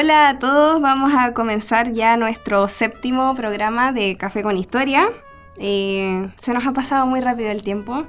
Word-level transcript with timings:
Hola 0.00 0.28
a 0.28 0.38
todos, 0.38 0.80
vamos 0.80 1.12
a 1.12 1.34
comenzar 1.34 1.92
ya 1.92 2.16
nuestro 2.16 2.68
séptimo 2.68 3.34
programa 3.34 3.90
de 3.90 4.16
Café 4.16 4.44
con 4.44 4.56
Historia. 4.56 5.08
Eh, 5.56 6.28
se 6.40 6.54
nos 6.54 6.64
ha 6.68 6.72
pasado 6.72 7.04
muy 7.04 7.20
rápido 7.20 7.50
el 7.50 7.64
tiempo. 7.64 8.06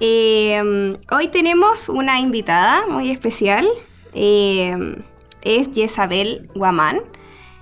Eh, 0.00 0.98
hoy 1.12 1.28
tenemos 1.28 1.88
una 1.88 2.18
invitada 2.18 2.82
muy 2.90 3.10
especial, 3.10 3.64
eh, 4.12 4.96
es 5.42 5.70
Yesabel 5.70 6.50
Guamán. 6.52 7.00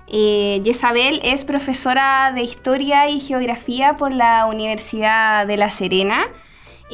Eh, 0.07 0.59
Yesabel 0.63 1.19
es 1.21 1.45
profesora 1.45 2.31
de 2.33 2.41
Historia 2.41 3.07
y 3.07 3.19
Geografía 3.19 3.97
por 3.97 4.11
la 4.11 4.47
Universidad 4.47 5.45
de 5.45 5.57
La 5.57 5.69
Serena. 5.69 6.25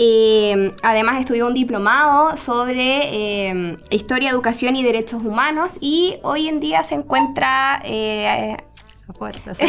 Eh, 0.02 0.74
además 0.82 1.20
estudió 1.20 1.46
un 1.46 1.54
diplomado 1.54 2.38
sobre 2.38 3.50
eh, 3.50 3.78
Historia, 3.90 4.30
Educación 4.30 4.78
y 4.78 4.84
Derechos 4.84 5.22
Humanos 5.22 5.74
y 5.82 6.16
hoy 6.24 6.48
en 6.48 6.62
día 6.62 6.84
se 6.84 6.96
encuentra 6.96 7.82
eh, 7.84 8.56
sí. 9.54 9.66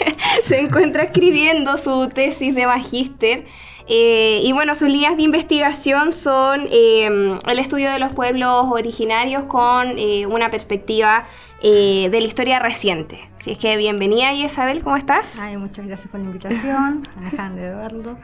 se 0.44 0.58
encuentra 0.60 1.02
escribiendo 1.02 1.76
su 1.76 2.08
tesis 2.08 2.54
de 2.54 2.66
magíster. 2.66 3.44
eh, 3.86 4.40
y 4.42 4.52
bueno, 4.52 4.74
sus 4.74 4.88
líneas 4.88 5.18
de 5.18 5.22
investigación 5.24 6.12
son 6.12 6.66
eh, 6.70 7.38
el 7.46 7.58
estudio 7.58 7.90
de 7.92 7.98
los 7.98 8.12
pueblos 8.12 8.66
originarios 8.70 9.44
con 9.44 9.98
eh, 9.98 10.24
una 10.24 10.48
perspectiva 10.48 11.26
eh, 11.62 12.08
de 12.10 12.20
la 12.22 12.26
historia 12.26 12.58
reciente. 12.58 13.28
Así 13.38 13.50
es 13.52 13.58
que 13.58 13.76
bienvenida 13.76 14.32
Isabel, 14.32 14.82
¿cómo 14.82 14.96
estás? 14.96 15.38
Ay, 15.38 15.58
muchas 15.58 15.86
gracias 15.86 16.10
por 16.10 16.20
la 16.20 16.26
invitación, 16.26 17.06
Alejandro 17.18 17.62
Eduardo. 17.64 18.16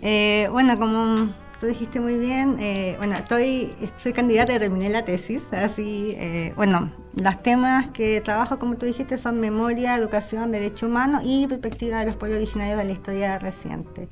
Eh, 0.00 0.48
bueno, 0.52 0.78
como 0.78 1.34
tú 1.60 1.66
dijiste 1.66 2.00
muy 2.00 2.18
bien, 2.18 2.56
eh, 2.60 2.94
bueno, 2.98 3.16
estoy, 3.16 3.74
soy 3.96 4.12
candidata 4.12 4.54
y 4.54 4.58
terminé 4.58 4.90
la 4.90 5.04
tesis, 5.04 5.52
así, 5.52 6.14
eh, 6.18 6.52
bueno, 6.56 6.92
los 7.14 7.42
temas 7.42 7.88
que 7.88 8.20
trabajo, 8.20 8.58
como 8.58 8.76
tú 8.76 8.84
dijiste, 8.86 9.16
son 9.16 9.40
memoria, 9.40 9.96
educación, 9.96 10.52
derecho 10.52 10.86
humano 10.86 11.20
y 11.24 11.46
perspectiva 11.46 12.00
de 12.00 12.06
los 12.06 12.16
pueblos 12.16 12.36
originarios 12.38 12.76
de 12.76 12.84
la 12.84 12.92
historia 12.92 13.38
reciente. 13.38 14.08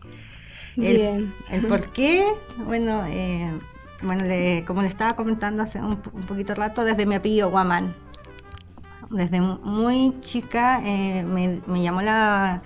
El, 0.76 0.96
Bien. 0.96 1.34
el 1.50 1.66
por 1.66 1.88
qué, 1.92 2.24
bueno, 2.64 3.04
eh, 3.06 3.52
bueno 4.02 4.24
le- 4.24 4.64
como 4.66 4.82
le 4.82 4.88
estaba 4.88 5.14
comentando 5.14 5.62
hace 5.62 5.80
un, 5.80 6.00
un 6.12 6.22
poquito 6.22 6.54
rato, 6.54 6.82
desde 6.84 7.04
mi 7.06 7.14
apellido 7.14 7.50
Guamán. 7.50 7.94
Desde 9.10 9.40
muy 9.40 10.18
chica 10.20 10.80
me, 10.82 11.60
me 11.66 11.82
llamó 11.82 12.00
la, 12.02 12.62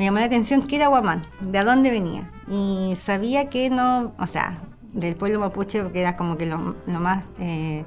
me 0.00 0.06
llamó 0.06 0.18
la 0.18 0.24
atención 0.24 0.62
qué 0.62 0.76
era 0.76 0.86
Guamán, 0.86 1.26
de 1.40 1.62
dónde 1.62 1.90
venía. 1.90 2.30
Y 2.48 2.94
sabía 2.96 3.50
que 3.50 3.68
no, 3.68 4.14
o 4.18 4.26
sea, 4.26 4.58
del 4.94 5.14
pueblo 5.14 5.40
mapuche, 5.40 5.82
porque 5.82 6.00
era 6.00 6.16
como 6.16 6.38
que 6.38 6.46
lo, 6.46 6.74
más 6.86 7.22
eh, 7.38 7.84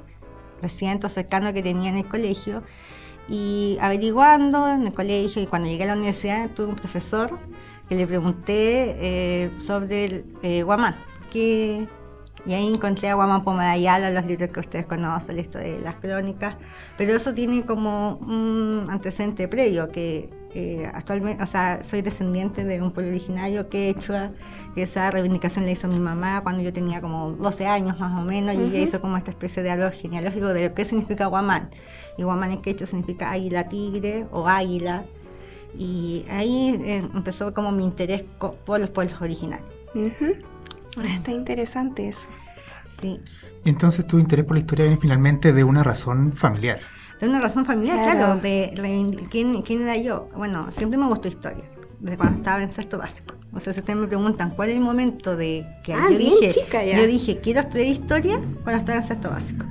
reciente 0.62 1.06
o 1.06 1.08
cercano 1.08 1.52
que 1.52 1.60
tenía 1.60 1.90
en 1.90 1.96
el 1.96 2.06
colegio. 2.06 2.62
Y 3.28 3.78
averiguando 3.80 4.68
en 4.68 4.86
el 4.86 4.94
colegio 4.94 5.42
y 5.42 5.48
cuando 5.48 5.66
llegué 5.66 5.82
a 5.82 5.86
la 5.88 5.94
universidad 5.94 6.50
tuve 6.50 6.68
un 6.68 6.76
profesor 6.76 7.36
que 7.88 7.96
le 7.96 8.06
pregunté 8.06 8.94
eh, 9.00 9.50
sobre 9.58 10.04
el 10.04 10.24
eh, 10.44 10.62
Guamán. 10.62 10.94
Que, 11.32 11.88
y 12.46 12.54
ahí 12.54 12.72
encontré 12.72 13.08
a 13.08 13.14
Guamán 13.14 13.42
Pomarayala, 13.42 14.12
los 14.12 14.24
libros 14.24 14.50
que 14.50 14.60
ustedes 14.60 14.86
conocen, 14.86 15.40
historia 15.40 15.72
de 15.72 15.80
las 15.80 15.96
crónicas. 15.96 16.54
Pero 16.96 17.16
eso 17.16 17.34
tiene 17.34 17.64
como 17.64 18.18
un 18.18 18.86
antecedente 18.88 19.48
previo, 19.48 19.88
que 19.88 20.43
eh, 20.54 20.88
actualmente, 20.94 21.42
o 21.42 21.46
sea, 21.46 21.82
soy 21.82 22.00
descendiente 22.00 22.64
de 22.64 22.80
un 22.80 22.92
pueblo 22.92 23.10
originario 23.10 23.68
quechua, 23.68 24.30
que 24.74 24.82
esa 24.82 25.10
reivindicación 25.10 25.64
la 25.64 25.72
hizo 25.72 25.88
mi 25.88 25.98
mamá 25.98 26.42
cuando 26.42 26.62
yo 26.62 26.72
tenía 26.72 27.00
como 27.00 27.32
12 27.32 27.66
años 27.66 27.98
más 27.98 28.16
o 28.16 28.22
menos, 28.22 28.54
y 28.54 28.60
ella 28.60 28.78
hizo 28.78 29.00
como 29.00 29.16
esta 29.16 29.32
especie 29.32 29.64
de 29.64 29.70
árbol 29.70 29.90
genealógico 29.90 30.46
de 30.48 30.68
lo 30.68 30.74
que 30.74 30.84
significa 30.84 31.26
Guamán. 31.26 31.70
Y 32.16 32.22
Guamán 32.22 32.52
en 32.52 32.62
quechua 32.62 32.86
significa 32.86 33.32
águila 33.32 33.68
tigre 33.68 34.26
o 34.30 34.46
águila. 34.46 35.04
Y 35.76 36.24
ahí 36.30 36.80
eh, 36.84 37.02
empezó 37.12 37.52
como 37.52 37.72
mi 37.72 37.82
interés 37.82 38.22
por 38.22 38.78
los 38.78 38.90
pueblos 38.90 39.20
originarios. 39.20 39.68
Ah, 40.96 41.16
Está 41.16 41.32
interesante 41.32 42.06
eso. 42.06 42.28
Sí. 43.00 43.20
Entonces 43.64 44.06
tu 44.06 44.20
interés 44.20 44.44
por 44.44 44.54
la 44.54 44.60
historia 44.60 44.84
viene 44.84 45.00
finalmente 45.00 45.52
de 45.52 45.64
una 45.64 45.82
razón 45.82 46.32
familiar. 46.32 46.78
De 47.20 47.28
una 47.28 47.40
razón 47.40 47.64
familiar, 47.64 47.96
Claro. 48.02 48.18
claro, 48.18 48.40
de 48.40 49.26
¿quién, 49.30 49.62
quién 49.62 49.82
era 49.82 49.96
yo. 49.96 50.28
Bueno, 50.36 50.70
siempre 50.70 50.98
me 50.98 51.06
gustó 51.06 51.28
historia, 51.28 51.64
desde 52.00 52.16
cuando 52.16 52.38
estaba 52.38 52.62
en 52.62 52.70
sexto 52.70 52.98
básico. 52.98 53.34
O 53.52 53.60
sea, 53.60 53.72
si 53.72 53.80
ustedes 53.80 53.98
me 53.98 54.06
preguntan 54.08 54.50
cuál 54.50 54.70
es 54.70 54.74
el 54.76 54.82
momento 54.82 55.36
de 55.36 55.64
que 55.84 55.94
Ah, 55.94 56.08
yo 56.10 56.18
dije, 56.18 56.48
chica 56.50 56.84
ya. 56.84 56.96
yo 56.98 57.06
dije, 57.06 57.38
quiero 57.40 57.60
estudiar 57.60 57.86
historia 57.86 58.40
cuando 58.64 58.78
estaba 58.80 58.98
en 58.98 59.04
sexto 59.06 59.30
básico. 59.30 59.64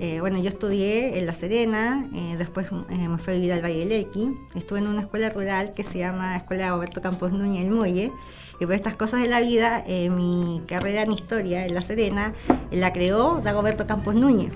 Eh, 0.00 0.20
bueno, 0.20 0.38
yo 0.38 0.48
estudié 0.48 1.18
en 1.18 1.26
La 1.26 1.34
Serena, 1.34 2.06
eh, 2.14 2.36
después 2.38 2.68
eh, 2.90 3.08
me 3.08 3.18
fui 3.18 3.32
a 3.32 3.36
vivir 3.36 3.52
al 3.52 3.62
Valle 3.64 3.78
del 3.80 3.90
Elqui. 3.92 4.30
Estuve 4.54 4.78
en 4.78 4.86
una 4.86 5.00
escuela 5.00 5.28
rural 5.30 5.72
que 5.74 5.82
se 5.82 5.98
llama 5.98 6.36
Escuela 6.36 6.70
Roberto 6.70 7.00
Campos 7.02 7.32
Núñez 7.32 7.64
El 7.64 7.72
Muelle. 7.72 8.12
Y 8.60 8.66
por 8.66 8.74
estas 8.74 8.94
cosas 8.94 9.22
de 9.22 9.28
la 9.28 9.40
vida, 9.40 9.82
eh, 9.86 10.08
mi 10.10 10.62
carrera 10.68 11.02
en 11.02 11.12
historia 11.12 11.66
en 11.66 11.74
La 11.74 11.82
Serena 11.82 12.32
eh, 12.70 12.76
la 12.76 12.92
creó 12.92 13.40
Dagoberto 13.42 13.86
Campos 13.88 14.14
Núñez. 14.14 14.52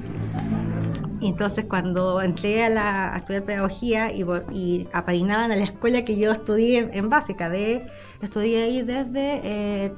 Entonces 1.29 1.65
cuando 1.67 2.21
entré 2.23 2.65
a, 2.65 2.69
la, 2.69 3.15
a 3.15 3.19
estudiar 3.19 3.45
pedagogía 3.45 4.13
y, 4.13 4.25
y 4.53 4.89
apadrinaban 4.93 5.53
a 5.53 5.57
la 5.57 5.65
escuela 5.65 6.03
que 6.03 6.17
yo 6.17 6.33
estudié 6.33 6.79
en, 6.79 6.95
en 6.95 7.09
básica, 7.11 7.49
de, 7.49 7.87
estudié 8.21 8.65
ahí 8.65 8.83
desde 8.83 9.41
eh, 9.45 9.93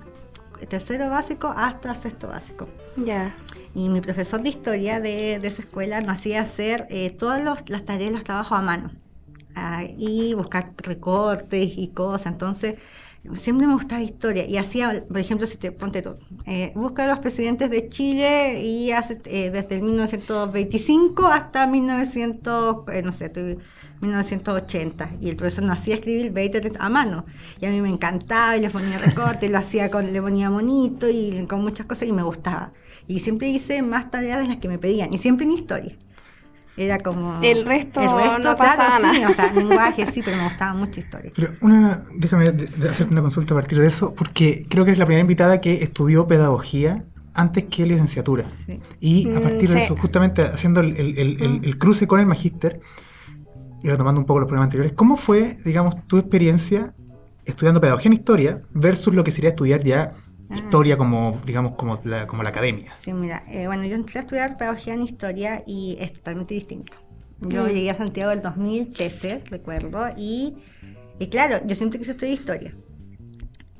tercero 0.69 1.09
básico 1.11 1.53
hasta 1.57 1.95
sexto 1.95 2.29
básico. 2.29 2.69
Ya. 2.97 3.35
Y 3.75 3.89
mi 3.89 4.01
profesor 4.01 4.41
de 4.43 4.49
historia 4.51 5.01
de, 5.01 5.39
de 5.41 5.49
esa 5.49 5.63
escuela 5.63 6.01
nos 6.01 6.11
hacía 6.19 6.41
hacer 6.43 6.87
eh, 6.91 7.11
todas 7.11 7.43
los- 7.43 7.69
las 7.69 7.85
tareas, 7.85 8.13
los 8.13 8.25
trabajos 8.25 8.59
a 8.59 8.63
mano. 8.63 8.91
Ah, 9.57 9.85
y 9.97 10.35
buscar 10.35 10.73
recortes 10.79 11.75
y 11.77 11.89
cosas. 11.89 12.33
Entonces, 12.33 12.75
siempre 13.35 13.67
me 13.67 13.75
gustaba 13.75 14.03
historia. 14.03 14.47
Y 14.47 14.57
hacía, 14.59 15.05
por 15.09 15.19
ejemplo, 15.19 15.47
si 15.47 15.57
te 15.57 15.73
ponte 15.73 16.03
tú, 16.03 16.15
eh, 16.47 16.73
busca 16.75 17.05
a 17.05 17.09
los 17.09 17.19
presidentes 17.21 17.71
de 17.71 17.89
Chile 17.89 18.63
y 18.63 18.91
hace 18.93 19.19
eh, 19.25 19.51
desde 19.51 19.77
el 19.77 19.83
1925 19.83 21.27
hasta 21.27 21.67
1900, 21.67 22.77
eh, 22.93 23.03
no 23.03 23.13
sé, 23.13 23.27
estoy- 23.27 23.59
1980. 24.01 25.11
Y 25.21 25.31
el 25.31 25.37
profesor 25.37 25.65
nos 25.65 25.79
hacía 25.81 25.95
escribir 25.95 26.31
20 26.33 26.73
a 26.79 26.89
mano. 26.89 27.25
Y 27.61 27.67
a 27.67 27.71
mí 27.71 27.81
me 27.81 27.89
encantaba 27.89 28.57
y 28.57 28.61
le 28.61 28.71
ponía 28.71 28.99
recortes, 28.99 29.51
lo 29.51 29.59
hacía 29.59 29.91
con, 29.91 30.13
le 30.13 30.21
ponía 30.21 30.51
monito 30.51 31.09
y 31.09 31.47
con 31.49 31.63
muchas 31.63 31.87
cosas 31.87 32.09
y 32.09 32.13
me 32.13 32.23
gustaba. 32.23 32.73
Y 33.07 33.21
siempre 33.21 33.49
hice 33.49 33.83
más 33.83 34.11
tareas 34.11 34.41
de 34.41 34.49
las 34.49 34.59
que 34.59 34.69
me 34.69 34.79
pedían. 34.79 35.13
Y 35.13 35.19
siempre 35.19 35.45
en 35.47 35.53
historia. 35.53 35.97
Era 36.77 36.99
como... 36.99 37.41
El 37.43 37.65
resto 37.67 38.01
no 38.01 38.57
pasaba 38.57 38.99
claro, 38.99 39.15
sí, 39.15 39.21
nada. 39.21 39.31
o 39.31 39.33
sea, 39.35 39.53
lenguaje 39.53 40.07
sí, 40.07 40.23
pero 40.25 40.37
me 40.39 40.45
gustaba 40.45 40.75
mucho 40.75 40.99
historia. 40.99 41.31
Pero 41.37 41.53
una, 41.61 42.03
déjame 42.17 42.51
de- 42.51 42.67
de 42.67 42.89
hacerte 42.89 43.13
una 43.13 43.23
consulta 43.23 43.55
a 43.55 43.59
partir 43.59 43.79
de 43.79 43.87
eso, 43.87 44.13
porque 44.15 44.67
creo 44.69 44.85
que 44.85 44.91
eres 44.91 44.99
la 44.99 45.07
primera 45.07 45.21
invitada 45.21 45.61
que 45.61 45.83
estudió 45.85 46.27
pedagogía 46.27 47.05
antes 47.33 47.65
que 47.65 47.87
licenciatura. 47.87 48.51
Sí. 48.67 48.77
Y 49.01 49.29
a 49.35 49.39
Mm, 49.39 49.43
partir 49.43 49.69
de 49.71 49.77
sí. 49.77 49.79
eso, 49.79 49.97
justamente 49.97 50.43
haciendo 50.43 50.81
el, 50.81 50.97
el- 50.97 51.19
el- 51.19 51.43
el- 51.43 51.61
el 51.65 51.79
cruce 51.79 52.07
con 52.09 52.19
el 52.21 52.27
magíster 52.27 52.81
y 53.83 53.89
retomando 53.89 54.21
un 54.21 54.27
poco 54.27 54.41
los 54.41 54.47
problemas 54.49 54.67
anteriores, 54.67 54.93
¿cómo 54.95 55.17
fue, 55.17 55.59
digamos, 55.65 56.07
tu 56.09 56.19
experiencia 56.19 56.95
estudiando 57.45 57.81
pedagogía 57.81 58.09
en 58.09 58.15
historia 58.15 58.63
versus 58.73 59.15
lo 59.15 59.23
que 59.23 59.31
sería 59.31 59.51
estudiar 59.51 59.85
ya 59.85 60.13
Ah. 60.51 60.55
historia 60.57 60.97
como, 60.97 61.41
digamos, 61.47 61.73
como 61.73 61.99
la, 62.05 62.27
como 62.27 62.43
la 62.43 62.51
academia? 62.51 62.93
Sí, 62.99 63.13
mira, 63.13 63.45
eh, 63.49 63.67
bueno, 63.67 63.85
yo 63.85 63.95
entré 63.95 64.19
a 64.19 64.23
estudiar 64.23 64.57
pedagogía 64.57 64.95
en 64.95 65.03
historia 65.03 65.63
y 65.67 65.97
es 66.01 66.13
totalmente 66.13 66.55
distinto. 66.55 66.99
Yo 67.41 67.65
Mm. 67.65 67.69
llegué 67.69 67.91
a 67.91 67.95
Santiago 67.95 68.31
del 68.31 68.43
2013, 68.43 69.43
recuerdo, 69.51 70.07
y, 70.17 70.55
y 71.19 71.27
claro, 71.29 71.61
yo 71.67 71.75
siempre 71.75 71.99
quise 71.99 72.13
estudiar 72.13 72.35
historia. 72.39 72.75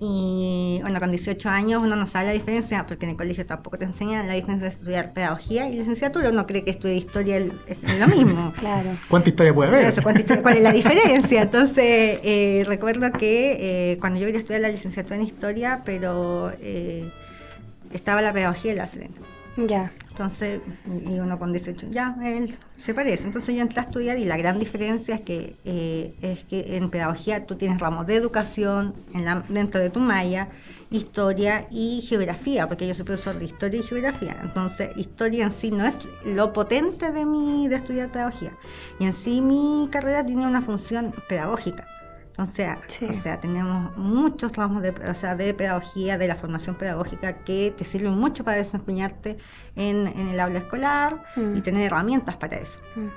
Y 0.07 0.79
bueno, 0.83 1.01
con 1.01 1.11
18 1.11 1.49
años 1.49 1.83
uno 1.83 1.97
no 1.97 2.05
sabe 2.05 2.27
la 2.27 2.33
diferencia, 2.33 2.87
porque 2.87 3.07
en 3.07 3.13
el 3.13 3.17
colegio 3.17 3.47
tampoco 3.47 3.79
te 3.79 3.87
enseñan 3.87 4.27
la 4.27 4.35
diferencia 4.35 4.69
de 4.69 4.75
estudiar 4.75 5.13
pedagogía 5.15 5.69
y 5.69 5.77
licenciatura. 5.77 6.29
Uno 6.29 6.47
cree 6.47 6.63
que 6.63 6.71
estudiar 6.71 6.97
historia 6.99 7.37
es 7.39 7.99
lo 7.99 8.07
mismo. 8.09 8.53
Claro. 8.59 8.91
¿Cuánta 9.09 9.31
historia 9.31 9.55
puede 9.55 9.69
haber? 9.71 9.87
Eso, 9.87 10.03
¿cuánta 10.03 10.21
historia- 10.21 10.43
¿Cuál 10.43 10.57
es 10.59 10.63
la 10.63 10.73
diferencia? 10.81 11.43
Entonces, 11.43 12.21
eh, 12.23 12.63
recuerdo 12.67 13.11
que 13.13 13.93
eh, 13.93 13.99
cuando 13.99 14.21
yo 14.21 14.27
quería 14.27 14.41
estudiar 14.41 14.61
la 14.63 14.69
licenciatura 14.69 15.17
en 15.17 15.23
historia, 15.23 15.81
pero 15.85 16.53
eh, 16.61 17.11
estaba 17.93 18.21
la 18.23 18.33
pedagogía 18.33 18.73
en 18.73 18.79
la 18.79 18.87
Serena. 18.87 19.15
Ya. 19.57 19.93
Entonces, 20.11 20.61
y 20.85 21.19
uno 21.21 21.39
con 21.39 21.53
18, 21.53 21.89
ya, 21.91 22.17
él 22.25 22.57
se 22.77 22.93
parece. 22.95 23.25
Entonces 23.25 23.55
yo 23.55 23.63
entré 23.63 23.81
a 23.81 23.83
estudiar 23.85 24.19
y 24.19 24.25
la 24.25 24.37
gran 24.37 24.59
diferencia 24.59 25.15
es 25.17 25.21
que 25.21 25.57
eh, 25.65 26.15
es 26.23 26.45
que 26.45 26.77
en 26.77 26.91
pedagogía 26.91 27.47
tú 27.47 27.55
tienes 27.57 27.79
ramos 27.81 28.07
de 28.07 28.17
educación 28.17 28.95
en 29.13 29.25
la- 29.25 29.45
dentro 29.49 29.81
de 29.81 29.91
tu 29.91 30.01
malla, 30.01 30.49
historia 30.91 31.67
y 31.71 32.01
geografía, 32.09 32.69
porque 32.69 32.87
yo 32.87 32.95
soy 32.95 33.05
profesor 33.05 33.39
de 33.39 33.45
historia 33.45 33.81
y 33.81 33.83
geografía. 33.85 34.37
Entonces, 34.43 34.91
historia 34.97 35.45
en 35.45 35.51
sí 35.53 35.71
no 35.71 35.85
es 35.87 36.09
lo 36.25 36.53
potente 36.53 37.11
de 37.13 37.25
mi 37.25 37.69
de 37.69 37.77
estudiar 37.77 38.11
pedagogía. 38.13 38.53
Y 38.99 39.05
en 39.05 39.13
sí 39.13 39.41
mi 39.41 39.89
carrera 39.91 40.25
tiene 40.27 40.47
una 40.47 40.63
función 40.63 41.15
pedagógica. 41.29 41.87
Entonces, 42.37 42.69
Sí. 42.89 43.07
o 43.09 43.13
sea, 43.13 43.39
tenemos 43.39 43.97
muchos 43.97 44.57
ramos 44.57 44.83
de, 44.83 44.91
o 44.91 45.15
sea, 45.15 45.37
de 45.37 45.55
pedagogía, 45.55 46.19
de 46.19 46.27
la 46.27 46.35
formación 46.35 46.75
pedagógica 46.75 47.45
que 47.45 47.73
te 47.77 47.85
sirven 47.85 48.15
mucho 48.19 48.43
para 48.43 48.57
desempeñarte 48.57 49.37
en, 49.77 50.09
en 50.09 50.29
el 50.29 50.41
aula 50.41 50.59
escolar 50.59 51.23
Mm. 51.37 51.57
y 51.57 51.61
tener 51.61 51.83
herramientas 51.87 52.37
para 52.37 52.57
eso. 52.57 52.81
Mm. 52.97 53.09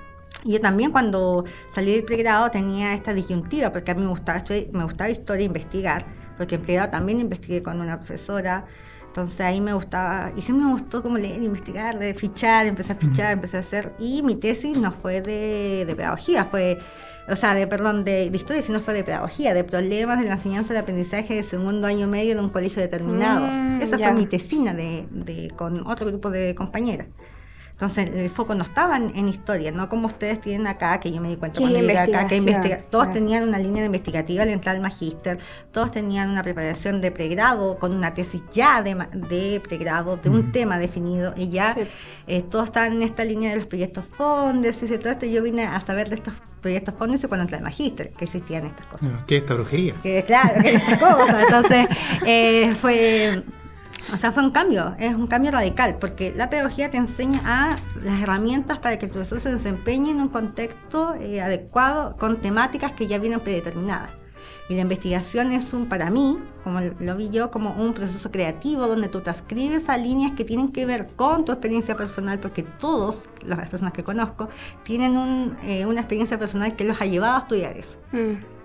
Y 0.44 0.54
yo 0.54 0.60
también 0.62 0.92
cuando 0.92 1.46
salí 1.68 1.94
del 1.94 2.04
pregrado 2.04 2.52
tenía 2.52 2.94
esta 2.94 3.12
disyuntiva, 3.12 3.72
porque 3.72 3.90
a 3.90 3.96
mí 3.96 4.04
me 4.04 4.10
gustaba, 4.10 4.44
me 4.72 4.84
gustaba 4.84 5.10
historia 5.10 5.42
e 5.42 5.46
investigar, 5.46 6.06
porque 6.38 6.54
en 6.56 6.62
pregrado 6.62 6.92
también 6.92 7.20
investigué 7.20 7.64
con 7.64 7.82
una 7.82 7.98
profesora, 7.98 8.66
entonces 9.22 9.42
ahí 9.42 9.60
me 9.62 9.74
gustaba, 9.74 10.32
y 10.38 10.42
siempre 10.42 10.66
me 10.68 10.72
gustó 10.74 11.02
como 11.02 11.18
leer, 11.18 11.42
investigar, 11.42 11.98
fichar, 12.16 12.68
empecé 12.68 12.94
a 12.94 12.96
fichar, 12.96 13.34
empecé 13.34 13.58
a 13.58 13.62
hacer, 13.62 13.94
y 14.00 14.22
mi 14.22 14.36
tesis 14.36 14.78
no 14.78 14.92
fue 14.92 15.22
de, 15.22 15.86
de 15.88 15.96
pedagogía, 15.96 16.46
fue, 16.46 16.78
o 17.28 17.36
sea, 17.36 17.56
de, 17.56 17.66
perdón, 17.66 18.04
de, 18.04 18.30
de 18.30 18.38
historia, 18.38 18.62
sino 18.62 18.80
fue 18.80 18.94
de 18.94 19.04
pedagogía, 19.04 19.54
de 19.56 19.64
problemas 19.64 20.20
de 20.20 20.26
la 20.26 20.34
enseñanza 20.34 20.74
y 20.74 20.78
el 20.78 20.84
aprendizaje 20.84 21.34
de 21.34 21.44
segundo 21.44 21.88
año 21.88 22.08
medio 22.08 22.36
de 22.36 22.42
un 22.42 22.50
colegio 22.50 22.82
determinado. 22.82 23.48
Mm, 23.48 23.82
Esa 23.82 23.98
ya. 23.98 24.10
fue 24.12 24.20
mi 24.22 24.28
tesina 24.28 24.74
de, 24.74 25.08
de- 25.10 25.50
con 25.56 25.86
otro 25.88 26.06
grupo 26.06 26.30
de 26.30 26.54
compañeras. 26.54 27.08
Entonces 27.78 28.10
el 28.12 28.28
foco 28.32 28.56
no 28.56 28.64
estaba 28.64 28.98
en, 28.98 29.16
en 29.16 29.28
historia, 29.28 29.72
no 29.72 29.88
como 29.88 30.08
ustedes 30.08 30.42
tienen 30.42 30.66
acá, 30.66 31.00
que 31.00 31.12
yo 31.12 31.22
me 31.22 31.30
di 31.30 31.36
cuenta 31.36 31.62
cuando 31.62 31.80
llegué 31.80 31.96
acá, 31.96 32.26
que 32.26 32.38
investiga 32.38 32.78
todos 32.90 33.06
claro. 33.06 33.20
tenían 33.20 33.48
una 33.48 33.60
línea 33.60 33.82
de 33.84 33.86
investigativa 33.86 34.42
al 34.42 34.50
entrar 34.50 34.76
al 34.76 34.82
magíster, 34.82 35.38
todos 35.72 35.92
tenían 35.92 36.32
una 36.32 36.42
preparación 36.42 37.02
de 37.02 37.12
pregrado 37.12 37.78
con 37.78 37.94
una 37.94 38.16
tesis 38.16 38.42
ya 38.52 38.82
de, 38.82 38.96
ma- 38.96 39.10
de 39.14 39.62
pregrado, 39.64 40.18
de 40.18 40.28
un 40.32 40.52
tema 40.52 40.80
definido, 40.80 41.36
y 41.38 41.50
ya 41.52 41.76
Sí. 41.76 41.82
eh, 42.26 42.42
todos 42.42 42.66
estaban 42.66 42.94
en 42.94 43.04
esta 43.04 43.24
línea 43.24 43.52
de 43.52 43.58
los 43.58 43.68
proyectos 43.68 44.08
fondes 44.08 44.82
y 44.82 44.98
todo 44.98 45.12
esto. 45.12 45.28
y 45.28 45.34
Yo 45.34 45.44
vine 45.44 45.66
a 45.66 45.80
saber 45.80 46.10
de 46.10 46.16
estos 46.16 46.34
proyectos 46.62 46.96
fondes 46.96 47.24
cuando 47.28 47.44
entré 47.44 47.58
al 47.58 47.64
magíster, 47.64 48.10
que 48.10 48.26
existían 48.26 48.66
estas 48.66 48.88
cosas 48.88 49.08
Bueno, 49.10 49.24
¿Qué 49.28 49.36
es 49.38 49.42
esta 49.44 49.54
brujería? 49.54 49.94
que 50.02 50.24
claro, 50.24 50.64
que 50.64 50.74
estas 50.74 50.98
cosas. 50.98 51.44
Entonces, 51.44 51.88
eh, 52.26 52.74
fue, 52.82 53.44
o 54.14 54.18
sea, 54.18 54.32
fue 54.32 54.44
un 54.44 54.52
cambio, 54.52 54.96
es 55.00 55.16
un 55.16 55.28
cambio 55.28 55.52
radical, 55.52 55.98
porque 56.00 56.34
la 56.36 56.50
pedagogía 56.50 56.90
te 56.90 56.98
enseña 56.98 57.42
a 57.46 57.78
las 58.02 58.22
herramientas 58.22 58.80
para 58.80 58.98
que 58.98 59.06
el 59.08 59.12
profesor 59.12 59.40
se 59.40 59.52
desempeñe 59.52 60.12
en 60.12 60.22
un 60.22 60.30
contexto 60.30 61.16
eh, 61.16 61.42
adecuado 61.42 62.16
con 62.18 62.40
temáticas 62.40 62.94
que 62.94 63.08
ya 63.08 63.20
vienen 63.20 63.42
predeterminadas. 63.42 64.12
Y 64.70 64.76
la 64.76 64.82
investigación 64.82 65.52
es 65.52 65.74
un, 65.74 65.88
para 65.88 66.10
mí, 66.10 66.38
como 66.64 66.82
lo 66.82 67.16
vi 67.16 67.30
yo, 67.30 67.52
como 67.52 67.72
un 67.82 67.94
proceso 67.94 68.32
creativo 68.32 68.88
donde 68.88 69.08
tú 69.08 69.22
te 69.22 69.30
escribes 69.30 69.88
a 69.88 69.98
líneas 69.98 70.34
que 70.34 70.44
tienen 70.44 70.72
que 70.74 70.86
ver 70.86 71.08
con 71.16 71.46
tu 71.46 71.54
experiencia 71.54 71.96
personal, 71.96 72.40
porque 72.40 72.64
todos, 72.64 73.30
las 73.46 73.70
personas 73.70 73.94
que 73.94 74.04
conozco, 74.04 74.50
tienen 74.84 75.16
un, 75.16 75.58
eh, 75.64 75.86
una 75.86 76.02
experiencia 76.02 76.38
personal 76.38 76.76
que 76.76 76.84
los 76.84 77.02
ha 77.02 77.06
llevado 77.06 77.36
a 77.36 77.40
estudiar 77.40 77.78
eso. 77.78 77.98
Mm. 78.12 78.57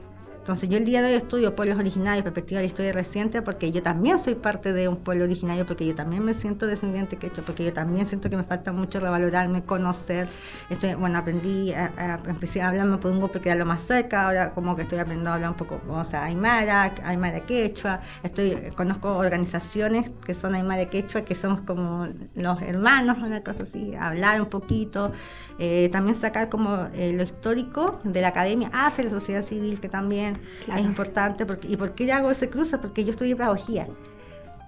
Entonces 0.42 0.68
yo 0.68 0.76
el 0.76 0.84
día 0.84 1.02
de 1.02 1.08
hoy 1.10 1.14
estudio 1.14 1.54
pueblos 1.54 1.78
originarios, 1.78 2.24
perspectiva 2.24 2.58
de 2.58 2.64
la 2.66 2.66
historia 2.66 2.92
reciente, 2.92 3.42
porque 3.42 3.70
yo 3.70 3.80
también 3.80 4.18
soy 4.18 4.34
parte 4.34 4.72
de 4.72 4.88
un 4.88 4.96
pueblo 4.96 5.22
originario, 5.24 5.64
porque 5.66 5.86
yo 5.86 5.94
también 5.94 6.24
me 6.24 6.34
siento 6.34 6.66
descendiente 6.66 7.16
quechua, 7.16 7.44
porque 7.44 7.64
yo 7.64 7.72
también 7.72 8.06
siento 8.06 8.28
que 8.28 8.36
me 8.36 8.42
falta 8.42 8.72
mucho 8.72 8.98
revalorarme, 8.98 9.62
conocer. 9.64 10.28
Estoy, 10.68 10.94
bueno, 10.94 11.18
aprendí, 11.18 11.72
a, 11.72 11.92
a- 11.96 12.28
empecé 12.28 12.60
a 12.60 12.68
hablarme 12.70 12.98
por 12.98 13.12
un 13.12 13.18
grupo 13.18 13.40
que 13.40 13.50
era 13.50 13.58
lo 13.58 13.64
más 13.66 13.82
cerca, 13.82 14.26
ahora 14.26 14.52
como 14.52 14.74
que 14.74 14.82
estoy 14.82 14.98
aprendiendo 14.98 15.30
a 15.30 15.34
hablar 15.34 15.50
un 15.50 15.56
poco, 15.56 15.80
o 15.88 16.04
sea, 16.04 16.24
aymara, 16.24 16.92
aymara 17.04 17.46
quechua, 17.46 18.00
estoy, 18.24 18.56
conozco 18.74 19.16
organizaciones 19.16 20.10
que 20.24 20.34
son 20.34 20.56
aymara 20.56 20.86
quechua, 20.90 21.22
que 21.22 21.36
somos 21.36 21.60
como 21.60 22.08
los 22.34 22.60
hermanos, 22.62 23.18
una 23.18 23.42
cosa 23.44 23.62
así, 23.62 23.94
hablar 23.94 24.40
un 24.40 24.48
poquito, 24.48 25.12
eh, 25.58 25.88
también 25.92 26.16
sacar 26.16 26.48
como 26.48 26.86
eh, 26.94 27.12
lo 27.14 27.22
histórico 27.22 28.00
de 28.04 28.20
la 28.20 28.28
academia 28.28 28.70
hacia 28.72 29.04
la 29.04 29.10
sociedad 29.10 29.42
civil, 29.42 29.80
que 29.80 29.88
también 29.88 30.31
Claro. 30.64 30.80
es 30.80 30.86
importante. 30.86 31.46
Porque, 31.46 31.68
¿Y 31.68 31.76
por 31.76 31.94
qué 31.94 32.10
hago 32.12 32.30
ese 32.30 32.48
cruce? 32.48 32.78
Porque 32.78 33.04
yo 33.04 33.10
estudié 33.10 33.36
pedagogía. 33.36 33.86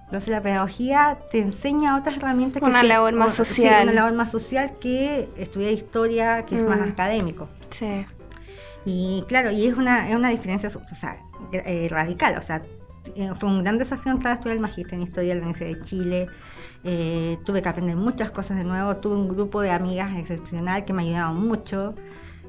Entonces 0.05 0.29
la 0.29 0.41
pedagogía 0.41 1.17
te 1.31 1.39
enseña 1.39 1.97
otras 1.97 2.17
herramientas 2.17 2.61
Una 2.61 2.81
se- 2.81 2.87
labor 2.87 3.13
más 3.13 3.39
o- 3.39 3.45
sí, 3.45 3.55
social. 3.55 3.83
una 3.85 3.93
labor 3.93 4.13
más 4.13 4.29
social 4.29 4.73
que 4.79 5.29
estudiar 5.37 5.71
historia, 5.73 6.45
que 6.45 6.57
es 6.57 6.63
más 6.63 6.79
Mm. 6.79 6.83
académico. 6.91 7.47
Sí. 7.71 8.05
Y 8.85 9.23
claro, 9.27 9.51
y 9.51 9.65
es 9.65 9.75
una, 9.75 10.07
es 10.09 10.15
una 10.15 10.29
diferencia 10.29 10.69
o 10.69 10.95
sea, 10.95 11.17
eh, 11.51 11.87
radical. 11.89 12.35
O 12.37 12.41
sea, 12.43 12.61
eh, 13.15 13.31
fue 13.33 13.49
un 13.49 13.63
gran 13.63 13.79
desafío 13.79 14.11
entrar 14.11 14.33
a 14.33 14.35
estudiar 14.35 14.57
el 14.57 14.61
magíster 14.61 14.93
en 14.93 15.01
historia 15.01 15.31
en 15.33 15.39
la 15.39 15.45
Universidad 15.47 15.75
de 15.75 15.81
Chile. 15.83 16.27
Eh, 16.83 17.37
tuve 17.43 17.63
que 17.63 17.69
aprender 17.69 17.95
muchas 17.95 18.29
cosas 18.29 18.57
de 18.57 18.63
nuevo. 18.63 18.95
Tuve 18.97 19.15
un 19.15 19.27
grupo 19.27 19.59
de 19.61 19.71
amigas 19.71 20.15
excepcional 20.17 20.85
que 20.85 20.93
me 20.93 21.01
ayudaron 21.01 21.47
mucho. 21.47 21.95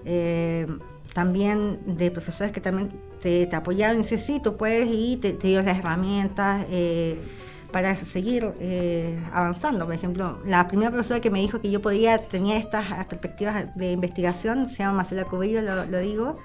Eh, 0.05 0.67
también 1.15 1.81
de 1.97 2.11
profesores 2.11 2.53
que 2.53 2.61
también 2.61 2.91
te, 3.21 3.47
te 3.47 3.57
apoyaron 3.57 3.97
y 3.99 4.03
dices, 4.03 4.25
sí, 4.25 4.41
tú 4.43 4.57
puedes 4.57 4.89
y 4.91 5.17
te, 5.19 5.33
te 5.35 5.49
dio 5.49 5.63
las 5.63 5.79
herramientas. 5.79 6.67
eh, 6.71 7.27
para 7.73 7.95
seguir 7.95 8.55
eh, 8.61 9.23
avanzando. 9.33 9.85
Por 9.87 9.95
ejemplo, 9.95 10.41
la 10.47 10.67
primera 10.67 10.91
profesora 10.91 11.21
que 11.21 11.31
me 11.31 11.41
dijo 11.41 11.61
que 11.61 11.71
yo 11.71 11.81
podía, 11.83 12.19
tenía 12.27 12.57
estas 12.57 12.87
perspectivas 13.07 13.75
de 13.75 13.93
investigación, 13.93 14.67
se 14.69 14.79
llama 14.79 14.99
Marcela 14.99 15.25
Cubillo, 15.27 15.61
lo, 15.63 15.85
lo 15.85 15.99
digo, 15.99 16.39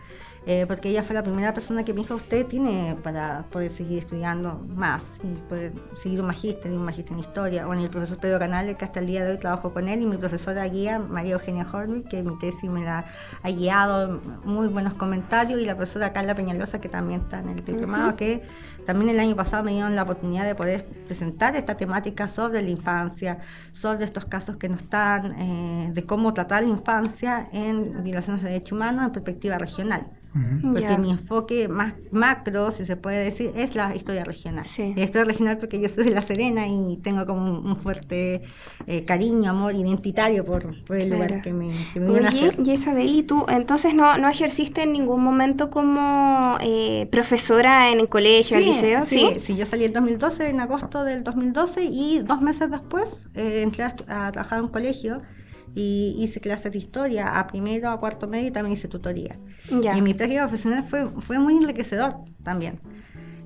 eh, 0.48 0.66
porque 0.68 0.90
ella 0.90 1.04
fue 1.04 1.14
la 1.14 1.22
primera 1.22 1.54
persona 1.54 1.84
que 1.84 1.94
me 1.94 2.02
dijo, 2.02 2.16
usted 2.16 2.48
tiene 2.48 2.98
para 3.04 3.46
poder 3.52 3.70
seguir 3.70 4.00
estudiando 4.00 4.60
más 4.76 5.20
y 5.24 5.40
poder 5.42 5.74
seguir 5.94 6.20
un 6.20 6.28
magíster 6.28 6.72
un 6.72 6.84
magíster 6.84 7.14
en 7.14 7.20
historia. 7.20 7.66
Bueno, 7.68 7.82
y 7.82 7.86
el 7.86 7.92
profesor 7.92 8.18
Pedro 8.18 8.40
Canales, 8.40 8.76
que 8.76 8.86
hasta 8.86 9.00
el 9.00 9.08
día 9.08 9.24
de 9.24 9.32
hoy 9.32 9.38
trabajo 9.38 9.72
con 9.72 9.88
él, 9.88 10.02
y 10.02 10.06
mi 10.06 10.18
profesora 10.18 10.66
guía, 10.68 10.98
María 10.98 11.34
Eugenia 11.34 11.66
Hornby, 11.72 12.04
que 12.04 12.24
mi 12.24 12.38
tesis 12.40 12.70
me 12.70 12.84
la 12.84 13.06
ha 13.44 13.52
guiado, 13.52 14.20
muy 14.44 14.68
buenos 14.68 14.96
comentarios, 14.96 15.62
y 15.62 15.66
la 15.66 15.76
profesora 15.76 16.12
Carla 16.12 16.34
Peñalosa, 16.34 16.82
que 16.82 16.90
también 16.90 17.22
está 17.22 17.40
en 17.40 17.50
el 17.50 17.64
diplomado, 17.64 18.16
que 18.16 18.42
también 18.86 19.10
el 19.10 19.20
año 19.20 19.36
pasado 19.36 19.64
me 19.64 19.74
dieron 19.74 19.96
la 19.96 20.04
oportunidad 20.04 20.46
de 20.46 20.56
poder 20.56 20.86
presentar 21.06 21.56
esta 21.56 21.78
temática 21.78 22.28
sobre 22.28 22.64
la 22.64 22.70
infancia, 22.70 23.40
sobre 23.74 24.06
estos 24.06 24.26
casos 24.26 24.58
que 24.58 24.70
no 24.70 24.76
están, 24.76 25.40
eh, 25.40 25.92
de 25.94 26.04
cómo 26.04 26.34
tratar 26.34 26.64
la 26.64 26.70
infancia 26.70 27.48
en 27.52 28.04
violaciones 28.04 28.42
de 28.42 28.50
derechos 28.50 28.72
humanos 28.72 29.06
en 29.06 29.12
perspectiva 29.12 29.60
regional. 29.60 30.08
Porque 30.34 30.98
mi 30.98 31.12
enfoque 31.12 31.68
más 31.68 31.94
macro, 32.12 32.72
si 32.72 32.86
se 32.86 32.96
puede 32.96 33.24
decir, 33.26 33.52
es 33.56 33.76
la 33.76 33.94
historia 33.96 34.24
regional. 34.24 34.64
Sí. 34.66 34.94
La 34.96 35.04
historia 35.04 35.26
regional 35.26 35.58
porque 35.58 35.80
yo 35.82 35.90
soy 35.90 36.06
de 36.06 36.12
La 36.12 36.22
Serena 36.22 36.68
y 36.68 36.98
tengo 37.04 37.26
como 37.26 37.44
un, 37.44 37.68
un 37.70 37.76
fuerte 37.76 38.42
eh, 38.88 39.04
cariño, 39.06 39.52
amor 39.52 39.74
identitario 39.76 40.46
por, 40.46 40.84
por 40.86 40.96
el 40.98 41.08
Claro. 41.08 41.24
lugar 41.24 41.42
que 41.42 41.52
me, 41.54 41.90
que 41.94 42.00
me 42.00 42.10
Oye, 42.12 42.22
nacer. 42.22 42.56
y 42.64 42.72
Isabel, 42.72 43.10
¿y 43.14 43.24
tú 43.24 43.46
entonces 43.50 43.94
no, 43.94 44.18
no 44.18 44.30
ejerciste 44.30 44.84
en 44.84 44.94
ningún 44.94 45.22
momento 45.24 45.70
como 45.70 46.58
eh, 46.62 47.08
profesora 47.12 47.92
en 47.92 48.00
el 48.00 48.08
colegio, 48.08 48.58
el 48.58 48.66
liceo? 48.66 49.02
sí, 49.04 49.36
sí, 49.40 49.56
yo 49.58 49.66
salí 49.66 49.84
en 49.86 49.94
2012, 49.94 50.50
en 50.50 50.60
agosto 50.62 51.04
del 51.04 51.24
2012, 51.24 51.84
y 51.92 52.20
dos 52.20 52.42
meses 52.42 52.72
después 52.72 53.28
eh, 53.36 53.62
entré 53.64 53.84
a, 53.84 53.88
a 54.08 54.32
trabajar 54.32 54.60
en 54.60 54.66
un 54.66 54.72
colegio 54.72 55.22
y 55.76 56.16
hice 56.18 56.40
clases 56.40 56.72
de 56.72 56.78
historia 56.78 57.40
a 57.40 57.48
primero, 57.48 57.90
a 57.90 58.00
cuarto 58.00 58.28
medio 58.28 58.48
y 58.48 58.52
también 58.52 58.74
hice 58.74 58.88
tutoría. 58.88 59.40
Y 59.70 60.02
mi 60.02 60.14
práctica 60.14 60.42
profesional 60.48 60.84
fue, 60.84 61.10
fue 61.20 61.40
muy 61.40 61.56
enriquecedor 61.56 62.16
también. 62.44 62.80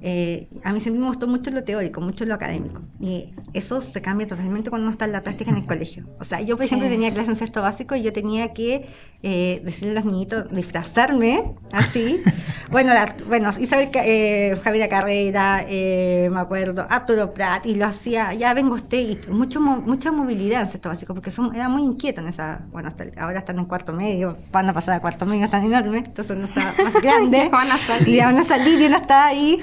Eh, 0.08 0.50
a 0.64 0.72
mí 0.72 0.80
siempre 0.82 1.02
me 1.02 1.08
gustó 1.08 1.28
mucho 1.28 1.50
lo 1.50 1.64
teórico, 1.64 2.00
mucho 2.00 2.26
lo 2.26 2.36
académico. 2.36 2.84
Y 3.00 3.34
eso 3.54 3.82
se 3.82 4.04
cambia 4.04 4.28
totalmente 4.28 4.70
cuando 4.70 4.84
uno 4.84 4.92
está 4.92 5.06
en 5.06 5.12
la 5.12 5.24
práctica 5.24 5.50
en 5.50 5.58
el 5.58 5.66
colegio. 5.68 6.08
O 6.20 6.24
sea, 6.24 6.42
yo, 6.42 6.58
por 6.58 6.66
ejemplo, 6.66 6.88
tenía 6.88 7.12
clase 7.12 7.32
en 7.32 7.36
sexto 7.36 7.62
básico 7.64 7.96
y 7.96 8.04
yo 8.04 8.14
tenía 8.14 8.54
que 8.54 8.88
eh, 9.28 9.60
decirle 9.66 9.92
a 9.94 9.96
los 9.96 10.06
niñitos, 10.06 10.52
disfrazarme 10.52 11.56
así, 11.72 12.22
bueno, 12.70 12.94
la- 12.94 13.16
bueno, 13.28 13.50
Isabel 13.60 13.90
eh, 13.96 14.56
Javiera 14.64 14.88
Carrera, 14.88 15.66
eh, 15.68 16.30
me 16.32 16.40
acuerdo, 16.40 16.86
Arturo 16.90 17.34
Prat, 17.34 17.66
y 17.66 17.74
lo 17.74 17.86
hacía, 17.88 18.34
ya 18.36 18.54
vengo 18.54 18.76
usted, 18.76 19.00
y 19.00 19.20
mucho, 19.32 19.60
mucha 19.60 20.12
movilidad 20.12 20.62
en 20.62 20.70
sexto 20.70 20.90
básico, 20.90 21.16
porque 21.16 21.32
son, 21.32 21.56
era 21.56 21.68
muy 21.70 21.82
inquieto 21.82 22.22
en 22.22 22.28
esa, 22.28 22.62
bueno, 22.72 22.88
hasta, 22.88 23.06
ahora 23.18 23.40
están 23.40 23.58
en 23.58 23.66
cuarto 23.66 23.92
medio, 23.94 24.38
van 24.52 24.70
a 24.70 24.74
pasar 24.74 24.94
a 24.96 25.00
cuarto 25.02 25.26
medio, 25.26 25.46
están 25.46 25.64
enormes, 25.66 26.06
entonces 26.06 26.38
uno 26.38 26.46
está 26.46 26.74
más 26.84 26.94
grande. 27.02 27.50
Van 27.52 27.72
a 27.72 27.78
salir. 27.80 28.08
Y 28.16 28.20
van 28.20 28.38
a 28.38 28.44
salir 28.44 28.80
y 28.80 28.86
uno 28.86 28.98
está 28.98 29.26
ahí. 29.26 29.60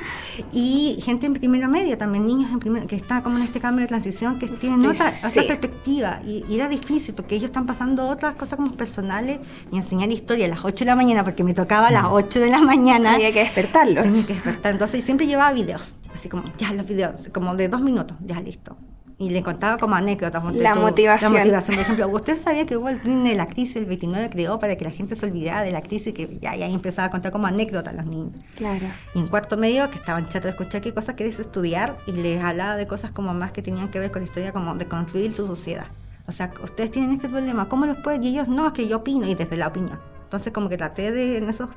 Y 0.52 0.98
gente 1.04 1.26
en 1.26 1.34
primero 1.34 1.68
medio 1.68 1.96
también, 1.96 2.26
niños 2.26 2.50
en 2.50 2.58
primero, 2.58 2.86
que 2.86 2.96
están 2.96 3.22
como 3.22 3.36
en 3.38 3.44
este 3.44 3.60
cambio 3.60 3.82
de 3.82 3.88
transición, 3.88 4.38
que 4.38 4.48
tienen 4.48 4.84
otra, 4.86 5.10
Sí. 5.10 5.26
otra 5.28 5.46
perspectiva. 5.46 6.20
Y, 6.26 6.44
y 6.48 6.56
era 6.56 6.68
difícil, 6.68 7.14
porque 7.14 7.36
ellos 7.36 7.46
están 7.50 7.66
pasando 7.66 8.08
otras 8.08 8.34
cosas 8.34 8.56
como 8.56 8.72
personales 8.72 9.38
y 9.70 9.76
enseñar 9.76 10.10
historia 10.10 10.46
a 10.46 10.48
las 10.48 10.64
8 10.64 10.84
de 10.84 10.90
la 10.90 10.96
mañana, 10.96 11.24
porque 11.24 11.44
me 11.44 11.54
tocaba 11.54 11.88
a 11.88 11.90
las 11.90 12.04
8 12.10 12.40
de 12.40 12.50
la 12.50 12.60
mañana. 12.60 13.14
Había 13.14 13.32
que 13.32 13.40
despertarlo. 13.40 14.02
Tenía 14.02 14.26
que 14.26 14.34
despertar. 14.34 14.72
Entonces 14.72 15.04
siempre 15.04 15.26
llevaba 15.26 15.52
videos, 15.52 15.94
así 16.14 16.28
como, 16.28 16.44
ya 16.58 16.72
los 16.72 16.86
videos, 16.86 17.28
como 17.32 17.54
de 17.54 17.68
dos 17.68 17.80
minutos, 17.80 18.16
ya 18.24 18.40
listo. 18.40 18.76
Y 19.18 19.30
le 19.30 19.40
contaba 19.40 19.78
como 19.78 19.94
anécdotas. 19.94 20.42
La 20.54 20.74
tú, 20.74 20.80
motivación. 20.80 21.32
La 21.32 21.38
motivación. 21.38 21.76
Por 21.76 21.82
ejemplo, 21.84 22.08
¿usted 22.08 22.36
sabía 22.36 22.66
que 22.66 22.76
Walt 22.76 23.04
Disney 23.04 23.36
la 23.36 23.46
crisis 23.46 23.74
del 23.74 23.84
29 23.84 24.30
creó 24.30 24.58
para 24.58 24.74
que 24.74 24.84
la 24.84 24.90
gente 24.90 25.14
se 25.14 25.24
olvidara 25.26 25.62
de 25.62 25.70
la 25.70 25.80
crisis 25.80 26.08
y 26.08 26.12
que 26.12 26.38
ya, 26.40 26.56
ya 26.56 26.66
empezaba 26.66 27.06
a 27.06 27.10
contar 27.10 27.30
como 27.30 27.46
anécdota 27.46 27.90
a 27.90 27.92
los 27.92 28.06
niños? 28.06 28.32
Claro. 28.56 28.86
Y 29.14 29.20
en 29.20 29.28
cuarto 29.28 29.56
medio, 29.56 29.88
que 29.90 29.96
estaban 29.96 30.24
chatos 30.24 30.42
de 30.42 30.50
escuchar 30.50 30.80
qué 30.80 30.92
cosas 30.92 31.14
querés 31.14 31.38
estudiar, 31.38 31.98
y 32.08 32.12
les 32.12 32.42
hablaba 32.42 32.74
de 32.74 32.88
cosas 32.88 33.12
como 33.12 33.32
más 33.32 33.52
que 33.52 33.62
tenían 33.62 33.90
que 33.90 34.00
ver 34.00 34.10
con 34.10 34.22
la 34.22 34.26
historia, 34.26 34.52
como 34.52 34.74
de 34.74 34.88
construir 34.88 35.32
su 35.32 35.46
sociedad. 35.46 35.86
O 36.26 36.32
sea, 36.32 36.52
ustedes 36.62 36.90
tienen 36.90 37.10
este 37.12 37.28
problema, 37.28 37.68
¿cómo 37.68 37.86
los 37.86 37.98
pueden? 37.98 38.22
Y 38.22 38.28
ellos, 38.28 38.48
no, 38.48 38.66
es 38.66 38.72
que 38.72 38.86
yo 38.88 38.98
opino, 38.98 39.26
y 39.26 39.34
desde 39.34 39.56
la 39.56 39.68
opinión. 39.68 39.98
Entonces, 40.24 40.52
como 40.52 40.68
que 40.68 40.76
traté 40.76 41.10
de, 41.10 41.38
en 41.38 41.48
esas 41.48 41.70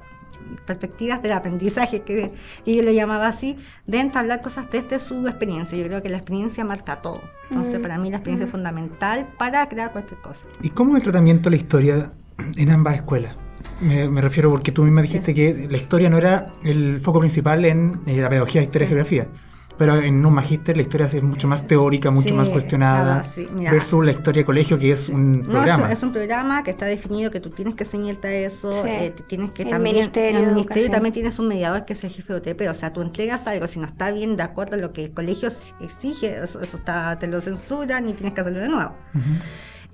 perspectivas 0.65 1.21
del 1.21 1.31
aprendizaje, 1.33 2.01
que, 2.01 2.31
que 2.63 2.75
yo 2.75 2.83
lo 2.83 2.91
llamaba 2.91 3.27
así, 3.27 3.57
de 3.87 3.99
entablar 3.99 4.41
cosas 4.41 4.69
desde 4.71 4.99
su 4.99 5.27
experiencia. 5.27 5.77
Yo 5.77 5.85
creo 5.85 6.01
que 6.01 6.09
la 6.09 6.17
experiencia 6.17 6.63
marca 6.63 7.01
todo. 7.01 7.21
Entonces, 7.49 7.79
Mm. 7.79 7.81
para 7.81 7.97
mí 7.97 8.09
la 8.09 8.17
experiencia 8.17 8.45
es 8.45 8.51
fundamental 8.51 9.27
para 9.37 9.67
crear 9.69 9.91
cualquier 9.91 10.19
cosa. 10.21 10.45
¿Y 10.61 10.69
cómo 10.69 10.91
es 10.91 10.97
el 10.97 11.03
tratamiento 11.11 11.49
de 11.49 11.55
la 11.55 11.61
historia 11.61 12.11
en 12.57 12.69
ambas 12.71 12.95
escuelas? 12.95 13.35
Me, 13.81 14.07
me 14.09 14.21
refiero 14.21 14.49
porque 14.51 14.71
tú 14.71 14.83
misma 14.83 15.01
dijiste 15.01 15.33
que 15.33 15.67
la 15.69 15.77
historia 15.77 16.09
no 16.09 16.17
era 16.17 16.47
el 16.63 17.01
foco 17.01 17.19
principal 17.19 17.65
en 17.65 17.99
eh, 18.05 18.17
la 18.17 18.29
pedagogía 18.29 18.61
de 18.61 18.65
historia 18.65 18.85
y 18.85 18.87
Sí. 18.89 18.93
geografía. 18.93 19.27
Pero 19.77 19.99
en 20.01 20.25
un 20.25 20.33
magíster 20.33 20.77
la 20.77 20.83
historia 20.83 21.05
es 21.07 21.21
mucho 21.21 21.47
más 21.47 21.67
teórica, 21.67 22.09
mucho 22.11 22.29
Sí, 22.29 22.33
más 22.33 22.47
cuestionada, 22.49 23.21
claro, 23.21 23.27
sí, 23.35 23.47
mira. 23.53 23.71
versus 23.71 24.05
la 24.05 24.11
historia 24.11 24.41
de 24.41 24.45
colegio, 24.45 24.79
que 24.79 24.91
es 24.91 25.09
un 25.09 25.33
No, 25.33 25.39
es, 25.41 25.47
programa. 25.49 25.85
un- 25.85 25.91
es 25.91 26.03
un 26.03 26.11
programa 26.13 26.63
que 26.63 26.71
está 26.71 26.85
definido 26.85 27.29
que 27.29 27.39
tú 27.41 27.49
tienes 27.49 27.75
que 27.75 27.83
ceñirte 27.83 28.27
a 28.27 28.31
eso, 28.33 28.71
Sí. 28.71 28.79
eh, 28.89 29.13
tienes 29.27 29.51
que 29.51 29.63
El 29.63 29.69
también... 29.69 29.95
Ministerio 29.95 30.39
el 30.39 30.45
de 30.45 30.51
ministerio 30.53 30.89
también 30.89 31.13
tienes 31.13 31.37
un 31.39 31.47
mediador 31.49 31.83
que 31.85 31.93
es 31.93 32.03
el 32.05 32.09
jefe 32.11 32.33
de 32.33 32.39
OTP, 32.39 32.69
o 32.69 32.73
sea, 32.73 32.93
tú 32.93 33.01
entregas 33.01 33.47
algo, 33.47 33.67
si 33.67 33.79
no 33.79 33.85
está 33.85 34.11
bien 34.11 34.35
de 34.37 34.43
acuerdo 34.43 34.75
a 34.75 34.79
lo 34.79 34.93
que 34.93 35.03
el 35.05 35.11
colegio 35.13 35.49
exige, 35.81 36.43
eso, 36.43 36.61
eso 36.61 36.77
está, 36.77 37.19
te 37.19 37.27
lo 37.27 37.41
censuran 37.41 38.07
y 38.07 38.13
tienes 38.13 38.33
que 38.33 38.41
hacerlo 38.41 38.59
de 38.59 38.69
nuevo. 38.69 38.91
Ujú. 39.13 39.23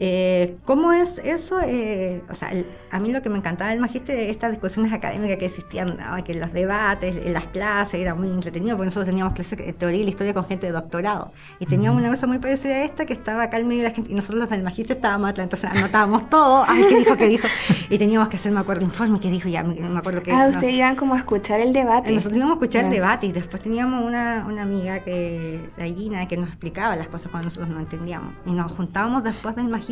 Eh, 0.03 0.58
¿Cómo 0.65 0.93
es 0.93 1.20
eso? 1.20 1.60
Eh, 1.63 2.24
o 2.27 2.34
sea, 2.34 2.50
el- 2.51 2.65
a 2.89 3.00
mí 3.00 3.12
lo 3.12 3.22
que 3.22 3.29
me 3.29 3.38
encantaba 3.38 3.70
del 3.70 3.79
magíster 3.79 4.17
era 4.17 4.31
estas 4.31 4.50
discusiones 4.50 4.91
académicas 4.93 5.38
que 5.38 5.46
existían, 5.46 5.96
¿no? 5.98 6.24
que 6.24 6.34
los 6.34 6.51
debates, 6.53 7.15
las 7.31 7.46
clases, 7.46 8.01
era 8.01 8.15
muy 8.15 8.27
entretenido, 8.29 8.75
porque 8.77 8.86
nosotros 8.86 9.08
teníamos 9.10 9.34
clases 9.34 9.60
de 9.60 9.74
teoría 9.74 10.00
y 10.01 10.03
la 10.05 10.10
historia 10.10 10.34
con 10.34 10.46
gente 10.46 10.65
de 10.65 10.72
doctorado. 10.72 11.31
Y 11.60 11.67
teníamos 11.67 12.01
una 12.01 12.10
mesa 12.10 12.25
muy 12.25 12.39
parecida 12.39 12.74
a 12.74 12.84
esta 12.84 13.05
que 13.05 13.13
estaba 13.13 13.43
acá 13.43 13.58
en 13.60 13.67
medio 13.67 13.84
de 13.84 13.89
la 13.89 13.93
gente, 13.96 14.12
y 14.12 14.15
nosotros 14.15 14.39
los 14.39 14.50
del 14.50 14.63
magíster 14.63 14.96
estábamos 14.98 15.29
atrás, 15.29 15.43
entonces 15.43 15.70
anotábamos 15.72 16.27
todo, 16.31 16.65
ay, 16.67 16.84
qué 16.89 16.98
dijo, 16.98 17.15
qué 17.15 17.27
dijo, 17.27 17.48
y 17.91 17.98
teníamos 18.00 18.27
que 18.27 18.38
hacer, 18.38 18.51
me 18.51 18.60
acuerdo, 18.60 18.84
informe, 18.84 19.20
qué 19.20 19.29
dijo, 19.29 19.50
ya 19.50 19.63
me, 19.63 19.75
me 19.75 20.00
acuerdo 20.00 20.24
que... 20.24 20.31
Ah, 20.31 20.48
no. 20.48 20.55
ustedes 20.55 20.74
iban 20.74 20.96
como 20.96 21.13
a 21.13 21.20
escuchar 21.20 21.60
el 21.62 21.74
debate. 21.74 22.12
Nosotros 22.12 22.38
íbamos 22.38 22.53
a 22.53 22.60
escuchar 22.60 22.86
el 22.86 22.89
Ya. 22.89 22.96
debate 22.96 23.27
y 23.27 23.34
después 23.34 23.62
teníamos 23.62 24.03
una, 24.03 24.46
una 24.50 24.63
amiga 24.63 24.98
que, 25.01 25.70
la 25.77 25.86
Gina, 25.86 26.27
que 26.27 26.38
nos 26.38 26.48
explicaba 26.50 26.96
las 26.96 27.08
cosas 27.08 27.29
cuando 27.29 27.50
nosotros 27.50 27.70
no 27.70 27.79
entendíamos. 27.79 28.34
Y 28.48 28.51
nos 28.51 28.72
juntábamos 28.72 29.24
después 29.24 29.55
del 29.55 29.65
magíster 29.67 29.90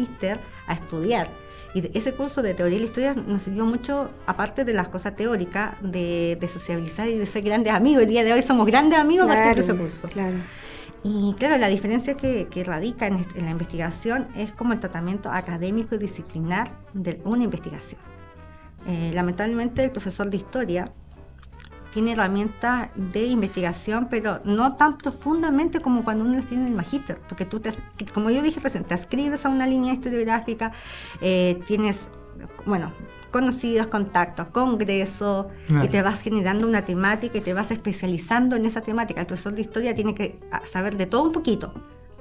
a 0.68 0.74
estudiar. 0.74 1.30
Y 1.74 1.96
ese 1.98 2.14
curso 2.14 2.42
de 2.42 2.54
teoría 2.56 2.78
y 2.78 2.80
la 2.80 2.86
historia 2.86 3.14
nos 3.14 3.44
sirvió 3.44 3.64
mucho, 3.66 4.12
aparte 4.26 4.66
de 4.66 4.74
las 4.74 4.90
cosas 4.90 5.16
teóricas, 5.16 5.76
de, 5.82 6.38
de 6.40 6.48
sociabilizar 6.48 7.08
y 7.10 7.18
de 7.18 7.26
ser 7.26 7.44
grandes 7.44 7.74
amigos. 7.74 8.04
El 8.04 8.10
día 8.10 8.24
de 8.24 8.34
hoy 8.34 8.42
somos 8.42 8.66
grandes 8.66 8.98
amigos 8.98 9.30
a 9.30 9.36
partir 9.36 9.56
de 9.56 9.62
ese 9.62 9.76
curso. 9.76 10.08
Claro. 10.08 10.38
Y 11.04 11.34
claro, 11.38 11.58
la 11.58 11.68
diferencia 11.68 12.18
que, 12.18 12.48
que 12.50 12.64
radica 12.64 13.08
en, 13.08 13.26
en 13.36 13.46
la 13.46 13.52
investigación 13.52 14.28
es 14.36 14.52
como 14.52 14.74
el 14.74 14.80
tratamiento 14.80 15.32
académico 15.32 15.96
y 15.96 15.98
disciplinar 16.00 16.70
de 16.94 17.22
una 17.24 17.44
investigación. 17.44 18.02
Eh, 18.88 19.12
lamentablemente 19.14 19.84
el 19.84 19.92
profesor 19.92 20.30
de 20.30 20.38
historia 20.38 20.92
tiene 21.92 22.12
herramientas 22.14 22.90
de 22.96 23.26
investigación, 23.26 24.08
pero 24.10 24.40
no 24.44 24.76
tan 24.76 24.98
profundamente 24.98 25.80
como 25.80 26.04
cuando 26.04 26.24
uno 26.26 26.36
las 26.36 26.46
tiene 26.46 26.64
en 26.64 26.70
el 26.70 26.76
magíster, 26.76 27.20
porque 27.28 27.46
tú, 27.46 27.60
te, 27.60 27.72
como 28.14 28.30
yo 28.30 28.42
dije 28.42 28.60
recién, 28.60 28.84
te 28.84 28.94
escribes 28.96 29.46
a 29.46 29.50
una 29.50 29.66
línea 29.68 29.94
historiográfica, 29.94 30.72
eh, 31.22 31.60
tienes, 31.66 32.10
bueno, 32.66 32.92
conocidos, 33.32 33.88
contactos, 33.88 34.48
congresos, 34.48 35.48
Claro. 35.68 35.86
y 35.86 35.88
te 35.90 36.02
vas 36.02 36.22
generando 36.22 36.68
una 36.68 36.84
temática 36.86 37.38
y 37.38 37.42
te 37.42 37.54
vas 37.54 37.72
especializando 37.72 38.56
en 38.56 38.66
esa 38.66 38.82
temática. 38.82 39.22
El 39.22 39.28
profesor 39.28 39.54
de 39.54 39.62
historia 39.62 39.94
tiene 39.94 40.16
que 40.16 40.40
ah, 40.52 40.62
saber 40.66 40.98
de 40.98 41.06
todo 41.06 41.24
un 41.24 41.32
poquito, 41.32 41.74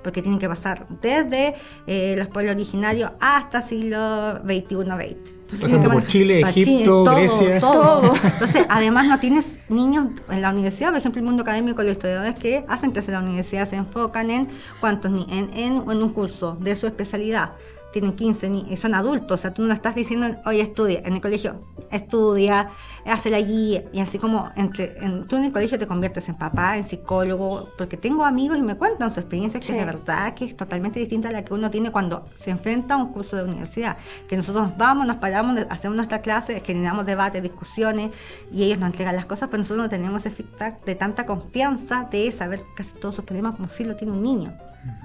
porque 0.02 0.22
tiene 0.22 0.38
que 0.38 0.48
pasar 0.48 0.86
desde 1.00 1.54
eh, 1.86 2.14
los 2.18 2.28
pueblos 2.28 2.54
originarios 2.54 3.10
hasta 3.20 3.62
siglo 3.62 3.96
XXI-XX. 4.44 5.37
Pasando 5.60 5.90
por 5.90 6.06
Chile, 6.06 6.40
Egipto, 6.40 7.04
Grecia. 7.04 7.60
Todo. 7.60 8.14
Entonces, 8.22 8.66
además 8.68 9.06
no 9.06 9.18
tienes 9.18 9.58
niños 9.68 10.08
en 10.28 10.42
la 10.42 10.50
universidad, 10.50 10.90
por 10.90 10.98
ejemplo, 10.98 11.20
el 11.20 11.26
mundo 11.26 11.42
académico, 11.42 11.82
los 11.82 11.92
historiadores 11.92 12.36
que 12.36 12.64
hacen 12.68 12.90
clases 12.90 13.08
en 13.08 13.14
la 13.14 13.20
universidad 13.20 13.66
se 13.66 13.76
enfocan 13.76 14.30
en 14.30 14.48
cuántos 14.80 15.10
ni 15.10 15.26
en, 15.30 15.50
en, 15.54 15.90
en 15.90 16.02
un 16.02 16.12
curso 16.12 16.56
de 16.60 16.76
su 16.76 16.86
especialidad. 16.86 17.52
Tienen 17.92 18.12
15 18.12 18.50
ni- 18.50 18.66
y 18.70 18.76
son 18.76 18.94
adultos, 18.94 19.40
o 19.40 19.42
sea, 19.42 19.54
tú 19.54 19.62
no 19.62 19.72
estás 19.72 19.94
diciendo, 19.94 20.26
oye, 20.44 20.60
estudia, 20.60 21.00
en 21.04 21.14
el 21.14 21.20
colegio, 21.22 21.60
estudia, 21.90 22.70
hace 23.06 23.30
la 23.30 23.40
guía, 23.40 23.84
y 23.92 24.00
así 24.00 24.18
como 24.18 24.50
entre, 24.56 24.98
en- 25.04 25.24
tú 25.26 25.36
en 25.36 25.44
el 25.44 25.52
colegio 25.52 25.78
te 25.78 25.86
conviertes 25.86 26.28
en 26.28 26.34
papá, 26.34 26.76
en 26.76 26.82
psicólogo, 26.84 27.70
porque 27.78 27.96
tengo 27.96 28.24
amigos 28.26 28.58
y 28.58 28.62
me 28.62 28.76
cuentan 28.76 29.10
su 29.12 29.20
experiencia, 29.20 29.58
que 29.58 29.66
Sí. 29.68 29.72
de 29.72 29.84
verdad 29.86 30.34
que 30.34 30.44
es 30.44 30.54
totalmente 30.56 31.00
distinta 31.00 31.28
a 31.28 31.32
la 31.32 31.44
que 31.44 31.54
uno 31.54 31.70
tiene 31.70 31.90
cuando 31.90 32.24
se 32.34 32.50
enfrenta 32.50 32.94
a 32.94 32.96
un 32.98 33.12
curso 33.12 33.36
de 33.36 33.44
universidad, 33.44 33.96
que 34.28 34.36
nosotros 34.36 34.68
nos 34.68 34.76
vamos, 34.76 35.06
nos 35.06 35.16
paramos, 35.16 35.58
hacemos 35.70 35.96
nuestra 35.96 36.20
clase, 36.20 36.60
generamos 36.64 37.06
debates, 37.06 37.42
discusiones, 37.42 38.10
y 38.52 38.64
ellos 38.64 38.78
nos 38.78 38.90
entregan 38.90 39.16
las 39.16 39.24
cosas, 39.26 39.48
pero 39.50 39.62
nosotros 39.62 39.84
no 39.84 39.88
tenemos 39.88 40.26
ese 40.26 40.30
feedback 40.34 40.84
de 40.84 40.94
tanta 40.94 41.24
confianza 41.24 42.06
de 42.10 42.30
saber 42.32 42.60
casi 42.76 42.94
todos 42.98 43.14
sus 43.14 43.24
problemas 43.24 43.54
como 43.56 43.70
si 43.70 43.84
lo 43.84 43.96
tiene 43.96 44.12
un 44.12 44.22
niño. 44.22 44.52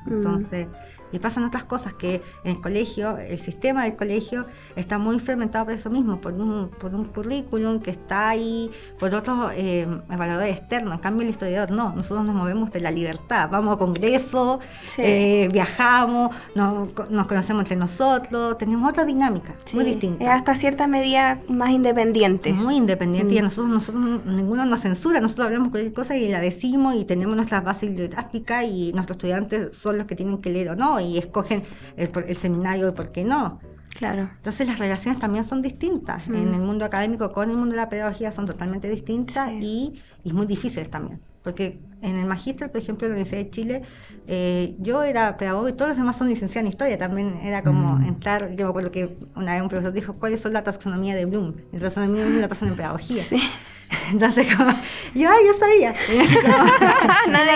Entonces, 0.06 0.68
y 1.14 1.20
pasan 1.20 1.46
otras 1.46 1.64
cosas 1.64 1.94
que 1.94 2.22
en 2.44 2.52
el 2.58 2.62
colegio, 2.62 3.18
el 3.18 3.38
sistema 3.38 3.84
del 3.86 3.96
colegio 3.96 4.46
está 4.76 4.98
muy 4.98 5.18
fermentado 5.20 5.64
por 5.66 5.74
eso 5.76 5.90
mismo, 5.90 6.20
por 6.20 6.34
un, 6.34 6.70
por 6.80 6.94
un 6.94 7.06
currículum 7.06 7.80
que 7.80 7.92
está 7.92 8.30
ahí, 8.30 8.70
por 9.00 9.14
otros 9.16 9.52
eh, 9.56 9.88
evaluadores 10.12 10.58
externos. 10.58 10.96
En 10.96 11.00
cambio, 11.00 11.24
el 11.24 11.30
historiador 11.30 11.72
no, 11.72 11.94
nosotros 11.96 12.26
nos 12.26 12.36
movemos 12.36 12.72
de 12.72 12.82
la 12.82 12.92
libertad, 12.92 13.48
vamos 13.50 13.76
a 13.76 13.80
congresos, 13.80 14.60
Sí. 14.86 15.02
eh, 15.06 15.50
viajamos, 15.52 16.36
nos, 16.56 16.90
nos 17.10 17.28
conocemos 17.28 17.62
entre 17.62 17.78
nosotros, 17.78 18.58
tenemos 18.58 18.90
otra 18.90 19.06
dinámica, 19.06 19.54
muy 19.74 19.84
distinta. 19.86 20.24
Es 20.24 20.30
hasta 20.30 20.56
cierta 20.56 20.88
medida 20.88 21.40
más 21.48 21.70
independiente. 21.72 22.52
Muy 22.52 22.76
independiente 22.76 23.36
y 23.36 23.38
a 23.38 23.42
Mm. 23.42 23.46
nosotros, 23.46 23.70
nosotros 23.70 24.26
ninguno 24.26 24.66
nos 24.66 24.80
censura, 24.80 25.20
nosotros 25.22 25.46
hablamos 25.48 25.70
cualquier 25.70 25.94
cosa 25.94 26.18
y 26.18 26.28
la 26.30 26.40
decimos 26.40 26.96
y 26.96 27.06
tenemos 27.06 27.36
nuestras 27.36 27.64
bases 27.64 27.90
bibliográficas 27.90 28.66
y 28.66 28.92
nuestros 28.94 29.18
estudiantes 29.18 29.76
son 29.78 29.98
los 29.98 30.08
que 30.08 30.16
tienen 30.16 30.40
que 30.40 30.50
leer 30.50 30.70
o 30.70 30.76
no 30.76 31.00
y 31.04 31.18
escogen 31.18 31.64
el, 31.98 32.12
el 32.28 32.36
seminario 32.36 32.90
y 32.90 32.92
por 32.92 33.12
qué 33.12 33.24
no. 33.24 33.60
Claro. 33.94 34.30
Entonces 34.38 34.68
las 34.68 34.80
relaciones 34.80 35.20
también 35.20 35.44
son 35.44 35.62
distintas. 35.62 36.28
Mm. 36.28 36.36
En 36.36 36.54
el 36.54 36.62
mundo 36.62 36.86
académico 36.86 37.32
con 37.32 37.50
el 37.50 37.58
mundo 37.58 37.72
de 37.72 37.78
la 37.78 37.90
pedagogía 37.90 38.32
son 38.32 38.46
totalmente 38.46 38.90
distintas 38.90 39.52
y, 39.52 40.02
y 40.24 40.34
muy 40.34 40.46
difíciles 40.46 40.90
también. 40.90 41.22
Porque 41.44 41.80
en 42.04 42.18
el 42.20 42.26
magíster, 42.26 42.72
por 42.72 42.82
ejemplo, 42.82 43.08
en 43.08 43.14
la 43.14 43.16
Universidad 43.16 43.44
de 43.44 43.50
Chile, 43.50 43.82
eh, 44.28 44.76
yo 44.80 45.04
era 45.04 45.38
pedagogo 45.38 45.68
y 45.70 45.74
todos 45.74 45.90
los 45.90 45.98
demás 45.98 46.16
son 46.18 46.28
licenciados 46.30 46.66
en 46.66 46.70
historia. 46.70 46.98
También 46.98 47.40
era 47.44 47.64
como 47.64 47.98
Mm. 47.98 48.06
entrar, 48.06 48.56
yo 48.56 48.66
me 48.66 48.70
acuerdo 48.70 48.92
que 48.92 49.18
una 49.36 49.54
vez 49.54 49.62
un 49.62 49.70
profesor 49.70 49.94
dijo, 49.94 50.14
¿cuáles 50.14 50.40
son 50.42 50.54
la 50.54 50.64
taxonomía 50.64 51.16
de 51.16 51.26
Bloom? 51.26 51.54
La 51.72 51.80
taxonomía 51.80 52.22
de 52.22 52.28
Bloom 52.28 52.42
la 52.42 52.48
pasan 52.48 52.68
en 52.70 52.76
pedagogía. 52.76 53.24
Sí. 53.24 53.38
Entonces, 54.12 54.48
como, 54.56 54.72
yo, 55.14 55.30
ay, 55.30 55.46
yo 55.46 55.54
sabía. 55.54 55.92
Así 56.22 56.36
como, 56.38 56.66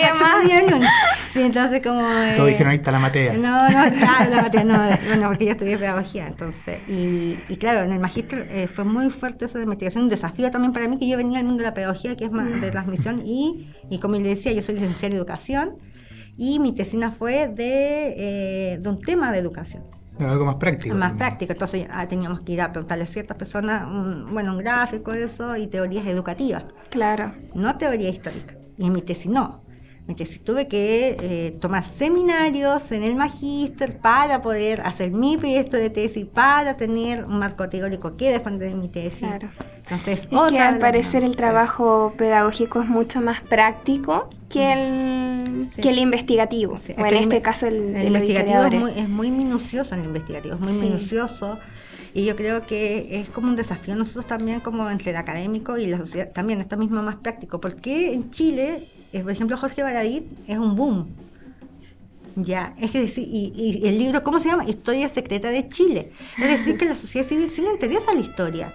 taxonomía 0.01 0.61
de 0.61 0.67
Bloom. 0.67 0.83
Sí, 1.29 1.41
entonces 1.43 1.83
como... 1.83 1.99
Todos 2.35 2.47
eh, 2.47 2.51
dijeron, 2.51 2.71
ahí 2.71 2.77
está 2.77 2.91
la 2.91 2.99
matea. 2.99 3.33
no, 3.33 3.69
no, 3.69 3.83
está 3.83 4.27
la 4.29 4.41
materia, 4.43 4.63
no, 4.63 5.07
bueno, 5.07 5.27
porque 5.27 5.45
yo 5.45 5.51
estudié 5.51 5.77
pedagogía, 5.77 6.25
entonces, 6.27 6.79
y, 6.87 7.37
y 7.49 7.57
claro, 7.57 7.81
en 7.81 7.91
el 7.91 7.99
magíster 7.99 8.47
eh, 8.49 8.67
fue 8.67 8.85
muy 8.85 9.09
fuerte 9.11 9.45
esa 9.45 9.61
investigación, 9.61 10.05
un 10.05 10.09
desafío 10.09 10.49
también 10.49 10.71
para 10.73 10.87
mí, 10.87 10.97
que 10.97 11.07
yo 11.07 11.15
venía 11.17 11.37
del 11.37 11.45
mundo 11.47 11.61
de 11.61 11.69
la 11.69 11.73
pedagogía, 11.75 12.15
que 12.15 12.25
es 12.25 12.31
más 12.31 12.49
de 12.61 12.71
transmisión, 12.71 13.21
y, 13.23 13.67
y 13.89 13.99
como 13.99 14.15
le 14.15 14.29
decía, 14.37 14.53
yo 14.53 14.61
soy 14.61 14.75
licenciada 14.75 15.07
en 15.07 15.13
educación, 15.17 15.75
y 16.37 16.59
mi 16.59 16.71
tesina 16.73 17.11
fue 17.11 17.47
de, 17.47 18.13
eh, 18.73 18.77
de 18.79 18.89
un 18.89 19.01
tema 19.01 19.31
de 19.31 19.39
educación. 19.39 19.83
Era 20.19 20.31
algo 20.31 20.45
más 20.45 20.55
práctico. 20.55 20.95
más 20.95 21.09
también. 21.09 21.17
práctico. 21.17 21.51
Entonces 21.53 21.85
ah, 21.91 22.07
teníamos 22.07 22.39
que 22.41 22.51
ir 22.53 22.61
a 22.61 22.71
preguntarle 22.71 23.03
a 23.03 23.07
ciertas 23.07 23.37
personas, 23.37 23.85
un- 23.85 24.33
bueno, 24.33 24.53
un 24.53 24.57
gráfico, 24.59 25.13
eso, 25.13 25.55
y 25.57 25.67
teorías 25.67 26.07
educativas, 26.07 26.63
Claro. 26.89 27.33
no 27.53 27.77
teoría 27.77 28.09
histórica. 28.09 28.55
Y 28.77 28.85
en 28.87 28.93
mi 28.93 29.01
tesis 29.01 29.27
no. 29.31 29.61
En 30.07 30.13
mi 30.13 30.15
tesis 30.15 30.41
tuve 30.41 30.69
que 30.69 31.17
eh, 31.19 31.51
tomar 31.59 31.83
seminarios 31.83 32.93
en 32.93 33.03
el 33.03 33.17
magíster 33.17 33.97
para 33.97 34.41
poder 34.41 34.79
hacer 34.81 35.11
mi 35.11 35.35
proyecto 35.37 35.75
de 35.75 35.89
tesis, 35.89 36.25
para 36.25 36.77
tener 36.77 37.25
un 37.25 37.39
marco 37.39 37.67
teórico 37.67 38.15
que 38.15 38.29
defender 38.31 38.69
en 38.69 38.79
mi 38.79 38.87
tesis. 38.87 39.27
Claro. 39.27 39.49
Entonces, 39.83 40.21
Es 40.21 40.27
que 40.27 40.35
otra 40.37 40.67
al 40.69 40.75
de 40.75 40.79
las- 40.79 40.91
parecer 40.91 41.23
el 41.25 41.35
trabajo 41.35 42.13
pedagógico 42.17 42.81
es 42.81 42.87
mucho 42.87 43.19
más 43.19 43.41
práctico 43.41 44.29
que 44.49 44.71
el, 44.71 45.65
Sí. 45.65 45.81
que 45.81 45.89
el 45.89 45.99
investigativo. 45.99 46.77
Sí, 46.77 46.93
o 46.97 47.01
en 47.01 47.09
que 47.09 47.19
este 47.19 47.41
caso 47.41 47.67
el, 47.67 47.93
el 47.95 48.07
investigativo 48.07 48.63
es 48.63 48.79
muy, 48.79 48.91
es 48.91 49.09
muy 49.09 49.29
minucioso 49.31 49.93
el 49.95 50.05
investigativo, 50.05 50.55
es 50.55 50.61
muy 50.61 50.71
Sí. 50.71 50.81
minucioso. 50.85 51.59
Y 52.13 52.23
yo 52.25 52.35
creo 52.37 52.61
que 52.61 53.19
es 53.19 53.29
como 53.29 53.49
un 53.49 53.57
desafío 53.57 53.93
nosotros 53.95 54.25
también 54.25 54.61
como 54.61 54.89
entre 54.89 55.11
el 55.11 55.17
académico 55.17 55.77
y 55.77 55.85
la 55.87 55.97
sociedad, 55.97 56.31
también 56.31 56.61
esto 56.61 56.77
mismo 56.77 57.03
más 57.03 57.15
práctico. 57.17 57.59
porque 57.59 58.13
en 58.13 58.31
Chile, 58.31 58.87
por 59.11 59.31
ejemplo, 59.31 59.57
Jorge 59.57 59.83
Baradit 59.83 60.25
es 60.47 60.57
un 60.57 60.75
boom? 60.75 61.07
Ya, 62.35 62.73
es 62.79 62.91
que 62.91 63.01
decir, 63.01 63.27
y, 63.27 63.51
y 63.55 63.87
el 63.87 63.97
libro, 63.97 64.23
¿cómo 64.23 64.39
se 64.39 64.49
llama? 64.49 64.63
Historia 64.65 65.09
secreta 65.09 65.49
de 65.49 65.67
Chile. 65.69 66.11
Es 66.37 66.47
decir, 66.49 66.77
que 66.77 66.85
la 66.85 66.93
sociedad 66.95 67.25
civil 67.27 67.47
sí 67.47 67.61
le 67.63 67.71
interesa 67.71 68.13
la 68.13 68.19
historia. 68.19 68.73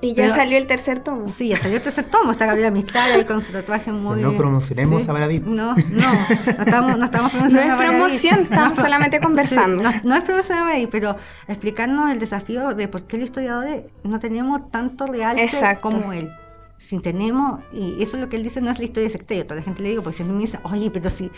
Y 0.00 0.08
ya 0.14 0.24
Pero- 0.24 0.34
salió 0.34 0.58
el 0.58 0.66
tercer 0.66 0.98
tomo. 1.00 1.26
Sí, 1.28 1.48
ya 1.48 1.56
salió 1.56 1.76
el 1.76 1.82
tercer 1.82 2.04
tomo, 2.04 2.32
está 2.32 2.46
Gabriela 2.46 2.70
Mistral 2.72 3.12
ahí 3.12 3.24
con 3.24 3.40
su 3.40 3.52
tatuaje 3.52 3.90
muy... 3.92 4.20
no 4.20 4.36
promocionemos 4.36 5.08
a 5.08 5.12
Baradit. 5.12 5.42
No, 5.44 5.74
no, 5.74 5.76
no 5.76 6.64
estamos, 6.64 6.98
no 6.98 7.04
estamos 7.04 7.30
promocionando 7.32 7.54
No 7.54 7.58
es 7.58 7.70
a 7.72 7.76
Baradit. 7.76 7.96
promoción, 7.98 8.38
estamos 8.40 8.70
No, 8.78 8.84
solamente 8.84 9.20
conversando. 9.20 9.90
sí, 9.90 9.98
no, 10.02 10.08
no 10.10 10.14
es 10.16 10.22
promoción 10.24 10.58
a 10.58 10.64
Baradit, 10.64 10.90
pero 10.90 11.16
explicarnos 11.48 12.10
el 12.10 12.18
desafío 12.18 12.74
de 12.74 12.88
por 12.88 13.04
qué 13.06 13.16
los 13.16 13.26
historiadores 13.26 13.84
no 14.04 14.18
tenemos 14.18 14.68
tanto 14.70 15.06
realce 15.06 15.44
Exacto. 15.44 15.88
como 15.90 16.12
él. 16.12 16.30
Si 16.78 16.96
tenemos, 17.00 17.60
y 17.72 18.00
eso 18.00 18.16
es 18.16 18.22
lo 18.22 18.28
que 18.28 18.36
él 18.36 18.44
dice, 18.44 18.60
no 18.60 18.70
es 18.70 18.78
la 18.78 18.84
historia 18.84 19.10
secretaria. 19.10 19.44
Toda 19.44 19.56
la 19.56 19.62
gente 19.62 19.82
le 19.82 19.88
digo, 19.88 20.04
pues 20.04 20.14
siempre 20.14 20.34
me 20.34 20.42
dice, 20.42 20.60
oye, 20.62 20.92
pero 20.92 21.10
si 21.10 21.28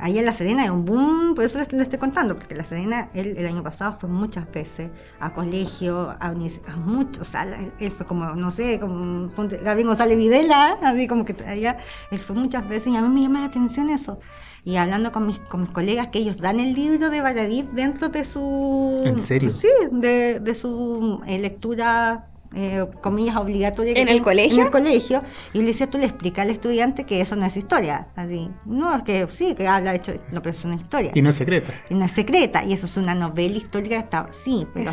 ahí 0.00 0.18
en 0.18 0.24
La 0.24 0.32
Serena 0.32 0.64
hay 0.64 0.70
un 0.70 0.84
boom, 0.84 1.34
por 1.36 1.44
eso 1.44 1.56
le 1.58 1.82
estoy 1.82 1.98
contando, 2.00 2.34
porque 2.36 2.56
La 2.56 2.64
Serena, 2.64 3.08
él 3.14 3.36
el 3.38 3.46
año 3.46 3.62
pasado 3.62 3.94
fue 3.94 4.08
muchas 4.08 4.50
veces 4.50 4.90
a 5.20 5.32
colegio, 5.34 6.10
a, 6.10 6.26
a 6.26 6.76
muchos, 6.76 7.20
o 7.20 7.30
sea, 7.30 7.70
él, 7.78 7.92
fue 7.92 8.06
como, 8.06 8.34
no 8.34 8.50
sé, 8.50 8.80
como 8.80 9.28
Gabriel 9.28 9.86
González 9.86 10.18
Videla, 10.18 10.78
así 10.82 11.06
como 11.06 11.24
que 11.24 11.36
allá, 11.44 11.78
él 12.10 12.18
fue 12.18 12.34
muchas 12.34 12.68
veces 12.68 12.92
y 12.92 12.96
a 12.96 13.00
mí 13.00 13.08
me 13.08 13.22
llama 13.22 13.40
la 13.40 13.46
atención 13.46 13.90
eso. 13.90 14.18
Y 14.64 14.76
hablando 14.76 15.12
con 15.12 15.26
mis, 15.26 15.38
con 15.38 15.60
mis 15.60 15.70
colegas, 15.70 16.08
que 16.08 16.18
ellos 16.18 16.38
dan 16.38 16.58
el 16.58 16.74
libro 16.74 17.08
de 17.08 17.22
Baradit 17.22 17.70
dentro 17.70 18.08
de 18.08 18.24
su... 18.24 19.02
¿En 19.06 19.18
serio? 19.18 19.48
Sí, 19.48 19.68
de, 19.92 20.40
de 20.40 20.54
su 20.54 21.20
eh, 21.26 21.38
lectura, 21.38 22.28
eh, 22.54 22.86
comillas, 23.02 23.36
obligatoria. 23.36 23.94
que 23.94 24.00
¿En 24.00 24.08
el 24.08 24.22
colegio? 24.22 24.58
En 24.60 24.66
el 24.66 24.70
colegio. 24.70 25.22
Y 25.52 25.58
le 25.60 25.66
decía, 25.66 25.88
tú 25.88 25.98
le 25.98 26.04
explicas 26.04 26.44
al 26.44 26.50
estudiante 26.50 27.04
que 27.04 27.20
eso 27.20 27.36
no 27.36 27.44
es 27.46 27.56
historia. 27.56 28.08
Así, 28.16 28.50
no, 28.64 28.94
es 28.96 29.02
que 29.02 29.26
sí, 29.30 29.54
que 29.54 29.68
habla 29.68 29.90
de 29.90 29.96
hecho, 29.98 30.12
no, 30.32 30.40
pero 30.42 30.54
es 30.56 30.64
una 30.64 30.74
historia. 30.76 31.12
Y 31.14 31.22
no 31.22 31.30
es 31.30 31.36
secreta. 31.36 31.72
Y 31.90 31.94
no 31.94 32.04
es 32.04 32.12
secreta, 32.12 32.64
y 32.64 32.72
eso 32.72 32.86
es 32.86 32.96
una 32.96 33.14
novela 33.14 33.56
histórica, 33.56 33.96
está, 33.96 34.26
sí, 34.30 34.66
pero, 34.74 34.90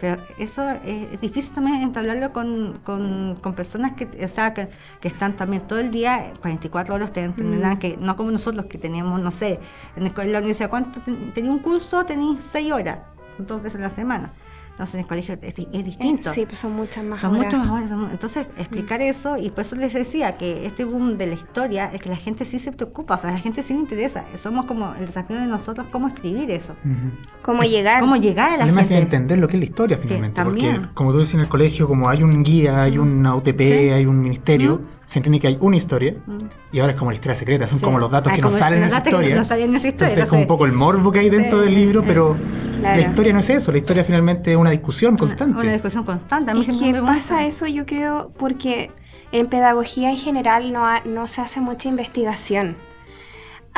pero 0.00 0.22
eso 0.38 0.68
es, 0.84 1.12
es 1.12 1.20
difícil 1.20 1.54
también 1.54 1.82
entablarlo 1.82 2.32
con, 2.32 2.80
con, 2.84 3.36
con 3.40 3.54
personas 3.54 3.92
que, 3.94 4.08
o 4.24 4.28
sea, 4.28 4.52
que, 4.54 4.68
que 5.00 5.08
están 5.08 5.36
también 5.36 5.62
todo 5.66 5.78
el 5.80 5.90
día, 5.90 6.32
44 6.40 6.94
horas, 6.94 7.06
ustedes 7.10 7.28
entenderán 7.28 7.74
Mm. 7.74 7.78
que 7.78 7.96
no 7.98 8.16
como 8.16 8.30
nosotros 8.30 8.66
que 8.66 8.78
tenemos, 8.78 9.20
no 9.20 9.30
sé, 9.30 9.58
en, 9.96 10.04
el 10.06 10.12
co- 10.14 10.22
en 10.22 10.32
la 10.32 10.38
universidad, 10.38 10.70
¿cuánto 10.70 11.00
ten- 11.00 11.32
tenía 11.32 11.50
un 11.50 11.58
curso? 11.58 12.04
Tenéis 12.04 12.42
6 12.42 12.72
horas, 12.72 12.98
dos 13.38 13.62
veces 13.62 13.78
a 13.80 13.82
la 13.82 13.90
semana. 13.90 14.32
Entonces 14.76 14.96
en 14.96 15.00
el 15.00 15.06
colegio 15.06 15.38
es, 15.40 15.58
es 15.58 15.84
distinto. 15.86 16.30
Sí, 16.34 16.44
pues 16.44 16.58
son 16.58 16.74
muchas 16.74 17.02
más 17.02 17.18
Son 17.18 17.30
horas. 17.34 17.44
mucho 17.46 17.56
más 17.56 17.70
horas. 17.70 17.88
son- 17.88 18.10
Entonces, 18.10 18.46
explicar 18.58 19.00
eso, 19.00 19.38
y 19.38 19.48
por 19.48 19.60
eso 19.60 19.74
les 19.74 19.94
decía 19.94 20.36
que 20.36 20.66
este 20.66 20.84
boom 20.84 21.16
de 21.16 21.28
la 21.28 21.32
historia 21.34 21.90
es 21.94 22.02
que 22.02 22.10
la 22.10 22.16
gente 22.16 22.44
sí 22.44 22.58
se 22.58 22.72
preocupa, 22.72 23.14
o 23.14 23.16
sea, 23.18 23.30
a 23.30 23.32
la 23.32 23.38
gente 23.38 23.62
sí 23.62 23.72
le 23.72 23.80
interesa. 23.80 24.24
Somos 24.34 24.66
como 24.66 24.94
el 24.94 25.06
desafío 25.06 25.36
de 25.36 25.46
nosotros, 25.46 25.86
cómo 25.90 26.08
escribir 26.08 26.50
eso. 26.50 26.74
¿Cómo 27.40 27.62
llegar? 27.62 28.00
Cómo 28.00 28.16
llegar 28.16 28.50
a 28.50 28.56
la 28.58 28.64
Además 28.64 28.84
que 28.86 28.94
gente. 28.96 29.16
entender 29.16 29.38
lo 29.38 29.48
que 29.48 29.56
es 29.56 29.60
la 29.60 29.64
historia 29.64 29.98
finalmente. 29.98 30.42
porque 30.44 30.66
también. 30.66 30.90
como 30.92 31.10
tú 31.12 31.20
decías 31.20 31.34
en 31.36 31.40
el 31.40 31.48
colegio, 31.48 31.88
como 31.88 32.10
hay 32.10 32.22
un 32.22 32.42
guía, 32.42 32.82
hay 32.82 32.98
una 32.98 33.34
UTP, 33.34 33.58
Sí. 33.66 33.72
hay 33.90 34.04
un 34.04 34.20
ministerio, 34.20 34.82
se 35.06 35.20
entiende 35.20 35.38
que 35.40 35.46
hay 35.46 35.56
una 35.58 35.76
historia 35.76 36.14
y 36.70 36.80
ahora 36.80 36.92
es 36.92 36.98
como 36.98 37.10
la 37.12 37.14
historia 37.14 37.34
secreta, 37.36 37.66
son 37.66 37.78
Sí. 37.78 37.84
como 37.84 37.98
los 37.98 38.10
datos 38.10 38.30
Ah, 38.32 38.36
que 38.36 38.42
no 38.42 38.48
como 38.48 38.58
salen 38.58 38.80
en 38.82 38.88
esa 38.88 38.98
historia. 38.98 39.36
no 39.36 39.44
salen 39.44 39.70
en 39.70 39.76
esa 39.76 39.88
historia, 39.88 40.08
Entonces 40.08 40.24
es 40.24 40.28
como 40.28 40.42
un 40.42 40.46
poco 40.48 40.66
el 40.66 40.72
morbo 40.72 41.10
que 41.12 41.20
hay 41.20 41.30
dentro 41.30 41.60
Sí. 41.60 41.64
del 41.64 41.74
libro, 41.74 42.02
pero 42.04 42.36
Claro. 42.80 43.00
la 43.00 43.08
historia 43.08 43.32
no 43.32 43.38
es 43.40 43.48
eso, 43.50 43.72
la 43.72 43.78
historia 43.78 44.04
finalmente 44.04 44.50
es 44.50 44.56
una 44.58 44.65
discusión 44.70 45.16
constante. 45.16 45.58
Una 45.60 45.72
discusión 45.72 46.04
constante. 46.04 46.50
A 46.50 46.54
mí 46.54 46.60
Es 46.66 46.78
que 46.78 46.92
me 46.92 47.02
pasa 47.02 47.44
eso, 47.46 47.66
yo 47.66 47.86
creo, 47.86 48.30
porque 48.38 48.90
en 49.32 49.46
pedagogía 49.48 50.10
en 50.10 50.16
general 50.18 50.72
no, 50.72 50.86
ha- 50.86 51.02
no 51.04 51.26
se 51.28 51.40
hace 51.40 51.60
mucha 51.60 51.88
investigación. 51.88 52.76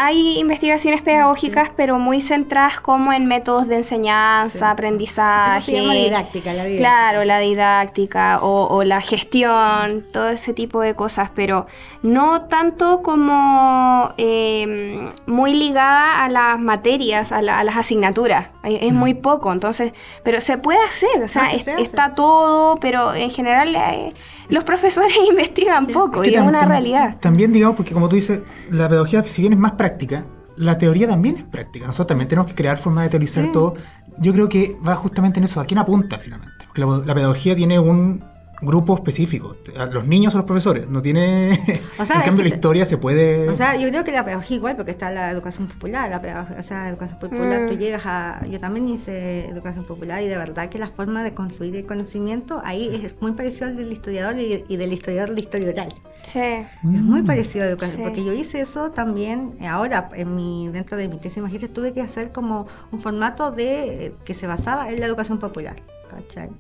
Hay 0.01 0.39
investigaciones 0.39 1.03
pedagógicas, 1.03 1.71
pero 1.77 1.99
muy 1.99 2.21
centradas 2.21 2.79
como 2.81 3.13
en 3.13 3.27
métodos 3.27 3.67
de 3.67 3.79
enseñanza, 3.79 4.59
Sí. 4.61 4.65
aprendizaje. 4.65 5.57
Eso 5.57 5.67
se 5.67 5.73
llama 5.83 5.93
didáctica, 5.95 6.53
la 6.53 6.65
didáctica. 6.67 6.79
Claro, 6.89 7.25
la 7.25 7.39
didáctica 7.41 8.39
o, 8.41 8.69
o 8.77 8.85
la 8.85 9.01
gestión, 9.01 10.05
todo 10.13 10.29
ese 10.29 10.55
tipo 10.55 10.83
de 10.83 10.95
cosas, 10.95 11.31
pero 11.35 11.67
no 12.03 12.43
tanto 12.43 13.03
como 13.03 14.15
eh, 14.19 15.11
muy 15.27 15.53
ligada 15.55 16.25
a 16.25 16.29
las 16.29 16.61
materias, 16.61 17.33
a, 17.33 17.43
la- 17.43 17.59
a 17.59 17.65
las 17.65 17.77
asignaturas. 17.77 18.51
Es, 18.77 18.93
muy 18.93 19.15
poco, 19.15 19.53
entonces, 19.53 19.93
pero 20.23 20.41
se 20.41 20.59
puede 20.59 20.79
hacer, 20.85 21.23
o 21.25 21.29
sea, 21.29 21.45
No, 21.45 21.51
sí 21.51 21.57
es- 21.57 21.65
se 21.65 21.73
hace. 21.73 21.83
está 21.83 22.15
todo, 22.15 22.77
pero 22.81 23.15
en 23.15 23.31
general 23.31 23.75
eh, 23.75 24.09
los 24.49 24.65
profesores 24.65 25.13
investigan 25.29 25.87
poco 25.87 26.23
que 26.23 26.31
y 26.31 26.35
es 26.35 26.41
una 26.43 26.61
tam- 26.63 26.69
realidad. 26.69 27.17
También, 27.21 27.53
digamos, 27.53 27.77
porque 27.77 27.95
como 27.95 28.09
tú 28.09 28.17
dices, 28.17 28.43
la 28.71 28.89
pedagogía, 28.89 29.23
si 29.25 29.43
bien 29.43 29.53
es 29.55 29.59
más 29.59 29.73
práctica, 29.73 30.25
la 30.57 30.77
teoría 30.79 31.07
también 31.07 31.37
es 31.37 31.45
práctica. 31.45 31.87
Nosotros 31.87 32.09
también 32.09 32.29
tenemos 32.29 32.49
que 32.51 32.57
crear 32.57 32.77
formas 32.79 33.05
de 33.05 33.11
teorizar 33.11 33.45
Sí. 33.45 33.51
todo. 33.53 33.75
Yo 34.19 34.33
creo 34.33 34.49
que 34.49 34.77
va 34.87 34.97
justamente 34.97 35.39
en 35.39 35.45
eso. 35.45 35.61
¿A 35.61 35.65
quién 35.65 35.79
apunta 35.79 36.19
finalmente? 36.19 36.65
Porque 36.67 36.81
la, 36.81 36.87
la 37.07 37.15
pedagogía 37.15 37.55
tiene 37.55 37.79
un 37.79 38.25
grupo 38.61 38.95
específico. 38.95 39.57
A 39.79 39.87
Los 39.87 40.07
niños 40.07 40.35
o 40.35 40.39
los 40.39 40.47
profesores. 40.47 40.89
No 40.89 41.01
tiene. 41.03 41.53
O 41.99 42.05
sea, 42.05 42.17
en 42.17 42.21
es 42.23 42.27
cambio, 42.27 42.45
que 42.45 42.51
la 42.51 42.55
historia 42.57 42.85
se 42.87 42.97
puede. 42.97 43.49
O 43.49 43.55
sea, 43.55 43.77
yo 43.77 43.89
creo 43.89 44.05
que 44.05 44.13
la 44.13 44.25
pedagogía 44.25 44.57
igual, 44.57 44.77
porque 44.77 44.91
está 44.93 45.11
la 45.11 45.31
educación 45.31 45.69
popular, 45.69 46.11
la 46.11 46.21
pedagogía, 46.21 46.57
o 46.59 46.63
sea, 46.63 46.89
educación 46.89 47.19
popular, 47.19 47.61
Mm. 47.63 47.69
tú 47.69 47.77
llegas 47.79 48.03
a, 48.07 48.45
yo 48.51 48.59
también 48.61 48.89
hice 48.89 49.47
educación 49.47 49.85
popular 49.85 50.23
y 50.23 50.29
de 50.29 50.37
verdad 50.39 50.69
que 50.69 50.79
la 50.79 50.89
forma 50.89 51.23
de 51.25 51.35
construir 51.35 51.77
el 51.77 51.87
conocimiento 51.87 52.61
ahí 52.65 53.03
es 53.05 53.15
muy 53.21 53.33
parecido 53.33 53.67
al 53.69 53.77
del 53.77 53.93
historiador 53.93 54.39
y, 54.39 54.65
y 54.69 54.77
del 54.77 54.93
historiador 54.93 55.31
oral. 55.31 55.95
Sí. 56.23 56.41
Es 56.41 56.67
muy 56.83 57.23
Mm. 57.23 57.27
parecido 57.27 57.65
a 57.65 57.69
educación, 57.69 57.99
Sí. 57.99 58.03
porque 58.03 58.25
yo 58.25 58.33
hice 58.33 58.61
eso 58.61 58.91
también, 58.91 59.55
eh, 59.61 59.67
ahora 59.69 60.09
en 60.15 60.35
mi, 60.35 60.69
dentro 60.69 60.97
de 60.97 61.09
mi 61.09 61.17
tesis 61.19 61.43
magíster 61.43 61.69
tuve 61.71 61.93
que 61.93 62.01
hacer 62.01 62.33
como 62.33 62.67
un 62.93 62.99
formato 62.99 63.51
de 63.51 64.07
eh, 64.07 64.15
que 64.25 64.35
se 64.35 64.47
basaba 64.47 64.91
en 64.91 64.99
la 65.01 65.07
educación 65.07 65.39
popular, 65.39 65.77
¿cachai? 66.11 66.51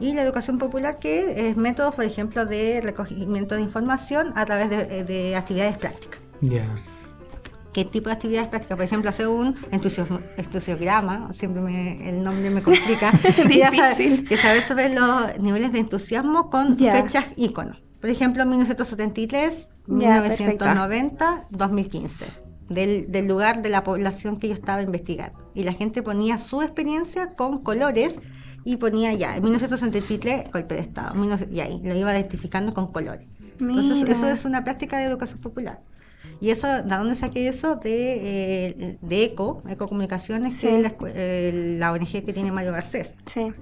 Y 0.00 0.14
la 0.14 0.22
educación 0.22 0.58
popular 0.58 0.98
que 0.98 1.48
es 1.50 1.56
métodos, 1.56 1.94
por 1.94 2.04
ejemplo, 2.04 2.46
de 2.46 2.80
recogimiento 2.82 3.54
de 3.56 3.62
información 3.62 4.32
a 4.36 4.44
través 4.46 4.70
de, 4.70 5.02
de 5.04 5.36
actividades 5.36 5.76
prácticas. 5.78 6.20
Ya. 6.40 6.66
¿Qué 7.72 7.84
tipo 7.84 8.08
de 8.08 8.14
actividades 8.14 8.48
prácticas? 8.48 8.76
Por 8.76 8.84
ejemplo, 8.84 9.10
hacer 9.10 9.28
un 9.28 9.54
entusiasmo- 9.70 10.20
entusiograma, 10.36 11.32
siempre 11.32 11.60
me- 11.62 12.08
el 12.08 12.22
nombre 12.22 12.48
me 12.50 12.62
complica, 12.62 13.10
que, 13.22 13.32
saber, 13.32 13.70
Difícil. 13.96 14.28
que 14.28 14.36
saber 14.36 14.62
sobre 14.62 14.88
los 14.94 15.38
niveles 15.40 15.72
de 15.72 15.80
entusiasmo 15.80 16.48
con 16.50 16.78
fechas 16.78 17.26
íconos. 17.36 17.82
Por 18.00 18.10
ejemplo, 18.10 18.44
1973, 18.46 19.68
Ya, 19.86 19.94
1990, 20.22 21.46
2015. 21.50 22.24
Del, 22.68 23.10
del 23.10 23.26
lugar 23.26 23.62
de 23.62 23.70
la 23.70 23.82
población 23.82 24.38
que 24.38 24.48
yo 24.48 24.54
estaba 24.54 24.82
investigando. 24.82 25.50
Y 25.54 25.64
la 25.64 25.72
gente 25.72 26.02
ponía 26.02 26.36
su 26.38 26.60
experiencia 26.62 27.34
con 27.34 27.62
colores 27.62 28.20
y 28.68 28.76
ponía 28.76 29.14
ya, 29.14 29.34
en 29.34 29.42
1963, 29.42 30.50
golpe 30.52 30.74
de 30.74 30.82
Estado. 30.82 31.14
19 31.14 31.48
Y 31.54 31.60
ahí 31.60 31.80
lo 31.82 31.94
iba 31.96 32.12
identificando 32.12 32.74
con 32.74 32.92
colores. 32.92 33.26
Entonces, 33.58 34.06
eso 34.06 34.28
es 34.28 34.44
una 34.44 34.62
práctica 34.62 34.98
de 34.98 35.04
educación 35.04 35.40
popular. 35.40 35.80
Y 36.38 36.50
eso, 36.50 36.66
¿de 36.66 36.82
dónde 36.82 37.14
saqué 37.14 37.48
eso? 37.48 37.76
De, 37.76 38.66
eh, 38.76 38.98
de 39.00 39.24
ECO, 39.24 39.62
Ecocomunicaciones, 39.70 40.54
Sí. 40.56 40.66
que 40.66 40.76
es 40.76 40.82
la, 40.82 40.94
eh, 41.14 41.76
la 41.78 41.92
ONG 41.92 42.22
que 42.22 42.32
tiene 42.34 42.52
Mario 42.52 42.72
Garcés. 42.72 43.16
Sí. 43.24 43.52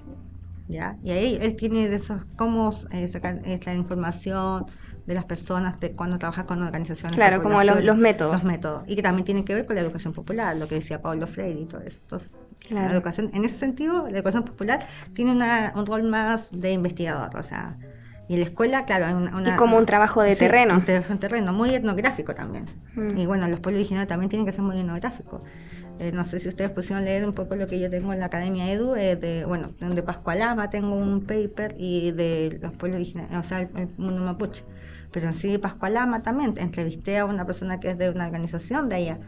¿ya? 0.67 0.97
Y 1.01 1.11
ahí 1.11 1.37
él 1.41 1.55
tiene 1.55 1.87
de 1.87 1.95
esos 1.95 2.25
cómo 2.35 2.71
eh, 2.91 3.07
sacar 3.07 3.39
esta 3.45 3.73
información 3.73 4.65
de 5.07 5.13
las 5.15 5.25
personas 5.25 5.79
de 5.79 5.93
cuando 5.93 6.19
trabaja 6.19 6.45
con 6.45 6.61
organizaciones. 6.61 7.15
Claro, 7.15 7.41
como 7.41 7.63
los- 7.63 7.97
métodos. 7.97 8.33
Los 8.33 8.43
métodos. 8.43 8.83
Y 8.87 8.95
que 8.95 9.01
también 9.01 9.25
tienen 9.25 9.43
que 9.45 9.55
ver 9.55 9.65
con 9.65 9.75
la 9.75 9.81
educación 9.81 10.13
popular, 10.13 10.55
lo 10.57 10.67
que 10.67 10.75
decía 10.75 11.01
Pablo 11.01 11.25
Freire 11.25 11.61
y 11.61 11.65
todo 11.65 11.81
eso. 11.81 11.99
Entonces, 12.03 12.31
Claro. 12.67 12.87
la 12.89 12.93
educación, 12.93 13.31
en 13.33 13.45
ese 13.45 13.57
sentido, 13.57 14.09
la 14.09 14.17
educación 14.17 14.43
popular 14.43 14.85
tiene 15.13 15.31
una- 15.31 15.71
un 15.75 15.85
rol 15.85 16.03
más 16.03 16.49
de 16.51 16.71
investigador, 16.73 17.35
o 17.37 17.43
sea. 17.43 17.77
Y 18.27 18.33
en 18.33 18.39
la 18.41 18.45
escuela, 18.45 18.83
claro, 18.85 19.05
hay 19.05 19.13
una, 19.13 19.37
una- 19.37 19.53
Y 19.53 19.57
como 19.57 19.77
un 19.77 19.85
trabajo 19.85 20.21
de 20.21 20.33
Sí, 20.33 20.39
terreno. 20.39 20.73
Un, 20.75 20.81
te- 20.83 21.01
un 21.09 21.17
terreno 21.17 21.53
muy 21.53 21.73
etnográfico 21.73 22.35
también. 22.35 22.65
Mm. 22.95 23.17
Y 23.17 23.25
bueno, 23.25 23.47
los 23.47 23.61
pueblos 23.61 23.79
originarios 23.79 24.09
también 24.09 24.29
tienen 24.29 24.45
que 24.45 24.51
ser 24.51 24.63
muy 24.63 24.77
etnográficos. 24.77 25.41
Eh, 25.99 26.11
no 26.11 26.25
sé 26.25 26.39
si 26.41 26.49
ustedes 26.49 26.69
pusieron 26.69 27.05
leer 27.05 27.25
un 27.25 27.33
poco 27.33 27.55
lo 27.55 27.65
que 27.65 27.79
yo 27.79 27.89
tengo 27.89 28.11
en 28.11 28.19
la 28.19 28.25
Academia 28.25 28.69
Edu, 28.69 28.95
eh, 28.95 29.15
de, 29.15 29.45
bueno, 29.45 29.69
de 29.79 30.03
Pascualama 30.03 30.69
tengo 30.69 30.93
un 30.93 31.21
paper 31.21 31.75
y 31.79 32.11
de 32.11 32.59
los 32.61 32.73
pueblos 32.73 32.97
originarios, 32.97 33.39
o 33.45 33.47
sea, 33.47 33.61
el, 33.61 33.69
el 33.77 33.87
mundo 33.97 34.21
mapuche. 34.21 34.63
Pero 35.11 35.27
en 35.27 35.33
sí, 35.33 35.57
Pascualama 35.57 36.21
también, 36.21 36.53
entrevisté 36.57 37.17
a 37.17 37.25
una 37.25 37.45
persona 37.45 37.79
que 37.79 37.91
es 37.91 37.97
de 37.97 38.09
una 38.09 38.25
organización 38.25 38.89
de 38.89 38.95
allá. 38.95 39.19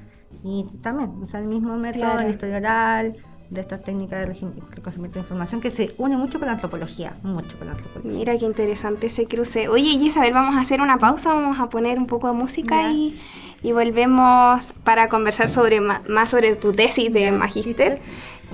Y 0.44 0.66
también, 0.82 1.12
o 1.22 1.26
sea, 1.26 1.40
el 1.40 1.48
mismo 1.48 1.76
método 1.78 2.04
Claro. 2.04 2.20
de 2.26 2.30
historia 2.30 2.58
oral, 2.58 3.16
de 3.50 3.62
estas 3.62 3.84
técnicas 3.84 4.20
de 4.20 4.26
recogimiento 4.28 5.16
de 5.16 5.20
información, 5.22 5.60
que 5.60 5.72
se 5.72 5.96
une 5.98 6.18
mucho 6.18 6.38
con 6.38 6.46
la 6.46 6.52
antropología, 6.54 7.16
mucho 7.24 7.58
con 7.58 7.68
la 7.68 7.74
antropología. 7.74 8.12
Mira 8.12 8.38
qué 8.38 8.46
interesante 8.46 9.08
ese 9.08 9.26
cruce. 9.26 9.70
Oye, 9.70 9.90
Isabel, 9.90 10.34
vamos 10.34 10.56
a 10.56 10.60
hacer 10.60 10.82
una 10.82 10.98
pausa, 11.00 11.34
vamos 11.34 11.60
a 11.60 11.68
poner 11.70 11.98
un 11.98 12.06
poco 12.06 12.28
de 12.28 12.34
música 12.34 12.92
y, 12.92 13.20
y 13.64 13.72
volvemos 13.72 14.64
para 14.84 15.10
conversar 15.10 15.50
sobre 15.50 15.82
más 15.82 16.30
sobre 16.30 16.56
tu 16.58 16.74
tesis 16.74 17.12
de 17.12 17.32
magíster 17.32 18.00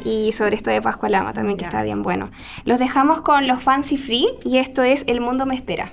y 0.06 0.32
sobre 0.32 0.56
esto 0.56 0.70
de 0.72 0.82
Pascualama 0.82 1.34
también, 1.34 1.58
que 1.58 1.64
Ya. 1.64 1.68
está 1.68 1.84
bien 1.84 2.02
bueno. 2.02 2.30
Los 2.64 2.80
dejamos 2.80 3.20
con 3.22 3.48
los 3.48 3.62
Fancy 3.62 3.98
Free 3.98 4.28
y 4.46 4.60
esto 4.60 4.82
es 4.84 5.04
El 5.08 5.20
Mundo 5.20 5.46
Me 5.46 5.56
Espera. 5.56 5.92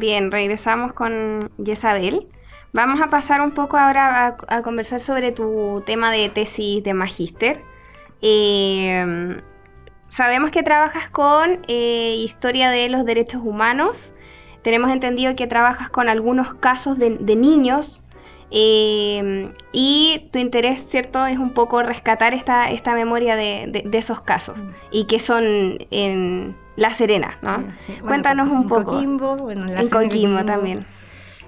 Bien, 0.00 0.30
regresamos 0.30 0.94
con 0.94 1.50
Jezabel. 1.62 2.26
Vamos 2.72 3.02
a 3.02 3.08
pasar 3.10 3.42
un 3.42 3.50
poco 3.52 3.76
ahora 3.76 4.34
a, 4.48 4.62
conversar 4.62 4.98
sobre 4.98 5.30
tu 5.30 5.82
tema 5.84 6.10
de 6.10 6.30
tesis 6.30 6.82
de 6.82 6.94
magíster. 6.94 7.60
Eh, 8.22 9.36
sabemos 10.08 10.52
que 10.52 10.62
trabajas 10.62 11.10
con 11.10 11.60
eh, 11.68 12.14
historia 12.16 12.70
de 12.70 12.88
los 12.88 13.04
derechos 13.04 13.42
humanos. 13.44 14.14
Tenemos 14.62 14.90
entendido 14.90 15.36
que 15.36 15.46
trabajas 15.46 15.90
con 15.90 16.08
algunos 16.08 16.54
casos 16.54 16.98
de, 16.98 17.10
niños. 17.36 18.00
eh, 18.50 19.52
y 19.72 20.30
tu 20.32 20.38
interés, 20.38 20.80
¿cierto?, 20.88 21.26
es 21.26 21.36
un 21.38 21.52
poco 21.52 21.82
rescatar 21.82 22.32
esta, 22.32 22.70
esta 22.70 22.94
memoria 22.94 23.36
de, 23.36 23.66
de- 23.68 23.82
de 23.86 23.98
esos 23.98 24.22
casos. 24.22 24.56
Y 24.90 25.04
que 25.04 25.18
son 25.18 25.44
en 25.90 26.56
La 26.80 26.94
Serena, 26.94 27.36
¿no? 27.42 27.58
Sí, 27.58 27.64
sí. 27.78 27.92
Bueno, 27.92 28.06
Cuéntanos 28.08 28.48
un 28.48 28.66
poco. 28.66 28.84
Coquimbo, 28.92 29.36
bueno, 29.36 29.66
en 29.66 29.74
la 29.74 29.80
en 29.80 29.86
de 29.86 29.90
Coquimbo 29.90 30.44
también. 30.44 30.86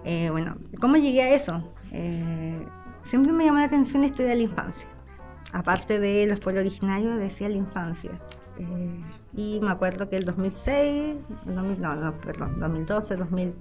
Eh, 0.04 0.28
bueno, 0.30 0.56
¿cómo 0.80 0.96
llegué 0.96 1.22
a 1.22 1.34
eso? 1.34 1.72
Eh, 1.90 2.66
siempre 3.02 3.32
me 3.32 3.44
llamó 3.46 3.58
la 3.58 3.64
atención 3.64 4.02
la 4.02 4.08
historia 4.08 4.30
de 4.32 4.36
la 4.36 4.42
infancia. 4.42 4.88
Aparte 5.52 5.98
de 5.98 6.26
los 6.26 6.38
pueblos 6.40 6.62
originarios, 6.62 7.18
decía 7.18 7.48
la 7.48 7.56
infancia. 7.56 8.10
Eh, 8.58 9.00
y 9.34 9.58
me 9.60 9.70
acuerdo 9.70 10.10
que 10.10 10.16
el 10.16 10.24
2006, 10.24 11.16
el 11.46 11.54
2000 11.54 11.80
no, 11.80 11.94
no, 11.94 12.12
perdón, 12.20 12.60
2012, 12.60 13.16
2000, 13.16 13.54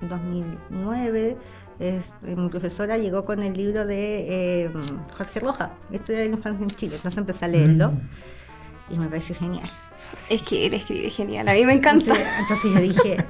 2009, 0.00 1.36
es- 1.78 2.12
mi 2.22 2.48
profesora 2.48 2.98
llegó 2.98 3.24
con 3.24 3.42
el 3.42 3.52
libro 3.54 3.86
de 3.86 4.64
eh, 4.64 4.70
Jorge 5.16 5.40
Roja, 5.40 5.70
Historia 5.90 6.22
de 6.22 6.28
la 6.30 6.36
Infancia 6.36 6.62
en 6.64 6.70
Chile. 6.70 6.96
Entonces 6.96 7.18
empecé 7.18 7.44
a 7.44 7.48
leerlo 7.48 7.92
Mm. 7.92 8.00
Y 8.90 8.98
me 8.98 9.06
pareció 9.08 9.34
genial. 9.34 9.68
Es 10.28 10.42
que 10.42 10.66
él 10.66 10.74
escribe 10.74 11.08
genial, 11.10 11.48
a 11.48 11.54
mí 11.54 11.64
me 11.64 11.72
encanta. 11.74 12.10
Entonces, 12.12 12.26
entonces 12.40 12.72
yo 12.72 12.80
dije, 12.80 13.26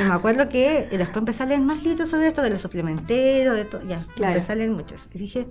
y 0.00 0.04
me 0.04 0.14
acuerdo 0.14 0.48
que 0.48 0.88
después 0.90 1.16
empecé 1.16 1.42
a 1.42 1.46
leer 1.46 1.60
más 1.62 1.82
libros 1.82 2.08
sobre 2.10 2.26
esto, 2.28 2.42
de 2.42 2.50
los 2.50 2.60
suplementeros, 2.62 3.56
de 3.56 3.64
todo, 3.64 3.82
ya, 3.82 4.06
Claro. 4.14 4.34
empecé 4.34 4.52
a 4.52 4.56
leer 4.56 4.70
muchos. 4.70 5.08
Y 5.14 5.18
dije, 5.18 5.46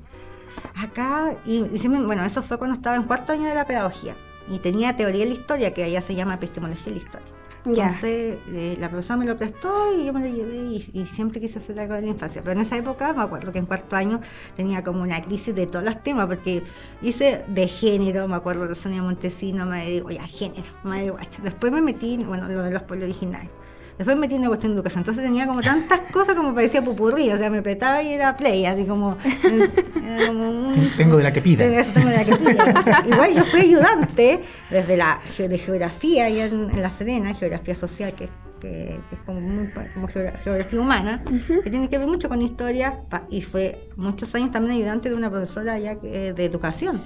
acá, 0.76 1.36
y, 1.46 1.66
y 1.74 1.78
siempre- 1.78 2.02
bueno, 2.04 2.24
eso 2.24 2.42
fue 2.42 2.58
cuando 2.58 2.76
estaba 2.76 2.96
en 2.96 3.04
cuarto 3.04 3.34
año 3.34 3.48
de 3.48 3.56
la 3.56 3.66
pedagogía. 3.66 4.16
Y 4.50 4.60
tenía 4.60 4.96
teoría 4.96 5.22
de 5.22 5.28
la 5.28 5.34
historia, 5.34 5.74
que 5.74 5.84
allá 5.86 6.02
se 6.02 6.16
llama 6.16 6.36
epistemología 6.36 6.86
de 6.86 6.92
la 6.92 6.98
historia. 6.98 7.28
Entonces, 7.66 8.40
eh, 8.48 8.76
la 8.80 8.90
profesora 8.90 9.18
me 9.18 9.26
lo 9.26 9.38
prestó 9.38 9.94
y 9.98 10.06
yo 10.06 10.14
me 10.14 10.20
lo 10.20 10.36
llevé 10.36 10.58
y, 10.58 11.06
siempre 11.06 11.40
quise 11.40 11.60
hacer 11.60 11.80
algo 11.80 11.94
de 11.94 12.02
la 12.02 12.08
infancia. 12.10 12.42
Pero 12.42 12.54
en 12.54 12.62
esa 12.66 12.78
época, 12.78 13.14
me 13.14 13.24
acuerdo 13.24 13.52
que 13.52 13.60
en 13.60 13.66
cuarto 13.66 13.96
año 13.96 14.20
tenía 14.56 14.84
como 14.84 15.02
una 15.02 15.22
crisis 15.22 15.56
de 15.56 15.68
todos 15.68 15.86
los 15.86 16.02
temas, 16.04 16.28
porque 16.28 16.64
hice 17.02 17.46
de 17.48 17.68
género, 17.68 18.28
me 18.28 18.36
acuerdo 18.36 18.68
de 18.68 18.76
Sonia 18.76 19.02
Montesino, 19.02 19.66
me 19.66 19.86
digo, 19.86 20.10
ya, 20.10 20.28
género, 20.28 20.68
madre 20.84 21.12
guacha. 21.12 21.42
Después 21.42 21.72
me 21.72 21.82
metí, 21.82 22.18
bueno, 22.18 22.48
lo 22.50 22.64
de 22.64 22.72
los 22.72 22.84
pueblos 22.84 23.10
originales. 23.10 23.50
Después 23.98 24.18
me 24.18 24.22
metí 24.22 24.36
en 24.36 24.42
la 24.42 24.48
cuestión 24.48 24.72
de 24.74 24.78
educación. 24.78 25.02
Entonces 25.02 25.24
tenía 25.24 25.46
como 25.46 25.62
tantas 25.62 26.00
cosas 26.12 26.36
como 26.36 26.54
parecía 26.56 26.84
pupurrí, 26.84 27.30
o 27.32 27.38
sea, 27.38 27.50
me 27.50 27.62
petaba 27.62 28.02
y 28.02 28.14
era 28.14 28.36
play, 28.36 28.66
así 28.66 28.86
como. 28.86 29.18
era 29.44 30.28
como 30.28 30.50
un- 30.50 30.72
Ten- 30.74 30.92
Tengo 30.98 31.18
de 31.18 31.24
la 31.24 31.34
que 31.34 31.42
pida. 31.42 31.64
Tengo 31.66 31.80
eso 31.80 31.94
tengo 31.94 32.10
de 32.10 32.18
la 32.18 32.26
que 32.26 32.36
pilla. 32.36 32.74
O 32.78 32.82
sea, 32.82 33.04
igual 33.08 33.34
yo 33.36 33.44
fui 33.46 33.60
ayudante 33.62 34.42
desde 34.70 34.98
la 34.98 35.20
de 35.38 35.58
geografía 35.58 36.26
allá 36.26 36.46
en, 36.46 36.70
en 36.72 36.82
La 36.82 36.90
Serena, 36.90 37.34
geografía 37.34 37.76
social, 37.76 38.14
que, 38.14 38.26
que- 38.60 39.00
que 39.10 39.16
es 39.16 39.22
como, 39.26 39.42
muy 39.42 39.68
pa- 39.68 39.86
como 39.94 40.08
geogra- 40.08 40.38
geografía 40.40 40.80
humana, 40.80 41.22
que 41.64 41.70
tiene 41.70 41.90
que 41.90 41.98
ver 41.98 42.08
mucho 42.08 42.30
con 42.30 42.42
historia, 42.42 43.02
pa- 43.10 43.26
y 43.30 43.42
fue 43.42 43.90
muchos 43.98 44.34
años 44.36 44.52
también 44.52 44.78
ayudante 44.78 45.10
de 45.10 45.16
una 45.16 45.30
profesora 45.30 45.74
allá 45.74 46.00
que- 46.00 46.34
de 46.34 46.46
educación 46.46 47.02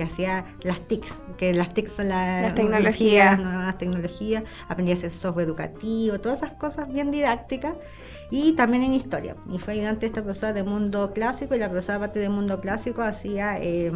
que 0.00 0.04
hacía 0.04 0.46
las 0.62 0.80
TICs, 0.80 1.18
que 1.36 1.52
las 1.52 1.74
TICs 1.74 1.92
son 1.92 2.08
la- 2.08 2.40
Las 2.40 2.54
tecnologías. 2.54 3.38
nuevas 3.38 3.76
tecnologías, 3.76 4.44
aprendí 4.66 4.92
a 4.92 4.94
hacer 4.94 5.10
software 5.10 5.46
educativo, 5.46 6.18
todas 6.20 6.38
esas 6.42 6.52
cosas 6.52 6.90
bien 6.90 7.10
didácticas, 7.10 7.74
y 8.30 8.54
también 8.54 8.82
en 8.82 8.94
historia. 8.94 9.36
Y 9.52 9.58
fue 9.58 9.74
ayudante 9.74 10.06
esta 10.06 10.22
profesora 10.22 10.54
de 10.54 10.62
mundo 10.62 11.12
clásico, 11.12 11.54
y 11.54 11.58
la 11.58 11.68
profesora 11.68 11.96
aparte 11.96 12.18
de 12.18 12.30
mundo 12.30 12.60
clásico 12.62 13.02
hacía 13.02 13.58
eh, 13.60 13.92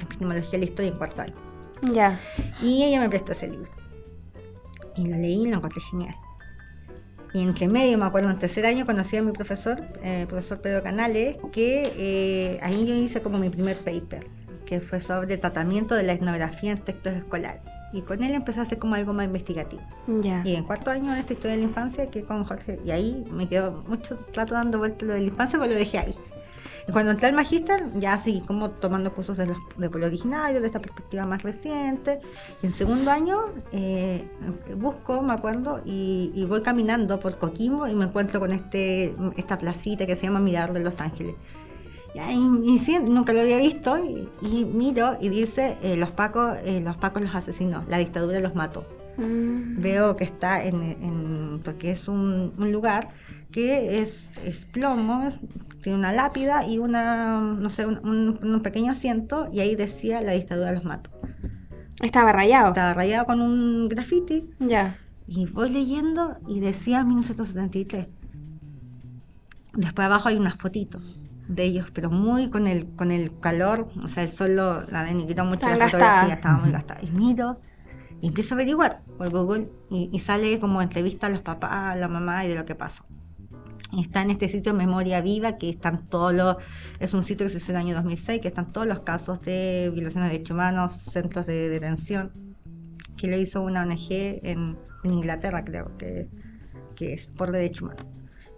epistemología 0.00 0.50
de 0.50 0.58
la 0.58 0.64
historia 0.64 0.90
en 0.90 0.98
cuarto 0.98 1.22
año. 1.22 1.34
Ya. 1.92 2.18
Y 2.60 2.82
ella 2.82 2.98
me 2.98 3.08
prestó 3.08 3.30
ese 3.30 3.46
libro. 3.46 3.70
Y 4.96 5.06
lo 5.06 5.16
leí 5.18 5.44
y 5.44 5.46
lo 5.48 5.58
encontré 5.58 5.80
genial. 5.88 6.16
Y 7.32 7.42
entre 7.42 7.68
medio, 7.68 7.96
me 7.96 8.06
acuerdo, 8.06 8.28
en 8.28 8.38
tercer 8.40 8.66
año 8.66 8.84
conocí 8.84 9.16
a 9.16 9.22
mi 9.22 9.30
profesor, 9.32 9.80
eh, 10.02 10.26
profesor 10.28 10.60
Pedro 10.60 10.82
Canales, 10.82 11.36
que 11.52 11.92
eh, 11.96 12.58
ahí 12.60 12.84
yo 12.86 12.94
hice 12.94 13.22
como 13.22 13.38
mi 13.38 13.48
primer 13.50 13.76
paper, 13.76 14.26
que 14.72 14.80
fue 14.80 15.00
sobre 15.00 15.34
el 15.34 15.40
tratamiento 15.40 15.94
de 15.94 16.02
la 16.02 16.14
etnografía 16.14 16.72
en 16.72 16.80
textos 16.80 17.12
escolares. 17.12 17.60
Y 17.92 18.00
con 18.00 18.22
él 18.22 18.32
empecé 18.32 18.60
a 18.60 18.62
hacer 18.62 18.78
como 18.78 18.94
algo 18.94 19.12
más 19.12 19.26
investigativo. 19.26 19.82
Ya. 20.06 20.40
Y 20.46 20.54
en 20.54 20.64
cuarto 20.64 20.90
año 20.90 21.12
de 21.12 21.20
esta 21.20 21.34
historia 21.34 21.56
de 21.56 21.58
la 21.58 21.68
infancia, 21.68 22.06
que 22.06 22.24
con 22.24 22.42
Jorge, 22.44 22.78
y 22.82 22.90
ahí 22.90 23.22
me 23.30 23.46
quedó 23.46 23.84
mucho 23.86 24.16
trato 24.16 24.54
dando 24.54 24.78
vuelta 24.78 25.04
lo 25.04 25.12
de 25.12 25.20
la 25.20 25.26
infancia, 25.26 25.58
pero 25.58 25.72
lo 25.72 25.78
dejé 25.78 25.98
ahí. 25.98 26.14
Y 26.88 26.92
cuando 26.92 27.10
entré 27.10 27.28
al 27.28 27.34
magíster, 27.34 27.84
ya 27.98 28.16
seguí 28.16 28.40
como 28.40 28.70
tomando 28.70 29.12
cursos 29.12 29.36
de, 29.36 29.44
los, 29.44 29.58
de 29.76 29.90
pueblo 29.90 30.06
originario, 30.06 30.62
de 30.62 30.66
esta 30.66 30.80
perspectiva 30.80 31.26
más 31.26 31.42
reciente. 31.42 32.20
Y 32.62 32.66
en 32.66 32.72
segundo 32.72 33.10
año 33.10 33.40
eh, 33.72 34.26
busco, 34.78 35.20
me 35.20 35.34
acuerdo, 35.34 35.82
y, 35.84 36.32
y 36.34 36.46
voy 36.46 36.62
caminando 36.62 37.20
por 37.20 37.36
Coquimbo 37.36 37.86
y 37.88 37.94
me 37.94 38.06
encuentro 38.06 38.40
con 38.40 38.52
este 38.52 39.14
esta 39.36 39.58
placita 39.58 40.06
que 40.06 40.16
se 40.16 40.22
llama 40.28 40.40
Mirador 40.40 40.72
de 40.72 40.80
Los 40.80 41.02
Ángeles. 41.02 41.34
Y 42.14 42.72
y 42.74 42.78
sí, 42.78 42.98
nunca 42.98 43.32
lo 43.32 43.40
había 43.40 43.58
visto 43.58 43.98
y, 44.04 44.28
y 44.46 44.64
miro 44.64 45.16
y 45.20 45.28
dice 45.30 45.76
eh, 45.82 45.96
los 45.96 46.10
pacos 46.10 46.56
eh, 46.64 46.80
los 46.80 46.96
pacos 46.96 47.22
los 47.22 47.34
asesinó, 47.34 47.84
la 47.88 47.98
dictadura 47.98 48.38
los 48.40 48.54
mató 48.54 48.86
Mm. 49.18 49.82
veo 49.82 50.16
que 50.16 50.24
está 50.24 50.64
en, 50.64 50.82
en- 50.82 51.60
porque 51.62 51.90
es 51.90 52.08
un, 52.08 52.54
un 52.56 52.72
lugar 52.72 53.08
que 53.50 54.00
es, 54.00 54.30
es 54.42 54.64
plomo, 54.64 55.28
tiene 55.82 55.98
una 55.98 56.12
lápida 56.12 56.66
y 56.66 56.78
una, 56.78 57.38
no 57.38 57.68
sé, 57.68 57.84
un, 57.84 57.98
un- 58.08 58.38
un 58.42 58.60
pequeño 58.62 58.90
asiento 58.90 59.48
y 59.52 59.60
ahí 59.60 59.74
decía 59.76 60.22
la 60.22 60.32
dictadura 60.32 60.72
los 60.72 60.84
mató. 60.84 61.10
Estaba 62.00 62.32
rayado. 62.32 62.68
Estaba 62.68 62.94
rayado 62.94 63.26
con 63.26 63.42
un 63.42 63.90
graffiti 63.90 64.48
Ya. 64.58 64.96
y 65.26 65.44
voy 65.44 65.68
leyendo 65.68 66.38
y 66.48 66.60
decía 66.60 67.04
1973. 67.04 68.06
Después 69.74 70.06
abajo 70.06 70.30
hay 70.30 70.36
unas 70.36 70.56
fotitos 70.56 71.22
de 71.48 71.64
ellos, 71.64 71.90
pero 71.92 72.10
muy 72.10 72.48
con 72.50 72.66
el, 72.66 72.86
con 72.94 73.10
el 73.10 73.38
calor, 73.40 73.88
o 74.02 74.08
sea, 74.08 74.22
el 74.22 74.28
sol 74.28 74.56
lo- 74.56 74.86
la 74.86 75.04
denigró 75.04 75.44
mucho 75.44 75.66
Estaba 75.66 75.76
la 75.76 75.84
gastada. 75.84 76.04
fotografía, 76.04 76.34
estaba 76.34 76.58
muy 76.58 76.70
gastada. 76.70 77.00
Y 77.02 77.10
miro 77.10 77.60
y 78.20 78.28
empiezo 78.28 78.54
a 78.54 78.56
averiguar 78.56 79.02
por 79.18 79.30
Google 79.30 79.68
y, 79.90 80.08
y 80.12 80.18
sale 80.20 80.58
como 80.60 80.80
entrevista 80.80 81.26
a 81.26 81.30
los 81.30 81.42
papás, 81.42 81.72
a 81.72 81.96
la 81.96 82.08
mamá 82.08 82.44
y 82.44 82.48
de 82.48 82.54
lo 82.54 82.64
que 82.64 82.74
pasó. 82.74 83.04
Y 83.90 84.00
está 84.00 84.22
en 84.22 84.30
este 84.30 84.48
sitio 84.48 84.72
Memoria 84.72 85.20
Viva, 85.20 85.58
que 85.58 85.68
están 85.68 86.04
todos 86.06 86.32
los, 86.32 86.56
es 86.98 87.12
un 87.12 87.22
sitio 87.22 87.44
que 87.44 87.50
se 87.50 87.58
hizo 87.58 87.72
en 87.72 87.76
el 87.78 87.82
año 87.86 87.94
2006, 87.96 88.40
que 88.40 88.48
están 88.48 88.72
todos 88.72 88.86
los 88.86 89.00
casos 89.00 89.42
de 89.42 89.90
violaciones 89.92 90.30
de 90.30 90.34
derechos 90.38 90.54
humanos, 90.54 90.92
centros 90.92 91.46
de 91.46 91.68
detención, 91.68 92.32
que 93.18 93.26
lo 93.26 93.36
hizo 93.36 93.60
una 93.60 93.82
ONG 93.82 94.06
en, 94.10 94.76
en 95.04 95.12
Inglaterra, 95.12 95.62
creo 95.64 95.96
que, 95.98 96.30
que 96.94 97.12
es 97.12 97.30
por 97.36 97.52
derechos 97.52 97.82
humanos. 97.82 98.06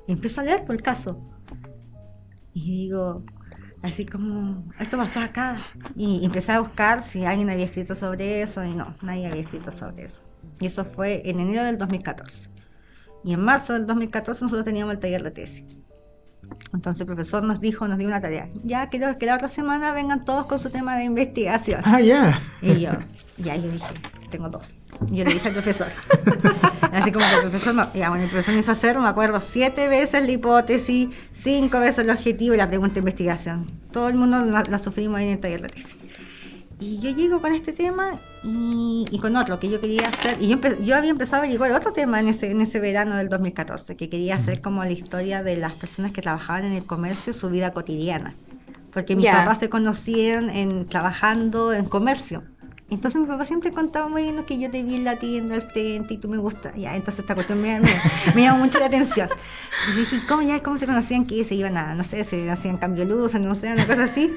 Y 0.06 0.12
empiezo 0.12 0.40
a 0.40 0.44
leer 0.44 0.64
por 0.64 0.76
el 0.76 0.82
caso. 0.82 1.18
Y 2.54 2.84
digo, 2.84 3.24
así 3.82 4.06
como, 4.06 4.64
esto 4.78 4.96
pasó 4.96 5.20
acá. 5.20 5.56
Y 5.96 6.24
empecé 6.24 6.52
a 6.52 6.60
buscar 6.60 7.02
si 7.02 7.24
alguien 7.24 7.50
había 7.50 7.64
escrito 7.66 7.94
sobre 7.94 8.42
eso, 8.42 8.64
y 8.64 8.74
no, 8.74 8.94
nadie 9.02 9.26
había 9.26 9.42
escrito 9.42 9.70
sobre 9.70 10.04
eso. 10.04 10.22
Y 10.60 10.66
eso 10.66 10.84
fue 10.84 11.28
en 11.28 11.40
enero 11.40 11.64
del 11.64 11.76
2014. 11.78 12.48
Y 13.24 13.32
en 13.32 13.40
marzo 13.40 13.72
del 13.72 13.86
2014 13.86 14.44
nosotros 14.44 14.64
teníamos 14.64 14.94
el 14.94 15.00
taller 15.00 15.22
de 15.22 15.30
tesis. 15.30 15.64
Entonces 16.72 17.00
el 17.00 17.06
profesor 17.06 17.42
nos 17.42 17.60
dijo, 17.60 17.88
nos 17.88 17.98
dio 17.98 18.06
una 18.06 18.20
tarea. 18.20 18.48
Ya 18.62 18.88
quiero 18.88 19.16
que 19.18 19.26
la 19.26 19.34
otra 19.36 19.48
semana 19.48 19.92
vengan 19.92 20.24
todos 20.24 20.46
con 20.46 20.58
su 20.58 20.70
tema 20.70 20.96
de 20.96 21.04
investigación. 21.04 21.80
Ah, 21.84 22.00
ya. 22.00 22.38
Y 22.62 22.80
yo, 22.80 22.90
ya 23.38 23.56
yo 23.56 23.70
dije, 23.70 23.86
tengo 24.36 24.48
dos. 24.48 24.76
Y 25.10 25.16
yo 25.18 25.24
le 25.24 25.34
dije 25.34 25.48
al 25.48 25.54
profesor. 25.54 25.86
Así 26.92 27.10
como 27.10 27.26
que 27.28 27.34
el 27.34 27.40
profesor, 27.40 27.74
me- 27.74 27.86
ya, 27.98 28.08
bueno, 28.10 28.24
el 28.24 28.30
profesor 28.30 28.54
me 28.54 28.60
hizo 28.60 28.72
hacer, 28.72 28.98
me 28.98 29.08
acuerdo, 29.08 29.40
siete 29.40 29.88
veces 29.88 30.24
la 30.24 30.30
hipótesis, 30.30 31.08
cinco 31.32 31.80
veces 31.80 32.04
el 32.04 32.10
objetivo 32.10 32.54
y 32.54 32.56
la 32.56 32.68
pregunta 32.68 32.94
de 32.94 33.00
investigación. 33.00 33.70
Todo 33.90 34.08
el 34.08 34.14
mundo 34.14 34.44
la, 34.44 34.62
la 34.62 34.78
sufrimos 34.78 35.18
ahí 35.18 35.24
en 35.24 35.30
el 35.32 35.40
taller 35.40 35.62
de 35.62 35.68
tesis. 35.68 35.96
Y 36.80 36.98
yo 37.00 37.10
llego 37.10 37.40
con 37.40 37.52
este 37.54 37.72
tema 37.72 38.18
y, 38.42 39.06
y 39.10 39.18
con 39.18 39.36
otro 39.36 39.58
que 39.58 39.68
yo 39.70 39.80
quería 39.80 40.08
hacer. 40.08 40.36
Y 40.40 40.48
yo, 40.48 40.56
yo 40.82 40.96
había 40.96 41.10
empezado 41.10 41.36
a 41.42 41.44
averiguar 41.44 41.72
otro 41.72 41.92
tema 41.92 42.20
en 42.20 42.28
ese, 42.28 42.50
en 42.50 42.60
ese 42.60 42.78
verano 42.80 43.16
del 43.16 43.28
2014, 43.28 43.96
que 43.96 44.08
quería 44.10 44.36
hacer 44.36 44.60
como 44.60 44.84
la 44.84 44.90
historia 44.90 45.42
de 45.42 45.56
las 45.56 45.72
personas 45.72 46.12
que 46.12 46.20
trabajaban 46.20 46.64
en 46.64 46.72
el 46.72 46.84
comercio, 46.84 47.32
su 47.32 47.48
vida 47.48 47.72
cotidiana. 47.72 48.34
Porque 48.92 49.16
mis 49.16 49.24
Ya. 49.24 49.32
papás 49.32 49.58
se 49.58 49.68
conocían 49.68 50.50
en, 50.50 50.86
trabajando 50.86 51.72
en 51.72 51.86
comercio. 51.86 52.42
Entonces 52.94 53.20
mi 53.20 53.26
papá 53.26 53.44
siempre 53.44 53.72
contaba 53.72 54.08
muy 54.08 54.22
bien 54.22 54.44
que 54.44 54.56
yo 54.56 54.70
te 54.70 54.82
vi 54.82 54.94
en 54.94 55.04
la 55.04 55.18
tienda 55.18 55.56
al 55.56 55.62
frente 55.62 56.14
y 56.14 56.18
tú 56.18 56.28
me 56.28 56.38
gustas. 56.38 56.74
Ya, 56.76 56.94
entonces 56.94 57.20
esta 57.20 57.34
cuestión 57.34 57.60
me, 57.60 57.80
me, 57.80 58.42
llamó 58.42 58.64
mucho 58.64 58.78
la 58.78 58.86
atención. 58.86 59.28
Entonces 59.80 60.10
dije, 60.10 60.26
¿cómo, 60.26 60.42
ya, 60.42 60.62
¿cómo 60.62 60.76
se 60.76 60.86
conocían 60.86 61.26
que 61.26 61.44
se 61.44 61.56
iban 61.56 61.76
a, 61.76 61.94
no 61.96 62.04
sé, 62.04 62.22
se 62.22 62.48
hacían 62.48 62.76
cambio 62.76 63.04
de 63.04 63.10
luces, 63.12 63.40
no 63.40 63.54
sé, 63.56 63.72
una 63.72 63.84
cosa 63.86 64.04
así? 64.04 64.32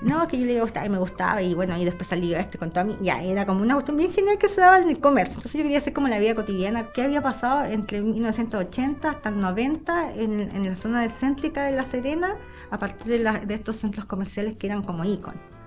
No, 0.00 0.28
que 0.28 0.38
yo 0.38 0.46
le 0.46 0.52
iba 0.52 0.60
a 0.60 0.62
gustar 0.62 0.86
y 0.86 0.90
me 0.90 0.98
gustaba 0.98 1.42
y 1.42 1.54
bueno, 1.54 1.76
y 1.76 1.84
después 1.84 2.06
salió 2.06 2.38
este 2.38 2.56
con 2.56 2.70
toda 2.70 2.84
mi... 2.84 2.96
Ya, 3.02 3.20
era 3.20 3.46
como 3.46 3.62
una 3.62 3.74
cuestión 3.74 3.96
bien 3.96 4.12
genial 4.12 4.38
que 4.38 4.46
se 4.46 4.60
daba 4.60 4.78
en 4.78 4.88
el 4.88 5.00
comercio. 5.00 5.34
Entonces 5.34 5.54
yo 5.54 5.64
quería 5.64 5.78
hacer 5.78 5.92
como 5.92 6.06
la 6.06 6.20
vida 6.20 6.36
cotidiana, 6.36 6.92
qué 6.92 7.02
había 7.02 7.20
pasado 7.20 7.64
entre 7.64 8.00
1980 8.00 9.10
hasta 9.10 9.28
el 9.28 9.40
90 9.40 10.14
en, 10.14 10.40
en 10.40 10.68
la 10.68 10.76
zona 10.76 11.08
céntrica 11.08 11.64
de 11.64 11.72
La 11.72 11.82
Serena 11.82 12.36
a 12.70 12.78
partir 12.78 13.20
de, 13.20 13.40
de 13.44 13.54
estos 13.54 13.76
centros 13.76 14.04
comerciales 14.04 14.54
que 14.54 14.68
eran 14.68 14.84
como 14.84 15.04
íconos. 15.04 15.57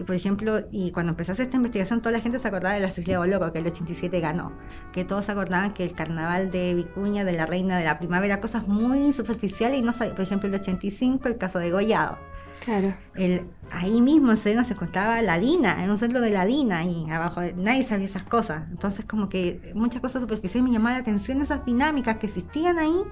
Que 0.00 0.04
por 0.06 0.16
ejemplo, 0.16 0.62
y 0.70 0.92
cuando 0.92 1.12
hacer 1.12 1.42
esta 1.42 1.58
investigación, 1.58 2.00
toda 2.00 2.12
la 2.12 2.20
gente 2.20 2.38
se 2.38 2.48
acordaba 2.48 2.74
de 2.74 2.80
la 2.80 2.90
Cecilia 2.90 3.18
Boloco, 3.18 3.52
que 3.52 3.58
el 3.58 3.66
87 3.66 4.18
ganó. 4.18 4.50
Que 4.94 5.04
todos 5.04 5.26
se 5.26 5.32
acordaban 5.32 5.74
que 5.74 5.84
el 5.84 5.92
carnaval 5.92 6.50
de 6.50 6.72
Vicuña, 6.74 7.22
de 7.22 7.34
la 7.34 7.44
Reina 7.44 7.76
de 7.76 7.84
la 7.84 7.98
Primavera, 7.98 8.40
cosas 8.40 8.66
muy 8.66 9.12
superficiales 9.12 9.78
y 9.78 9.82
no 9.82 9.92
sabía, 9.92 10.14
por 10.14 10.24
ejemplo, 10.24 10.48
el 10.48 10.54
85, 10.54 11.28
el 11.28 11.36
caso 11.36 11.58
de 11.58 11.70
Gollado. 11.70 12.16
Claro. 12.64 12.94
El, 13.14 13.42
ahí 13.70 14.00
mismo 14.00 14.30
en 14.30 14.38
Serena 14.38 14.64
se 14.64 14.72
encontraba 14.72 15.20
la 15.20 15.38
DINA, 15.38 15.84
en 15.84 15.90
un 15.90 15.98
centro 15.98 16.22
de 16.22 16.30
la 16.30 16.46
DINA, 16.46 16.86
y 16.86 17.10
abajo 17.10 17.42
nadie 17.56 17.82
sabía 17.82 18.06
esas 18.06 18.22
cosas. 18.22 18.62
Entonces, 18.70 19.04
como 19.04 19.28
que 19.28 19.70
muchas 19.74 20.00
cosas 20.00 20.22
superficiales 20.22 20.66
me 20.66 20.72
llamaban 20.72 20.94
la 20.94 21.02
atención 21.02 21.42
esas 21.42 21.62
dinámicas 21.66 22.16
que 22.16 22.24
existían 22.24 22.78
ahí, 22.78 23.02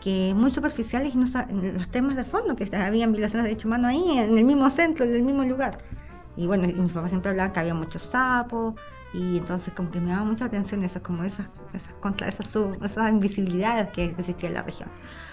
que 0.00 0.34
muy 0.34 0.50
superficiales 0.50 1.14
y 1.14 1.18
no 1.18 1.26
los 1.72 1.88
temas 1.88 2.16
de 2.16 2.24
fondo, 2.24 2.56
que 2.56 2.68
habían 2.74 3.12
violaciones 3.12 3.44
de 3.44 3.50
derechos 3.50 3.66
humanos 3.66 3.92
ahí, 3.92 4.18
en 4.18 4.36
el 4.36 4.44
mismo 4.44 4.68
centro, 4.70 5.04
en 5.04 5.14
el 5.14 5.22
mismo 5.22 5.44
lugar. 5.44 5.78
Y 6.36 6.46
bueno, 6.46 6.66
y 6.68 6.74
mis 6.74 6.92
papás 6.92 7.10
siempre 7.10 7.30
hablaban 7.30 7.52
que 7.52 7.60
había 7.60 7.74
muchos 7.74 8.02
sapos, 8.02 8.74
Y 9.12 9.38
entonces 9.38 9.72
como 9.74 9.90
que 9.90 10.00
me 10.00 10.10
daba 10.10 10.24
mucha 10.24 10.44
atención 10.44 10.82
eso, 10.82 11.00
como 11.02 11.24
esas, 11.24 11.48
esas, 11.72 11.94
contra, 11.94 12.28
esas, 12.28 12.46
sub- 12.46 12.76
esas 12.84 13.10
invisibilidades 13.10 13.88
que 13.90 14.04
existía 14.04 14.48
en 14.48 14.54
la 14.54 14.62
región. 14.62 14.90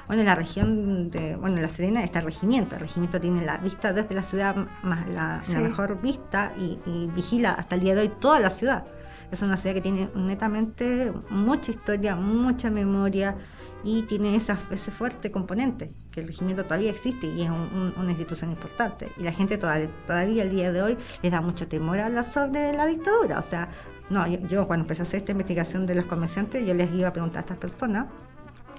Bueno, 0.07 0.21
en 0.21 0.27
la 0.27 0.35
región 0.35 1.09
de, 1.09 1.35
bueno, 1.35 1.57
en 1.57 1.63
La 1.63 1.69
Serena 1.69 2.03
está 2.03 2.19
el 2.19 2.25
regimiento. 2.25 2.75
El 2.75 2.81
regimiento 2.81 3.19
tiene 3.19 3.43
la 3.45 3.57
vista 3.57 3.91
desde 3.91 4.15
la 4.15 4.21
ciudad, 4.21 4.55
más 4.83 5.07
la, 5.09 5.41
mejor 5.59 5.99
vista 6.01 6.53
y, 6.57 6.79
y 6.85 7.07
vigila 7.13 7.51
hasta 7.53 7.75
el 7.75 7.81
día 7.81 7.95
de 7.95 8.01
hoy 8.01 8.11
toda 8.19 8.39
la 8.39 8.49
ciudad. 8.51 8.85
Es 9.31 9.41
una 9.41 9.57
ciudad 9.57 9.73
que 9.75 9.81
tiene 9.81 10.09
netamente 10.15 11.11
mucha 11.29 11.71
historia, 11.71 12.15
mucha 12.15 12.69
memoria 12.69 13.35
y 13.83 14.03
tiene 14.03 14.35
esa, 14.35 14.57
ese 14.71 14.91
fuerte 14.91 15.29
componente, 15.31 15.91
que 16.11 16.21
el 16.21 16.27
regimiento 16.27 16.63
todavía 16.63 16.89
existe 16.91 17.27
y 17.27 17.41
es 17.43 17.49
un- 17.49 17.55
un- 17.55 17.93
una 17.97 18.09
institución 18.11 18.51
importante. 18.51 19.11
Y 19.17 19.23
la 19.23 19.31
gente 19.31 19.57
todavía, 19.57 19.89
todavía 20.07 20.43
el 20.43 20.49
día 20.49 20.71
de 20.71 20.81
hoy 20.81 20.97
le 21.21 21.29
da 21.29 21.41
mucho 21.41 21.67
temor 21.67 21.99
a 21.99 22.05
hablar 22.05 22.23
sobre 22.23 22.73
la 22.73 22.85
dictadura. 22.85 23.39
O 23.39 23.43
sea, 23.43 23.69
no, 24.09 24.25
yo, 24.27 24.39
yo 24.47 24.67
cuando 24.67 24.83
empecé 24.83 25.01
a 25.01 25.03
hacer 25.03 25.17
esta 25.19 25.31
investigación 25.33 25.85
de 25.85 25.95
los 25.95 26.05
comerciantes, 26.05 26.65
yo 26.65 26.73
les 26.73 26.93
iba 26.93 27.09
a 27.09 27.13
preguntar 27.13 27.39
a 27.39 27.41
estas 27.41 27.57
personas, 27.57 28.05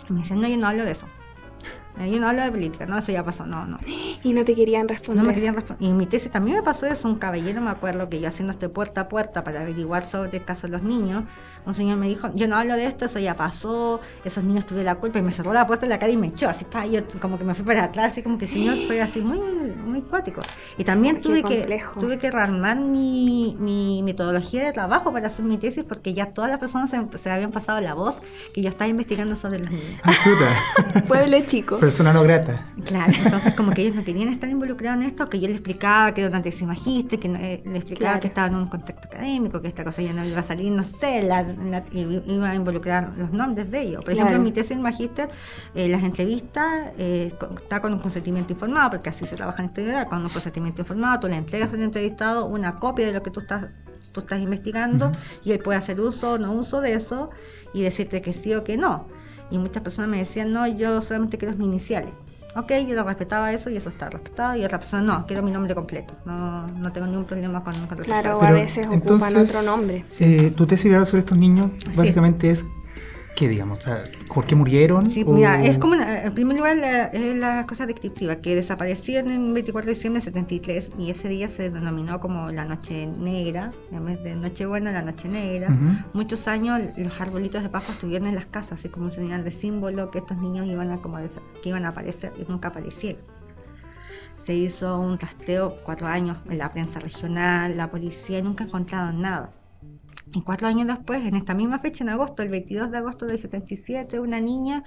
y 0.08 0.12
me 0.12 0.20
dicen, 0.20 0.40
no, 0.40 0.48
yo 0.48 0.56
no 0.56 0.66
hablo 0.68 0.84
de 0.84 0.90
eso. 0.92 1.06
Eh, 1.98 2.10
Yo 2.10 2.18
no 2.18 2.28
hablo 2.28 2.42
de 2.42 2.50
política, 2.50 2.86
no, 2.86 2.98
eso 2.98 3.12
ya 3.12 3.24
pasó, 3.24 3.46
no, 3.46 3.66
no. 3.66 3.78
Y 4.24 4.32
no 4.32 4.44
te 4.44 4.56
querían 4.56 4.88
responder. 4.88 5.22
No 5.22 5.28
me 5.28 5.32
querían 5.34 5.54
responder. 5.54 5.80
Y 5.86 5.90
en 5.90 5.96
mi 5.96 6.06
tesis 6.06 6.28
también 6.28 6.56
me 6.56 6.62
pasó 6.64 6.86
eso. 6.86 7.06
Un 7.08 7.14
caballero, 7.20 7.60
me 7.60 7.70
acuerdo 7.70 8.08
que 8.08 8.20
yo 8.20 8.26
haciendo 8.26 8.50
este 8.50 8.68
puerta 8.68 9.02
a 9.02 9.08
puerta 9.08 9.44
para 9.44 9.60
averiguar 9.60 10.04
sobre 10.04 10.38
el 10.38 10.44
caso 10.44 10.66
de 10.66 10.72
los 10.72 10.82
niños, 10.82 11.22
un 11.66 11.74
señor 11.74 11.96
me 11.98 12.08
dijo, 12.08 12.30
yo 12.34 12.46
no 12.48 12.56
hablo 12.56 12.74
de 12.76 12.86
esto, 12.86 13.04
eso 13.06 13.18
ya 13.18 13.34
pasó, 13.34 14.00
esos 14.24 14.44
niños 14.44 14.66
tuvieron 14.66 14.86
la 14.86 14.96
culpa 14.96 15.18
y 15.18 15.22
me 15.22 15.32
cerró 15.32 15.52
la 15.52 15.66
puerta 15.66 15.86
en 15.86 15.90
la 15.90 15.98
cara 15.98 16.12
y 16.12 16.16
me 16.16 16.28
echó. 16.28 16.48
Así 16.48 16.64
pa, 16.64 16.86
yo 16.86 17.00
como 17.20 17.38
que 17.38 17.44
me 17.44 17.54
fui 17.54 17.64
para 17.64 17.84
atrás, 17.84 18.08
así 18.12 18.22
como 18.22 18.38
que 18.38 18.44
el 18.44 18.50
señor 18.50 18.76
fue 18.86 19.00
así 19.00 19.20
muy, 19.20 19.38
muy 19.72 20.02
cuático. 20.02 20.40
Y 20.78 20.84
también 20.84 21.16
Qué 21.16 21.22
tuve 21.22 21.42
que, 21.42 21.82
tuve 21.98 22.18
que 22.18 22.30
rearmar 22.30 22.78
mi, 22.78 23.56
mi 23.58 24.02
metodología 24.02 24.64
de 24.64 24.72
trabajo 24.72 25.12
para 25.12 25.26
hacer 25.28 25.44
mi 25.44 25.56
tesis 25.58 25.84
porque 25.84 26.12
ya 26.14 26.26
todas 26.32 26.50
las 26.50 26.58
personas 26.60 26.90
se, 26.90 27.18
se 27.18 27.30
habían 27.30 27.50
pasado 27.52 27.80
la 27.80 27.94
voz 27.94 28.20
que 28.52 28.62
yo 28.62 28.68
estaba 28.68 28.88
investigando 28.88 29.36
sobre 29.36 29.58
los 29.60 29.70
niños. 29.70 30.00
Ah. 30.04 30.12
Pueblo 31.08 31.38
chico. 31.46 31.78
Persona 31.78 32.12
no 32.12 32.22
grata. 32.22 32.66
Claro, 32.84 33.12
entonces 33.24 33.54
como 33.54 33.72
que 33.72 33.82
ellos 33.82 33.94
no 33.96 34.04
querían 34.04 34.28
estar 34.28 34.48
involucrados 34.48 35.00
en 35.00 35.06
esto, 35.08 35.26
que 35.26 35.38
yo 35.40 35.46
les 35.48 35.56
explicaba 35.56 36.12
que 36.14 36.20
era 36.22 36.30
una 36.30 36.42
tesis 36.42 36.66
magíster, 36.66 37.18
que 37.18 37.28
no- 37.28 37.38
eh, 37.38 37.62
les 37.64 37.76
explicaba 37.76 38.04
Claro. 38.04 38.20
que 38.20 38.28
estaba 38.28 38.46
en 38.48 38.54
un 38.56 38.66
contexto 38.68 39.08
académico, 39.08 39.60
que 39.62 39.68
esta 39.68 39.84
cosa 39.84 40.02
ya 40.02 40.12
no 40.12 40.24
iba 40.24 40.40
a 40.40 40.42
salir, 40.42 40.70
no 40.70 40.84
sé, 40.84 41.22
la, 41.22 41.42
la- 41.70 41.82
y 41.92 42.22
iba 42.26 42.50
a 42.50 42.54
involucrar 42.54 43.12
los 43.16 43.32
nombres 43.32 43.70
de 43.70 43.80
ellos. 43.82 44.04
Por 44.04 44.12
ejemplo, 44.12 44.30
Claro. 44.30 44.36
en 44.36 44.42
mi 44.44 44.52
tesis 44.52 44.72
en 44.72 44.82
magíster, 44.82 45.28
eh, 45.74 45.88
las 45.88 46.02
entrevistas 46.02 46.92
eh, 46.98 47.32
está 47.56 47.80
con 47.80 47.92
un 47.92 47.98
consentimiento 48.00 48.52
informado, 48.52 48.90
porque 48.90 49.10
así 49.10 49.26
se 49.26 49.36
trabaja 49.36 49.62
en 49.62 49.68
esta 49.68 49.80
idea, 49.82 50.04
con 50.06 50.22
un 50.22 50.28
consentimiento 50.28 50.82
informado, 50.82 51.20
tú 51.20 51.28
le 51.28 51.36
entregas 51.36 51.72
al 51.74 51.82
entrevistado 51.82 52.46
una 52.46 52.76
copia 52.76 53.06
de 53.06 53.12
lo 53.12 53.22
que 53.22 53.30
tú 53.30 53.40
estás 53.40 53.66
tú 54.12 54.20
estás 54.20 54.38
investigando 54.38 55.10
y 55.42 55.50
él 55.50 55.58
puede 55.58 55.76
hacer 55.76 56.00
uso 56.00 56.34
o 56.34 56.38
no 56.38 56.52
uso 56.52 56.80
de 56.80 56.92
eso 56.94 57.30
y 57.72 57.82
decirte 57.82 58.22
que 58.22 58.32
sí 58.32 58.54
o 58.54 58.62
que 58.62 58.76
no. 58.76 59.08
Y 59.50 59.58
muchas 59.58 59.82
personas 59.82 60.08
me 60.08 60.18
decían, 60.18 60.52
no, 60.52 60.68
yo 60.68 61.02
solamente 61.02 61.36
quiero 61.36 61.56
mis 61.56 61.66
iniciales. 61.66 62.12
Ok, 62.56 62.72
yo 62.86 62.94
lo 62.94 63.02
respetaba 63.02 63.52
eso 63.52 63.68
y 63.70 63.76
eso 63.76 63.88
está 63.88 64.08
respetado. 64.10 64.56
Y 64.56 64.64
otra 64.64 64.78
persona, 64.78 65.02
no, 65.02 65.26
quiero 65.26 65.42
mi 65.42 65.50
nombre 65.50 65.74
completo. 65.74 66.14
No, 66.24 66.66
no 66.68 66.92
tengo 66.92 67.06
ningún 67.06 67.24
problema 67.24 67.62
con, 67.64 67.74
con 67.86 67.98
Claro, 67.98 68.38
o 68.38 68.42
a 68.42 68.46
Pero, 68.46 68.54
veces 68.54 68.86
ocupan 68.86 69.00
entonces, 69.00 69.54
otro 69.56 69.62
nombre. 69.70 70.04
Eh, 70.20 70.52
tu 70.56 70.66
tesis 70.66 70.90
de 70.92 71.04
sobre 71.06 71.20
estos 71.20 71.36
niños 71.36 71.70
Sí. 71.90 71.96
básicamente 71.96 72.50
es, 72.50 72.62
¿qué 73.36 73.48
digamos? 73.48 73.78
O 73.78 73.82
sea, 73.82 74.04
¿Por 74.32 74.44
qué 74.44 74.54
murieron? 74.54 75.08
Sí, 75.10 75.24
O- 75.26 75.32
mira, 75.32 75.62
es 75.64 75.78
como, 75.78 75.94
una- 75.94 76.22
en 76.22 76.34
primer 76.34 76.56
lugar, 76.56 76.76
la, 76.76 77.04
es 77.06 77.36
la 77.36 77.66
cosa 77.66 77.86
descriptiva, 77.86 78.36
que 78.36 78.54
desaparecieron 78.54 79.30
en 79.30 79.52
24 79.54 79.86
de 79.86 79.94
diciembre 79.94 80.20
de 80.20 80.24
73 80.24 80.92
y 80.98 81.10
ese 81.10 81.28
día 81.28 81.48
se 81.48 81.70
denominó 81.70 82.20
como 82.20 82.50
la 82.50 82.64
Noche 82.64 83.06
Negra, 83.06 83.72
en 83.92 84.04
vez 84.04 84.22
de 84.22 84.34
Nochebuena, 84.36 84.92
la 84.92 85.02
Noche 85.02 85.28
Negra. 85.28 85.68
Muchos 86.12 86.46
años 86.48 86.80
los 86.96 87.20
arbolitos 87.20 87.62
de 87.62 87.68
Pascua 87.68 87.94
estuvieron 87.94 88.28
en 88.28 88.34
las 88.36 88.46
casas, 88.46 88.78
así 88.80 88.88
como 88.88 89.10
señal 89.10 89.42
de 89.44 89.50
símbolo 89.50 90.10
que 90.10 90.18
estos 90.18 90.38
niños 90.38 90.66
iban 90.66 90.90
a, 90.90 90.98
como 90.98 91.18
que 91.62 91.68
iban 91.68 91.84
a 91.84 91.88
aparecer 91.88 92.32
y 92.38 92.50
nunca 92.50 92.68
aparecieron. 92.68 93.22
Se 94.36 94.52
hizo 94.54 94.98
un 94.98 95.16
rastreo 95.18 95.76
cuatro 95.84 96.06
años 96.08 96.38
en 96.50 96.58
la 96.58 96.72
prensa 96.72 96.98
regional, 97.00 97.76
la 97.76 97.90
policía, 97.90 98.38
y 98.38 98.42
nunca 98.42 98.64
encontraron 98.64 99.20
nada. 99.20 99.50
Y 100.32 100.42
cuatro 100.42 100.66
años 100.68 100.86
después, 100.88 101.24
en 101.26 101.36
esta 101.36 101.54
misma 101.54 101.78
fecha, 101.78 102.02
en 102.02 102.10
agosto, 102.10 102.42
el 102.42 102.48
22 102.48 102.90
de 102.90 102.98
agosto 102.98 103.26
del 103.26 103.38
77, 103.38 104.18
una 104.20 104.40
niña 104.40 104.82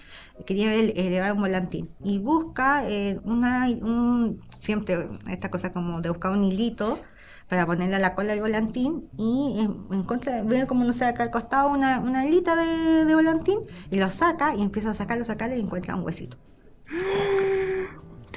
quería 0.46 0.74
ele- 0.74 0.94
elevar 0.96 1.34
un 1.34 1.40
volantín 1.42 1.88
y 2.04 2.18
busca 2.20 2.90
eh, 2.90 3.20
una, 3.24 3.68
un, 3.70 4.42
siempre 4.50 5.08
esta 5.30 5.50
cosa 5.50 5.72
como 5.72 6.02
de 6.02 6.10
buscar 6.10 6.32
un 6.34 6.44
hilito 6.44 7.00
para 7.48 7.66
ponerle 7.66 7.96
a 7.96 8.00
la 8.00 8.14
cola 8.16 8.32
del 8.32 8.42
volantín 8.42 9.08
y 9.18 9.60
en, 9.60 9.86
encuentra, 10.00 10.44
ve 10.44 10.68
como 10.68 10.84
no 10.84 10.92
sé, 10.92 11.06
acá 11.06 11.24
al 11.24 11.32
costado 11.32 11.70
una, 11.70 12.00
una 12.00 12.26
hilita 12.26 12.56
de, 12.56 13.06
de 13.06 13.16
volantín 13.16 13.60
y 13.92 14.00
lo 14.00 14.10
saca 14.10 14.54
y 14.56 14.62
empieza 14.62 14.90
a 14.92 14.94
sacarlo, 14.96 15.24
sacarlo 15.24 15.56
y 15.56 15.62
encuentra 15.62 15.96
un 15.96 16.04
huesito. 16.04 16.38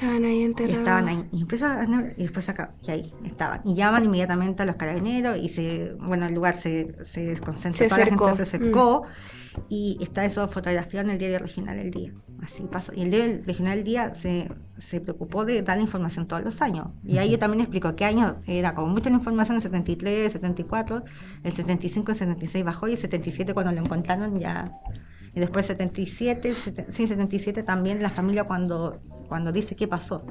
Estaban 0.01 0.25
ahí 0.25 0.41
enterrados. 0.41 0.79
estaban 0.79 1.07
ahí. 1.07 1.29
Y 1.31 1.41
empieza 1.41 1.79
a 1.79 1.85
y 1.85 2.23
después 2.23 2.49
acá, 2.49 2.73
y 2.81 2.89
ahí 2.89 3.13
estaban. 3.23 3.61
Y 3.65 3.75
llaman 3.75 4.03
inmediatamente 4.03 4.63
a 4.63 4.65
los 4.65 4.75
carabineros 4.75 5.37
y 5.37 5.47
se, 5.47 5.93
bueno, 5.99 6.25
el 6.25 6.33
lugar 6.33 6.55
se, 6.55 6.95
se 7.03 7.21
desconcentra, 7.25 7.87
toda 7.87 7.99
la 7.99 8.05
cercó. 8.05 8.25
gente 8.25 8.37
se 8.37 8.57
acercó 8.57 9.03
y 9.69 9.99
está 10.01 10.25
eso 10.25 10.47
fotografiado 10.47 11.05
en 11.05 11.11
el 11.11 11.19
diario 11.19 11.37
regional 11.37 11.77
El 11.77 11.91
Día. 11.91 12.13
Así 12.41 12.63
pasó. 12.63 12.93
Y 12.95 13.03
el 13.03 13.11
diario 13.11 13.41
regional 13.45 13.77
El 13.77 13.83
Día 13.83 14.15
se, 14.15 14.51
se 14.75 15.01
preocupó 15.01 15.45
de 15.45 15.61
dar 15.61 15.77
la 15.77 15.83
información 15.83 16.27
todos 16.27 16.43
los 16.43 16.63
años. 16.63 16.87
Y 17.05 17.19
ahí 17.19 17.29
yo 17.29 17.37
también 17.37 17.61
explico 17.61 17.95
qué 17.95 18.05
año 18.05 18.37
era 18.47 18.73
como 18.73 18.87
mucha 18.87 19.11
la 19.11 19.17
información 19.17 19.57
en 19.57 19.61
73, 19.61 20.31
74, 20.31 21.03
el 21.43 21.51
75, 21.51 22.11
el 22.11 22.17
76 22.17 22.65
bajó 22.65 22.87
y 22.87 22.93
el 22.93 22.97
77 22.97 23.53
cuando 23.53 23.71
lo 23.71 23.81
encontraron 23.81 24.39
ya 24.39 24.71
y 25.33 25.39
después 25.39 25.65
77, 25.65 26.53
sete- 26.53 26.85
sí, 26.89 27.07
77 27.07 27.63
también 27.63 28.01
la 28.01 28.09
familia 28.09 28.43
cuando, 28.43 29.01
cuando 29.27 29.51
dice 29.51 29.75
qué 29.75 29.87
pasó. 29.87 30.25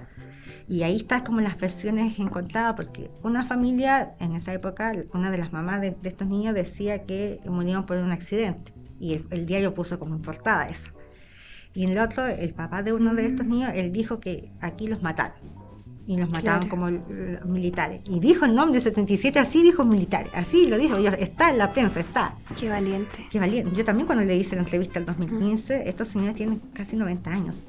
Y 0.69 0.83
ahí 0.83 0.97
está 0.97 1.25
como 1.25 1.41
las 1.41 1.59
versiones 1.59 2.19
encontradas, 2.19 2.75
porque 2.75 3.11
una 3.23 3.45
familia 3.45 4.15
en 4.21 4.35
esa 4.35 4.53
época, 4.53 4.93
una 5.13 5.31
de 5.31 5.39
las 5.39 5.53
mamás 5.53 5.81
de, 5.81 5.97
estos 6.05 6.29
niños 6.29 6.55
decía 6.55 7.03
que 7.05 7.41
murieron 7.47 7.87
por 7.87 7.97
un 7.97 8.13
accidente. 8.13 8.73
Y 9.01 9.15
el, 9.15 9.27
el 9.31 9.47
diario 9.47 9.75
puso 9.75 9.99
como 9.99 10.15
en 10.15 10.23
portada 10.23 10.67
eso. 10.67 10.91
Y 11.73 11.85
en 11.85 11.91
el 11.91 11.99
otro, 11.99 12.27
el 12.27 12.53
papá 12.53 12.83
de 12.83 12.93
uno 12.93 13.15
de 13.15 13.27
estos 13.27 13.47
niños, 13.47 13.73
él 13.75 13.91
dijo 13.93 14.21
que 14.21 14.53
aquí 14.61 14.87
los 14.87 15.03
mataron. 15.03 15.39
Y 16.11 16.17
los 16.17 16.29
mataban 16.29 16.63
Claro. 16.63 16.69
como 16.71 16.89
l- 16.89 17.39
militares. 17.45 18.01
Y 18.05 18.19
dijo 18.19 18.45
el 18.45 18.53
nombre 18.53 18.81
77, 18.81 19.39
así 19.39 19.63
dijo 19.63 19.85
militares. 19.85 20.33
Así 20.35 20.67
lo 20.67 20.77
dijo. 20.77 20.99
Yo- 20.99 21.11
Está 21.13 21.51
en 21.51 21.59
la 21.59 21.73
prensa, 21.73 22.01
está. 22.01 22.35
Qué 22.59 22.69
valiente. 22.69 23.29
Qué 23.31 23.39
valiente. 23.39 23.77
Yo 23.77 23.85
también 23.85 24.07
cuando 24.07 24.25
le 24.25 24.35
hice 24.37 24.57
la 24.57 24.63
entrevista 24.63 24.99
en 24.99 25.07
2015, 25.07 25.89
estos 25.89 26.09
señores 26.09 26.35
tienen 26.35 26.61
casi 26.75 26.97
90 26.97 27.31
años. 27.31 27.63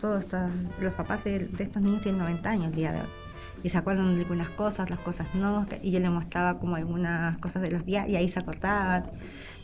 Todo 0.00 0.16
está- 0.16 0.48
los 0.80 0.94
papás 0.94 1.22
de, 1.24 1.40
de 1.40 1.64
estos 1.64 1.82
niños 1.82 2.00
tienen 2.00 2.18
90 2.18 2.48
años 2.48 2.66
el 2.68 2.74
día 2.74 2.92
de 2.92 3.00
hoy. 3.02 3.08
Y 3.62 3.68
se 3.68 3.76
acuerdan 3.76 4.14
de 4.14 4.22
algunas 4.22 4.48
cosas, 4.48 4.88
las 4.88 5.00
cosas 5.00 5.26
no. 5.34 5.66
Y 5.82 5.90
yo 5.90 6.00
les 6.00 6.10
mostraba 6.10 6.58
como 6.58 6.76
algunas 6.76 7.36
cosas 7.38 7.60
de 7.60 7.70
los 7.72 7.84
días 7.84 8.08
y 8.08 8.16
ahí 8.16 8.28
se 8.30 8.38
acordaban. 8.38 9.04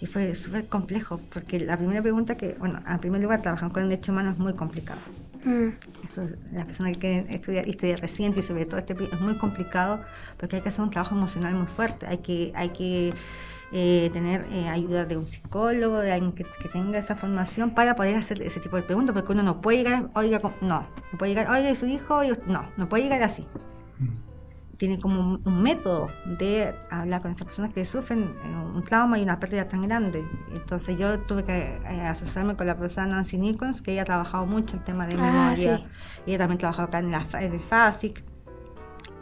Y 0.03 0.07
fue 0.07 0.35
súper 0.35 0.67
complejo, 0.67 1.19
porque 1.33 1.61
la 1.61 1.79
primera 1.79 2.03
pregunta 2.03 2.37
que, 2.37 2.57
bueno, 2.59 2.81
en 2.87 2.99
primer 2.99 3.23
lugar, 3.23 3.41
trabajar 3.41 3.73
con 3.73 3.85
el 3.85 3.89
derecho 3.89 4.13
humano 4.13 4.33
es 4.33 4.39
muy 4.39 4.53
complicado. 4.53 5.01
Mm, 5.45 5.71
Eso 6.05 6.23
es, 6.23 6.37
la 6.53 6.65
persona 6.65 6.93
que 6.93 6.99
quiere 7.01 7.35
estudiar 7.35 7.69
historia 7.69 7.97
reciente 7.97 8.41
y 8.41 8.43
sobre 8.43 8.65
todo 8.65 8.79
este 8.79 8.93
es 8.93 9.21
muy 9.21 9.37
complicado 9.39 10.01
porque 10.39 10.57
hay 10.57 10.63
que 10.63 10.69
hacer 10.69 10.83
un 10.83 10.91
trabajo 10.91 11.15
emocional 11.17 11.55
muy 11.55 11.67
fuerte. 11.67 12.07
Hay 12.07 12.19
que, 12.19 12.53
hay 12.55 12.69
que 12.69 13.13
eh, 13.73 14.11
tener 14.13 14.47
eh, 14.53 14.69
ayuda 14.69 15.05
de 15.05 15.17
un 15.17 15.27
psicólogo, 15.27 15.99
de 15.99 16.13
alguien 16.13 16.33
que, 16.33 16.45
tenga 16.73 16.99
esa 16.99 17.17
formación 17.17 17.75
para 17.75 17.97
poder 17.97 18.17
hacer 18.17 18.41
ese 18.43 18.61
tipo 18.61 18.77
de 18.77 18.83
preguntas, 18.83 19.15
porque 19.15 19.33
uno 19.33 19.43
no 19.43 19.61
puede 19.61 19.79
llegar, 19.79 20.11
oiga, 20.15 20.41
no, 20.61 20.87
no 21.13 21.19
puede 21.19 21.33
llegar, 21.33 21.51
oiga, 21.51 21.71
¿y 21.71 21.75
su 21.75 21.87
hijo, 21.87 22.23
Y- 22.23 22.33
no, 22.47 22.71
no 22.77 22.89
puede 22.89 23.05
llegar 23.05 23.23
así. 23.23 23.47
Tiene 24.77 24.99
como 24.99 25.21
un, 25.21 25.43
un 25.45 25.63
método 25.63 26.09
de 26.25 26.75
hablar 26.91 27.23
con 27.23 27.31
estas 27.31 27.47
personas 27.47 27.73
que 27.73 27.85
sufren 27.85 28.35
eh, 28.45 28.49
un 28.75 28.83
trauma 28.83 29.19
y 29.19 29.23
una 29.23 29.39
pérdida 29.39 29.69
tan 29.69 29.83
grande. 29.83 30.25
Entonces 30.55 30.97
yo 30.99 31.21
tuve 31.21 31.45
que 31.45 31.77
eh, 31.77 32.01
asesorarme 32.03 32.57
con 32.57 32.67
la 32.67 32.77
profesora 32.77 33.07
Nancy 33.07 33.39
Nichols, 33.39 33.81
que 33.83 33.93
ella 33.93 34.03
ha 34.03 34.07
trabajado 34.07 34.45
mucho 34.47 34.77
el 34.77 34.83
tema 34.83 35.07
de 35.07 35.17
Ah, 35.17 35.21
memoria. 35.23 35.79
sí. 35.79 35.85
Ella 36.27 36.39
también 36.39 36.59
trabajó 36.59 36.83
acá 36.83 36.99
en, 36.99 37.11
la, 37.13 37.25
en 37.35 37.53
el 37.53 37.61
FASIC. 37.61 38.25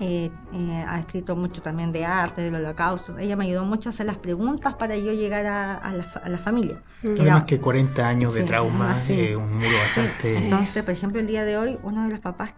eh, 0.03 0.31
eh, 0.55 0.85
ha 0.89 0.99
escrito 0.99 1.37
mucho 1.37 1.61
también 1.61 1.93
de 1.93 2.07
arte, 2.07 2.41
del 2.41 2.55
holocausto. 2.55 3.19
Ella 3.19 3.37
me 3.37 3.45
ayudó 3.45 3.67
mucho 3.67 3.89
a 3.89 3.91
hacer 3.91 4.07
las 4.07 4.17
preguntas 4.17 4.75
para 4.77 4.97
yo 4.97 5.13
llegar 5.13 5.45
a, 5.45 5.77
a 5.77 5.93
la, 5.93 6.05
a 6.25 6.29
la 6.31 6.39
familia. 6.39 6.77
Mm. 7.03 7.15
Que 7.17 7.21
Además 7.21 7.37
era- 7.41 7.47
que 7.47 7.61
40 7.61 8.09
años 8.09 8.33
de 8.33 8.41
Sí, 8.43 8.47
trauma, 8.47 8.93
ah, 8.93 8.97
sí. 8.97 9.21
eh, 9.21 9.37
un 9.37 9.53
muro 9.57 9.69
Sí, 9.69 10.01
bastante... 10.01 10.37
Entonces, 10.39 10.83
por 10.85 10.95
ejemplo, 10.95 11.21
el 11.21 11.27
día 11.27 11.45
de 11.45 11.59
hoy, 11.59 11.79
uno 11.83 12.05
de 12.05 12.11
los 12.13 12.21
papás, 12.21 12.55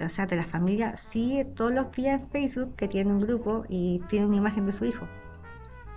o 0.00 0.08
sea, 0.08 0.26
de 0.26 0.36
la 0.36 0.44
familia, 0.44 0.96
sigue 0.96 1.44
todos 1.44 1.72
los 1.72 1.92
días 1.92 2.22
en 2.22 2.28
Facebook 2.28 2.74
que 2.76 2.88
tiene 2.88 3.12
un 3.12 3.20
grupo 3.20 3.64
y 3.68 4.00
tiene 4.08 4.26
una 4.26 4.36
imagen 4.36 4.66
de 4.66 4.72
su 4.72 4.84
hijo. 4.84 5.06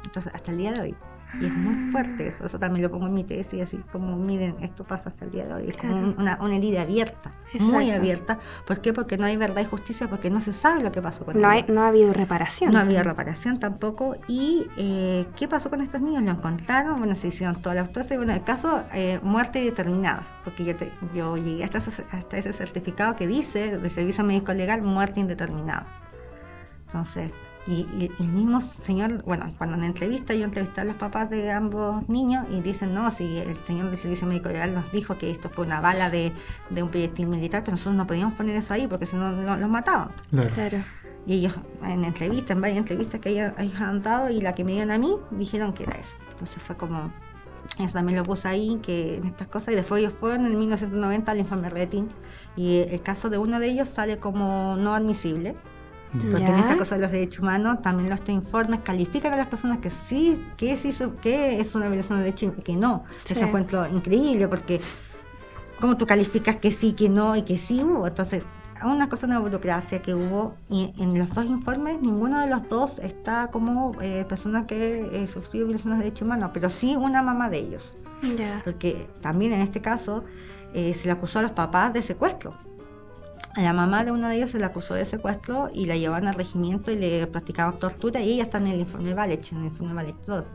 Entonces, 0.05 0.33
hasta 0.33 0.51
el 0.51 0.57
día 0.57 0.71
de 0.71 0.81
hoy. 0.81 0.95
Y 1.39 1.45
es 1.45 1.53
muy 1.53 1.91
fuerte 1.91 2.27
eso. 2.27 2.43
Eso 2.45 2.57
también 2.57 2.81
lo 2.83 2.89
pongo 2.91 3.05
en 3.05 3.13
mi 3.13 3.23
tesis, 3.23 3.61
así 3.61 3.77
como, 3.91 4.17
miren, 4.17 4.55
esto 4.61 4.83
pasa 4.83 5.09
hasta 5.09 5.25
el 5.25 5.31
día 5.31 5.45
de 5.45 5.53
hoy. 5.53 5.67
Es 5.69 5.77
como 5.77 5.95
un- 5.95 6.15
una, 6.17 6.39
una 6.41 6.55
herida 6.55 6.81
abierta, 6.81 7.31
muy 7.59 7.91
abierta. 7.91 8.39
¿Por 8.65 8.81
qué? 8.81 8.93
Porque 8.93 9.15
no 9.17 9.25
hay 9.25 9.37
verdad 9.37 9.61
y 9.61 9.65
justicia, 9.65 10.09
porque 10.09 10.29
no 10.31 10.41
se 10.41 10.51
sabe 10.53 10.81
lo 10.81 10.91
que 10.91 11.01
pasó 11.03 11.23
con 11.25 11.39
No, 11.39 11.47
hay, 11.47 11.59
ellos. 11.59 11.69
no 11.75 11.81
ha 11.83 11.87
habido 11.89 12.13
reparación. 12.13 12.71
No 12.73 12.79
había 12.79 13.03
reparación 13.03 13.59
tampoco. 13.59 14.15
¿Y 14.27 14.65
eh, 14.77 15.27
qué 15.35 15.47
pasó 15.47 15.69
con 15.69 15.81
estos 15.81 16.01
niños? 16.01 16.23
Lo 16.23 16.31
encontraron, 16.31 16.97
bueno, 16.97 17.13
se 17.13 17.27
hicieron 17.27 17.61
toda 17.61 17.75
la 17.75 17.81
autopsia. 17.81 18.15
y 18.15 18.17
Bueno, 18.17 18.33
el 18.33 18.43
caso, 18.43 18.83
eh, 18.93 19.19
muerte 19.21 19.63
determinada, 19.63 20.25
porque 20.43 20.65
yo, 20.65 20.75
te- 20.75 20.91
yo 21.13 21.37
llegué 21.37 21.63
hasta 21.63 21.77
ese, 21.77 22.03
hasta 22.11 22.37
ese 22.39 22.53
certificado 22.53 23.15
que 23.15 23.27
dice, 23.27 23.77
de 23.77 23.89
servicio 23.89 24.23
médico 24.23 24.51
legal, 24.53 24.81
muerte 24.81 25.19
indeterminada. 25.19 25.85
Entonces, 26.87 27.31
y, 27.69 27.81
y- 27.97 28.11
y 28.19 28.23
el 28.23 28.29
mismo 28.29 28.59
señor, 28.59 29.23
bueno, 29.23 29.53
cuando 29.57 29.75
en 29.75 29.81
la 29.81 29.87
entrevista 29.87 30.33
yo 30.33 30.43
entrevisté 30.43 30.81
a 30.81 30.83
los 30.83 30.95
papás 30.95 31.29
de 31.29 31.51
ambos 31.51 32.07
niños 32.09 32.45
y 32.51 32.61
dicen, 32.61 32.93
no, 32.93 33.09
si 33.11 33.37
el 33.37 33.55
señor 33.55 33.89
del 33.91 33.97
servicio 33.99 34.27
médico 34.27 34.49
legal 34.49 34.73
nos 34.73 34.91
dijo 34.91 35.17
que 35.17 35.29
esto 35.31 35.49
fue 35.49 35.65
una 35.65 35.79
bala 35.79 36.09
de, 36.09 36.33
de 36.69 36.83
un 36.83 36.89
proyectil 36.89 37.27
militar, 37.27 37.61
pero 37.63 37.73
nosotros 37.73 37.95
no 37.95 38.07
podíamos 38.07 38.33
poner 38.33 38.55
eso 38.55 38.73
ahí 38.73 38.87
porque 38.87 39.05
si 39.05 39.15
no 39.15 39.31
lo- 39.31 39.55
los 39.57 39.69
mataban. 39.69 40.09
Claro. 40.31 40.49
Claro. 40.55 40.77
Y 41.27 41.35
ellos, 41.35 41.53
en 41.83 42.03
entrevistas, 42.05 42.51
en 42.51 42.61
varias 42.61 42.79
entrevistas 42.79 43.21
que 43.21 43.29
ellos, 43.29 43.53
ellos 43.59 43.79
han 43.81 44.01
dado, 44.01 44.29
y 44.31 44.41
la 44.41 44.55
que 44.55 44.63
me 44.63 44.71
dieron 44.71 44.89
a 44.89 44.97
mí, 44.97 45.15
dijeron 45.31 45.73
que 45.73 45.83
era 45.83 45.95
eso. 45.97 46.15
Entonces 46.31 46.63
fue 46.63 46.75
como, 46.75 47.11
eso 47.77 47.93
también 47.93 48.17
lo 48.17 48.23
puse 48.23 48.47
ahí, 48.47 48.79
que 48.81 49.17
en 49.17 49.25
estas 49.25 49.47
cosas, 49.47 49.73
y 49.73 49.75
después 49.75 49.99
ellos 50.01 50.13
fueron 50.13 50.45
en 50.47 50.57
1990 50.57 51.31
al 51.31 51.37
informe 51.37 51.69
Retin, 51.69 52.07
y 52.55 52.77
el 52.79 53.01
caso 53.01 53.29
de 53.29 53.37
uno 53.37 53.59
de 53.59 53.67
ellos 53.67 53.89
sale 53.89 54.17
como 54.17 54.75
no 54.77 54.95
admisible. 54.95 55.53
Porque 56.11 56.43
en 56.43 56.55
esta 56.55 56.75
cosa 56.75 56.95
de 56.95 57.01
los 57.01 57.11
derechos 57.11 57.39
humanos, 57.39 57.81
también 57.83 58.09
los 58.09 58.19
informes 58.29 58.79
califican 58.81 59.33
a 59.33 59.37
las 59.37 59.47
personas 59.47 59.77
que 59.77 59.89
sí, 59.89 60.43
que 60.57 60.73
es, 60.73 60.83
hizo, 60.85 61.15
que 61.15 61.59
es 61.59 61.75
una 61.75 61.87
violación 61.87 62.17
de 62.17 62.25
derechos 62.25 62.53
y 62.57 62.61
que 62.61 62.75
no. 62.75 63.03
Sí. 63.25 63.33
Eso 63.33 63.45
encuentro 63.45 63.87
increíble 63.87 64.47
porque 64.47 64.81
cómo 65.79 65.97
tú 65.97 66.07
calificas 66.07 66.55
que 66.55 66.71
sí, 66.71 66.93
que 66.93 67.09
no 67.09 67.35
y 67.35 67.43
que 67.43 67.57
sí 67.57 67.83
hubo. 67.83 68.07
Entonces, 68.07 68.43
una 68.83 69.09
cosa 69.09 69.27
de 69.27 69.33
una 69.33 69.41
burocracia 69.41 70.01
que 70.01 70.13
hubo 70.13 70.55
y 70.69 70.93
en 70.97 71.17
los 71.19 71.33
dos 71.33 71.45
informes 71.45 72.01
ninguno 72.01 72.39
de 72.39 72.47
los 72.47 72.67
dos 72.69 72.99
está 72.99 73.49
como 73.51 73.93
eh, 74.01 74.25
persona 74.27 74.65
que 74.65 75.23
eh, 75.23 75.27
sufrió 75.27 75.65
violaciones 75.65 75.99
de 75.99 76.05
derechos 76.05 76.25
humanos, 76.25 76.51
pero 76.53 76.69
sí 76.69 76.95
una 76.95 77.21
mamá 77.21 77.49
de 77.49 77.59
ellos. 77.59 77.95
Porque 78.63 79.07
también 79.21 79.53
en 79.53 79.61
este 79.61 79.81
caso 79.81 80.23
eh, 80.73 80.93
se 80.93 81.07
le 81.07 81.13
acusó 81.13 81.39
a 81.39 81.41
los 81.41 81.51
papás 81.51 81.93
de 81.93 82.01
secuestro. 82.01 82.53
A 83.55 83.61
la 83.61 83.73
mamá 83.73 84.03
de 84.03 84.11
uno 84.11 84.27
de 84.27 84.35
ellos 84.35 84.51
se 84.51 84.59
le 84.59 84.65
acusó 84.65 84.93
de 84.93 85.05
secuestro 85.05 85.69
y 85.73 85.85
la 85.85 85.97
llevaban 85.97 86.27
al 86.27 86.35
regimiento 86.35 86.91
y 86.91 86.95
le 86.95 87.25
practicaban 87.27 87.79
tortura 87.79 88.21
y 88.21 88.33
ella 88.33 88.43
está 88.43 88.59
en 88.59 88.67
el 88.67 88.79
informe 88.79 89.13
Valech, 89.13 89.51
en 89.51 89.59
el 89.59 89.65
informe 89.65 89.93
Valech 89.93 90.17
2. 90.25 90.45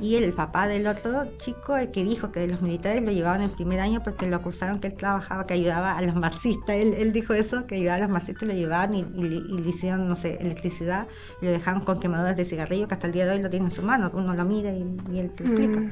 Y 0.00 0.14
el 0.16 0.32
papá 0.32 0.68
del 0.68 0.86
otro 0.86 1.24
chico, 1.38 1.76
el 1.76 1.90
que 1.90 2.04
dijo 2.04 2.30
que 2.30 2.46
los 2.46 2.62
militares 2.62 3.02
lo 3.02 3.10
llevaban 3.10 3.40
el 3.42 3.50
primer 3.50 3.80
año 3.80 4.02
porque 4.02 4.26
lo 4.26 4.36
acusaron 4.36 4.78
que 4.78 4.88
él 4.88 4.94
trabajaba, 4.94 5.46
que 5.46 5.54
ayudaba 5.54 5.96
a 5.98 6.02
los 6.02 6.14
marxistas. 6.14 6.76
Él, 6.76 6.94
él 6.94 7.12
dijo 7.12 7.34
eso, 7.34 7.66
que 7.66 7.74
ayudaba 7.76 7.96
a 7.96 8.00
los 8.02 8.10
marxistas, 8.10 8.48
lo 8.48 8.54
llevaban 8.54 8.94
y, 8.94 9.00
y 9.00 9.22
le- 9.22 9.36
y 9.36 9.58
le 9.58 9.70
hicieron, 9.70 10.08
no 10.08 10.14
sé, 10.16 10.38
electricidad 10.40 11.06
y 11.42 11.46
lo 11.46 11.50
dejaban 11.50 11.80
con 11.82 11.98
quemaduras 11.98 12.36
de 12.36 12.44
cigarrillo 12.44 12.86
que 12.86 12.94
hasta 12.94 13.06
el 13.06 13.12
día 13.12 13.26
de 13.26 13.32
hoy 13.36 13.42
lo 13.42 13.50
tiene 13.50 13.66
en 13.66 13.72
su 13.72 13.82
mano. 13.82 14.10
Uno 14.14 14.34
lo 14.34 14.44
mira 14.44 14.70
y, 14.72 14.96
y 15.14 15.18
él 15.18 15.30
te 15.30 15.44
explica. 15.44 15.80
Mm. 15.80 15.90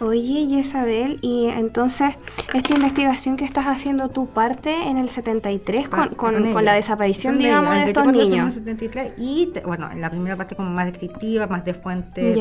Oye, 0.00 0.40
Isabel, 0.40 1.18
y 1.22 1.46
entonces, 1.46 2.14
esta 2.54 2.74
investigación 2.74 3.36
que 3.36 3.44
estás 3.44 3.66
haciendo 3.66 4.08
tú 4.08 4.28
parte 4.28 4.70
en 4.88 4.96
el 4.98 5.08
73 5.08 5.88
con, 5.88 6.08
con, 6.10 6.36
ella. 6.36 6.52
con 6.52 6.64
la 6.64 6.74
desaparición, 6.74 7.38
digamos, 7.38 7.74
de 7.74 7.84
estos 7.84 8.04
24 8.04 8.12
de 8.30 8.36
niños. 8.36 8.54
73, 8.54 9.12
y 9.18 9.46
te- 9.52 9.60
bueno, 9.62 9.90
en 9.90 10.00
la 10.00 10.10
primera 10.10 10.36
parte 10.36 10.54
como 10.54 10.70
más 10.70 10.86
descriptiva, 10.86 11.46
más 11.48 11.64
de 11.64 11.74
fuentes 11.74 12.36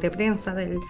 de 0.00 0.10
prensa 0.10 0.54
del... 0.56 0.80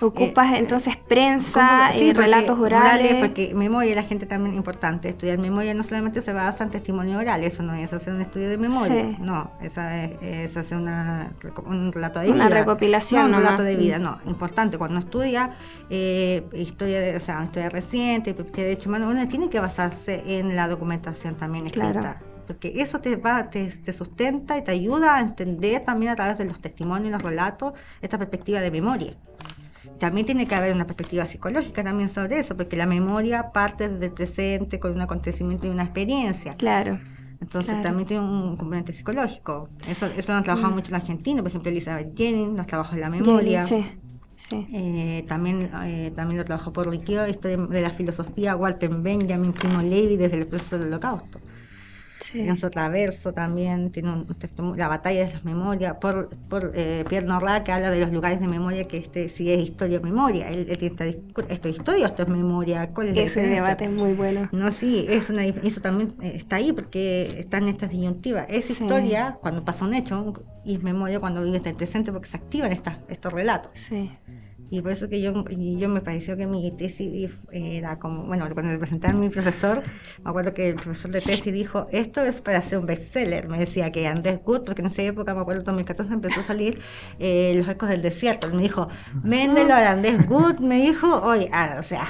Ocupas 0.00 0.52
eh, 0.52 0.58
entonces 0.58 0.96
prensa, 0.96 1.90
Sí, 1.92 2.08
eh, 2.08 2.12
porque 2.12 2.22
relatos 2.28 2.58
orales. 2.58 3.14
Porque 3.20 3.54
memoria, 3.54 3.94
la 3.94 4.02
gente 4.02 4.26
también 4.26 4.56
importante. 4.56 5.08
Estudiar 5.08 5.38
memoria 5.38 5.74
no 5.74 5.84
solamente 5.84 6.20
se 6.20 6.32
basa 6.32 6.64
en 6.64 6.70
testimonio 6.70 7.20
oral, 7.20 7.44
eso 7.44 7.62
no 7.62 7.72
es 7.74 7.92
hacer 7.92 8.12
un 8.12 8.20
estudio 8.20 8.48
de 8.50 8.58
memoria. 8.58 9.02
Sí. 9.04 9.16
No, 9.20 9.52
esa 9.62 10.02
es, 10.02 10.20
es 10.20 10.56
hacer 10.56 10.76
una, 10.78 11.30
un 11.66 11.92
relato 11.92 12.18
de 12.18 12.30
Una 12.32 12.46
vida. 12.48 12.58
recopilación 12.58 13.20
No, 13.20 13.26
un 13.26 13.30
nomás. 13.30 13.44
relato 13.44 13.62
de 13.62 13.76
vida, 13.76 14.00
no. 14.00 14.18
Importante, 14.26 14.76
cuando 14.76 14.98
estudia 14.98 15.54
eh, 15.88 16.48
historia, 16.52 17.00
de, 17.00 17.14
o 17.14 17.20
sea, 17.20 17.44
historia 17.44 17.68
reciente, 17.68 18.32
de 18.32 18.42
derechos 18.44 18.88
humanos, 18.88 19.14
uno 19.14 19.28
tiene 19.28 19.48
que 19.48 19.60
basarse 19.60 20.38
en 20.40 20.56
la 20.56 20.66
documentación 20.66 21.36
también 21.36 21.66
escrita. 21.66 21.92
Claro. 21.92 22.31
Porque 22.46 22.80
eso 22.82 23.00
te, 23.00 23.16
va, 23.16 23.50
te, 23.50 23.68
te 23.68 23.92
sustenta 23.92 24.58
y 24.58 24.64
te 24.64 24.72
ayuda 24.72 25.16
a 25.16 25.20
entender 25.20 25.84
también 25.84 26.12
a 26.12 26.16
través 26.16 26.38
de 26.38 26.44
los 26.44 26.60
testimonios 26.60 27.08
y 27.08 27.12
los 27.12 27.22
relatos 27.22 27.72
esta 28.00 28.18
perspectiva 28.18 28.60
de 28.60 28.70
memoria 28.70 29.16
también 30.02 30.26
tiene 30.26 30.48
que 30.48 30.54
haber 30.56 30.74
una 30.74 30.84
perspectiva 30.84 31.26
psicológica 31.26 31.84
también 31.84 32.08
sobre 32.08 32.40
eso, 32.40 32.56
porque 32.56 32.76
la 32.76 32.86
memoria 32.86 33.52
parte 33.52 33.88
del 33.88 34.10
presente 34.10 34.80
con 34.80 34.92
un 34.92 35.00
acontecimiento 35.00 35.68
y 35.68 35.70
una 35.70 35.84
experiencia. 35.84 36.54
Claro. 36.54 36.98
Entonces 37.40 37.74
claro. 37.74 37.82
también 37.82 38.08
tiene 38.08 38.24
un 38.24 38.56
componente 38.56 38.92
psicológico. 38.92 39.68
Eso, 39.86 40.06
eso 40.06 40.32
lo 40.32 40.38
han 40.38 40.44
trabajado 40.44 40.72
mucho 40.72 40.88
en 40.88 40.96
Argentina, 40.96 41.40
por 41.40 41.50
ejemplo, 41.50 41.70
Elizabeth 41.70 42.16
Jennings 42.16 42.56
nos 42.56 42.66
trabajó 42.66 42.94
en 42.94 43.00
la 43.00 43.10
memoria. 43.10 43.64
Sí, 43.64 43.84
sí. 44.36 44.66
Eh, 44.72 45.24
también, 45.28 45.70
eh, 45.84 46.12
también 46.16 46.38
lo 46.38 46.44
trabajó 46.44 46.72
por 46.72 46.88
Riquio, 46.88 47.26
historia 47.28 47.56
de 47.56 47.80
la 47.80 47.90
filosofía, 47.90 48.56
Walter 48.56 48.90
Benjamin, 48.90 49.52
Primo 49.52 49.82
Levi, 49.82 50.16
desde 50.16 50.38
el 50.38 50.46
proceso 50.48 50.78
del 50.78 50.88
holocausto. 50.88 51.38
Sí. 52.22 52.40
Enzo 52.40 52.70
Traverso 52.70 53.32
también 53.32 53.90
tiene 53.90 54.12
un 54.12 54.26
texto, 54.26 54.74
La 54.76 54.88
batalla 54.88 55.26
de 55.26 55.32
las 55.32 55.44
memorias, 55.44 55.96
por, 55.96 56.28
por 56.48 56.72
eh, 56.74 57.04
Pierre 57.08 57.26
Nordá, 57.26 57.64
que 57.64 57.72
habla 57.72 57.90
de 57.90 58.00
los 58.00 58.12
lugares 58.12 58.40
de 58.40 58.48
memoria, 58.48 58.84
que 58.84 58.96
este 58.96 59.28
si 59.28 59.52
es 59.52 59.60
historia 59.60 59.98
o 59.98 60.02
memoria. 60.02 60.50
Él, 60.50 60.66
él 60.68 60.78
esta 60.80 61.04
¿Esto 61.06 61.68
es 61.68 61.76
historia 61.76 62.04
o 62.04 62.08
esto 62.08 62.22
es 62.22 62.28
memoria? 62.28 62.90
¿Cuál 62.92 63.08
es 63.08 63.18
Ese 63.18 63.46
debate 63.46 63.84
es 63.84 63.90
muy 63.90 64.14
bueno. 64.14 64.48
No, 64.52 64.70
sí, 64.70 65.06
es 65.08 65.30
una, 65.30 65.44
eso 65.44 65.80
también 65.80 66.12
eh, 66.20 66.32
está 66.36 66.56
ahí 66.56 66.72
porque 66.72 67.36
está 67.38 67.58
en 67.58 67.68
estas 67.68 67.90
disyuntivas. 67.90 68.46
Es 68.48 68.66
Sí. 68.66 68.72
historia 68.74 69.36
cuando 69.40 69.64
pasa 69.64 69.84
un 69.84 69.94
hecho 69.94 70.32
y 70.64 70.76
es 70.76 70.82
memoria 70.82 71.20
cuando 71.20 71.42
vives 71.42 71.62
del 71.64 71.74
presente 71.74 72.12
porque 72.12 72.28
se 72.28 72.36
activan 72.36 72.72
estas, 72.72 72.98
estos 73.08 73.32
relatos. 73.32 73.72
Sí. 73.74 74.10
Y 74.72 74.80
por 74.80 74.90
eso 74.92 75.06
que 75.06 75.20
yo, 75.20 75.34
yo 75.50 75.88
me 75.90 76.00
pareció 76.00 76.34
que 76.34 76.46
mi 76.46 76.70
tesis 76.70 77.30
era 77.50 77.98
como, 77.98 78.24
bueno, 78.24 78.48
cuando 78.54 78.72
le 78.72 78.78
presenté 78.78 79.08
a 79.08 79.12
mi 79.12 79.28
profesor, 79.28 79.82
me 80.24 80.30
acuerdo 80.30 80.54
que 80.54 80.70
el 80.70 80.76
profesor 80.76 81.10
de 81.10 81.20
tesis 81.20 81.52
dijo, 81.52 81.88
esto 81.92 82.22
es 82.22 82.40
para 82.40 82.56
hacer 82.56 82.78
un 82.78 82.86
bestseller. 82.86 83.48
Me 83.48 83.58
decía 83.58 83.92
que 83.92 84.06
Andrés 84.06 84.40
Good, 84.42 84.62
porque 84.62 84.80
en 84.80 84.86
esa 84.86 85.02
época, 85.02 85.34
me 85.34 85.42
acuerdo, 85.42 85.60
en 85.60 85.66
2014 85.66 86.14
empezó 86.14 86.40
a 86.40 86.42
salir 86.42 86.80
eh, 87.18 87.52
Los 87.54 87.68
Ecos 87.68 87.90
del 87.90 88.00
Desierto. 88.00 88.46
Él 88.46 88.54
me 88.54 88.62
dijo, 88.62 88.88
véndelo 89.22 89.74
a 89.74 89.90
Andrés 89.90 90.26
Good, 90.26 90.60
me 90.60 90.80
dijo, 90.80 91.20
oye, 91.20 91.50
ah, 91.52 91.76
o 91.78 91.82
sea, 91.82 92.06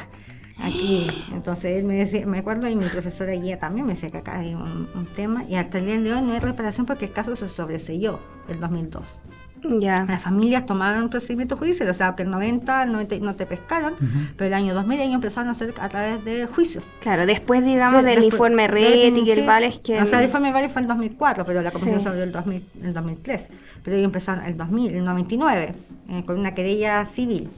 aquí. 0.59 1.09
Entonces 1.33 1.79
él 1.79 1.85
me 1.85 1.97
decía, 1.97 2.25
me 2.27 2.39
acuerdo, 2.39 2.69
y 2.69 2.77
mi 2.77 2.85
profesora 2.85 3.33
guía 3.33 3.59
también 3.59 3.87
me 3.87 3.95
decía 3.95 4.11
que 4.11 4.19
acá 4.19 4.39
hay 4.39 4.55
un, 4.55 4.89
un 4.95 5.13
tema, 5.17 5.43
y 5.49 5.57
hasta 5.57 5.79
el 5.79 5.87
día 5.87 6.01
de 6.01 6.15
hoy 6.15 6.23
no 6.23 6.33
hay 6.33 6.39
reparación 6.39 6.87
porque 6.87 7.07
el 7.07 7.13
caso 7.13 7.35
se 7.35 7.49
sobreselló, 7.49 8.21
el 8.49 8.61
2002 8.61 9.21
Ya. 9.65 10.05
las 10.09 10.21
familias 10.23 10.67
tomaron 10.67 11.09
procedimientos 11.09 11.59
judiciales, 11.59 11.95
o 11.95 11.99
sea, 11.99 12.15
que 12.17 12.23
el 12.25 12.31
90, 12.31 12.83
el 12.85 12.93
90 12.93 13.19
no 13.21 13.35
te 13.37 13.47
pescaron, 13.47 13.95
pero 14.37 14.49
el 14.49 14.55
año 14.55 14.75
2000 14.75 15.01
ellos 15.01 15.15
empezaron 15.15 15.49
a 15.49 15.53
hacer 15.53 15.73
a 15.81 15.89
través 15.89 16.25
de 16.25 16.47
juicios. 16.47 16.85
Claro, 17.01 17.27
después, 17.27 17.65
digamos, 17.65 18.01
Sí, 18.01 18.07
del 18.07 18.15
después- 18.17 18.33
informe 18.35 18.63
de- 18.63 18.69
Red 18.69 19.17
y 19.17 19.25
que 19.25 19.33
el. 19.35 19.47
Vales 19.47 19.79
que... 19.79 20.01
O 20.03 20.07
sea, 20.07 20.19
el 20.21 20.27
informe 20.27 20.53
Vales 20.53 20.73
fue 20.73 20.83
en 20.83 20.89
2004, 20.89 21.45
pero 21.47 21.63
la 21.63 21.71
comisión 21.71 21.99
Sí. 21.99 22.03
se 22.03 22.09
abrió 22.09 22.25
el, 22.25 22.33
2000, 22.33 22.67
el 22.83 22.93
2003. 22.93 23.49
Pero 23.85 23.97
ellos 23.97 24.07
empezaron 24.07 24.45
el 24.45 24.57
2000, 24.57 24.95
el 24.95 25.05
99, 25.05 25.75
eh, 26.11 26.25
con 26.25 26.39
una 26.39 26.55
querella 26.55 27.05
civil, 27.05 27.49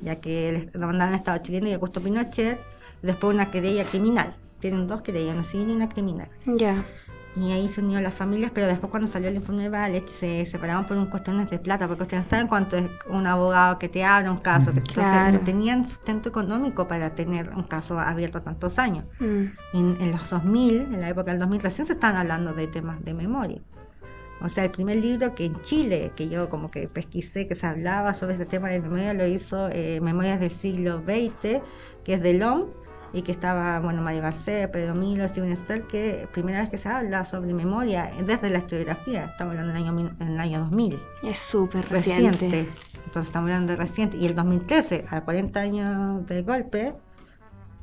ya 0.00 0.16
que 0.16 0.52
les 0.52 0.72
demandaron 0.72 1.14
al 1.14 1.18
Estado 1.20 1.38
chileno 1.38 1.68
y 1.68 1.72
a 1.72 1.74
Augusto 1.76 2.00
Pinochet, 2.02 2.58
después 3.02 3.34
una 3.34 3.50
querella 3.50 3.84
criminal. 3.84 4.34
Tienen 4.60 4.86
dos 4.86 5.02
querellas, 5.02 5.34
una 5.34 5.44
civil 5.44 5.68
y 5.70 5.72
una 5.72 5.88
criminal. 5.88 6.28
Ya. 6.46 6.84
Y 7.36 7.52
ahí 7.52 7.68
se 7.68 7.82
unieron 7.82 8.02
las 8.02 8.14
familias, 8.14 8.50
pero 8.54 8.66
después 8.66 8.90
cuando 8.90 9.06
salió 9.08 9.28
el 9.28 9.34
informe 9.36 9.64
de 9.64 9.68
Valech 9.68 10.08
se 10.08 10.46
separaron 10.46 10.86
por 10.86 10.96
un 10.96 11.04
cuestiones 11.06 11.50
de 11.50 11.58
plata, 11.58 11.86
porque 11.86 12.04
ustedes 12.04 12.24
saben 12.24 12.46
cuánto 12.46 12.78
es 12.78 12.88
un 13.10 13.26
abogado 13.26 13.78
que 13.78 13.90
te 13.90 14.02
abra 14.04 14.30
un 14.30 14.38
caso, 14.38 14.72
que 14.72 14.78
entonces 14.78 15.04
Claro. 15.04 15.32
no 15.32 15.40
tenían 15.40 15.86
sustento 15.86 16.30
económico 16.30 16.88
para 16.88 17.14
tener 17.14 17.50
un 17.54 17.64
caso 17.64 17.98
abierto 17.98 18.40
tantos 18.40 18.78
años. 18.78 19.04
Mm. 19.20 19.44
En, 19.74 19.96
en 20.00 20.10
los 20.12 20.30
2000, 20.30 20.80
en 20.94 21.00
la 21.02 21.10
época 21.10 21.30
del 21.30 21.40
2000, 21.40 21.60
recién 21.60 21.86
se 21.86 21.92
estaban 21.92 22.16
hablando 22.16 22.54
de 22.54 22.66
temas 22.68 23.04
de 23.04 23.12
memoria. 23.12 23.60
O 24.40 24.48
sea, 24.48 24.64
el 24.64 24.70
primer 24.70 24.96
libro 24.96 25.34
que 25.34 25.44
en 25.46 25.60
Chile, 25.62 26.12
que 26.16 26.28
yo 26.28 26.48
como 26.48 26.70
que 26.70 26.88
pesquisé, 26.88 27.46
que 27.46 27.54
se 27.54 27.66
hablaba 27.66 28.12
sobre 28.14 28.34
ese 28.34 28.44
tema 28.46 28.68
de 28.68 28.80
memoria, 28.80 29.14
lo 29.14 29.26
hizo 29.26 29.68
eh, 29.70 29.98
Memorias 30.02 30.40
del 30.40 30.50
siglo 30.50 31.02
XX, 31.06 31.60
que 32.04 32.14
es 32.14 32.22
de 32.22 32.34
LOM, 32.34 32.64
y 33.16 33.22
que 33.22 33.32
estaba, 33.32 33.80
bueno, 33.80 34.02
Mario 34.02 34.20
García, 34.20 34.70
Pedro 34.70 34.94
Milo, 34.94 35.26
Steven 35.26 35.56
Stell, 35.56 35.86
que 35.86 36.28
primera 36.34 36.60
vez 36.60 36.68
que 36.68 36.76
se 36.76 36.90
habla 36.90 37.24
sobre 37.24 37.54
memoria 37.54 38.10
desde 38.26 38.50
la 38.50 38.58
historiografía, 38.58 39.24
estamos 39.24 39.52
hablando 39.52 39.72
del 39.72 39.82
año, 39.82 40.14
en 40.20 40.28
el 40.28 40.38
año 40.38 40.58
2000, 40.60 40.98
Es 41.22 41.38
súper 41.38 41.88
reciente. 41.88 42.32
reciente. 42.32 42.68
Entonces 43.06 43.28
estamos 43.28 43.48
hablando 43.50 43.72
de 43.72 43.76
reciente. 43.76 44.18
Y 44.18 44.26
el 44.26 44.34
2013, 44.34 45.06
a 45.08 45.22
40 45.22 45.60
años 45.60 46.26
del 46.26 46.44
golpe, 46.44 46.94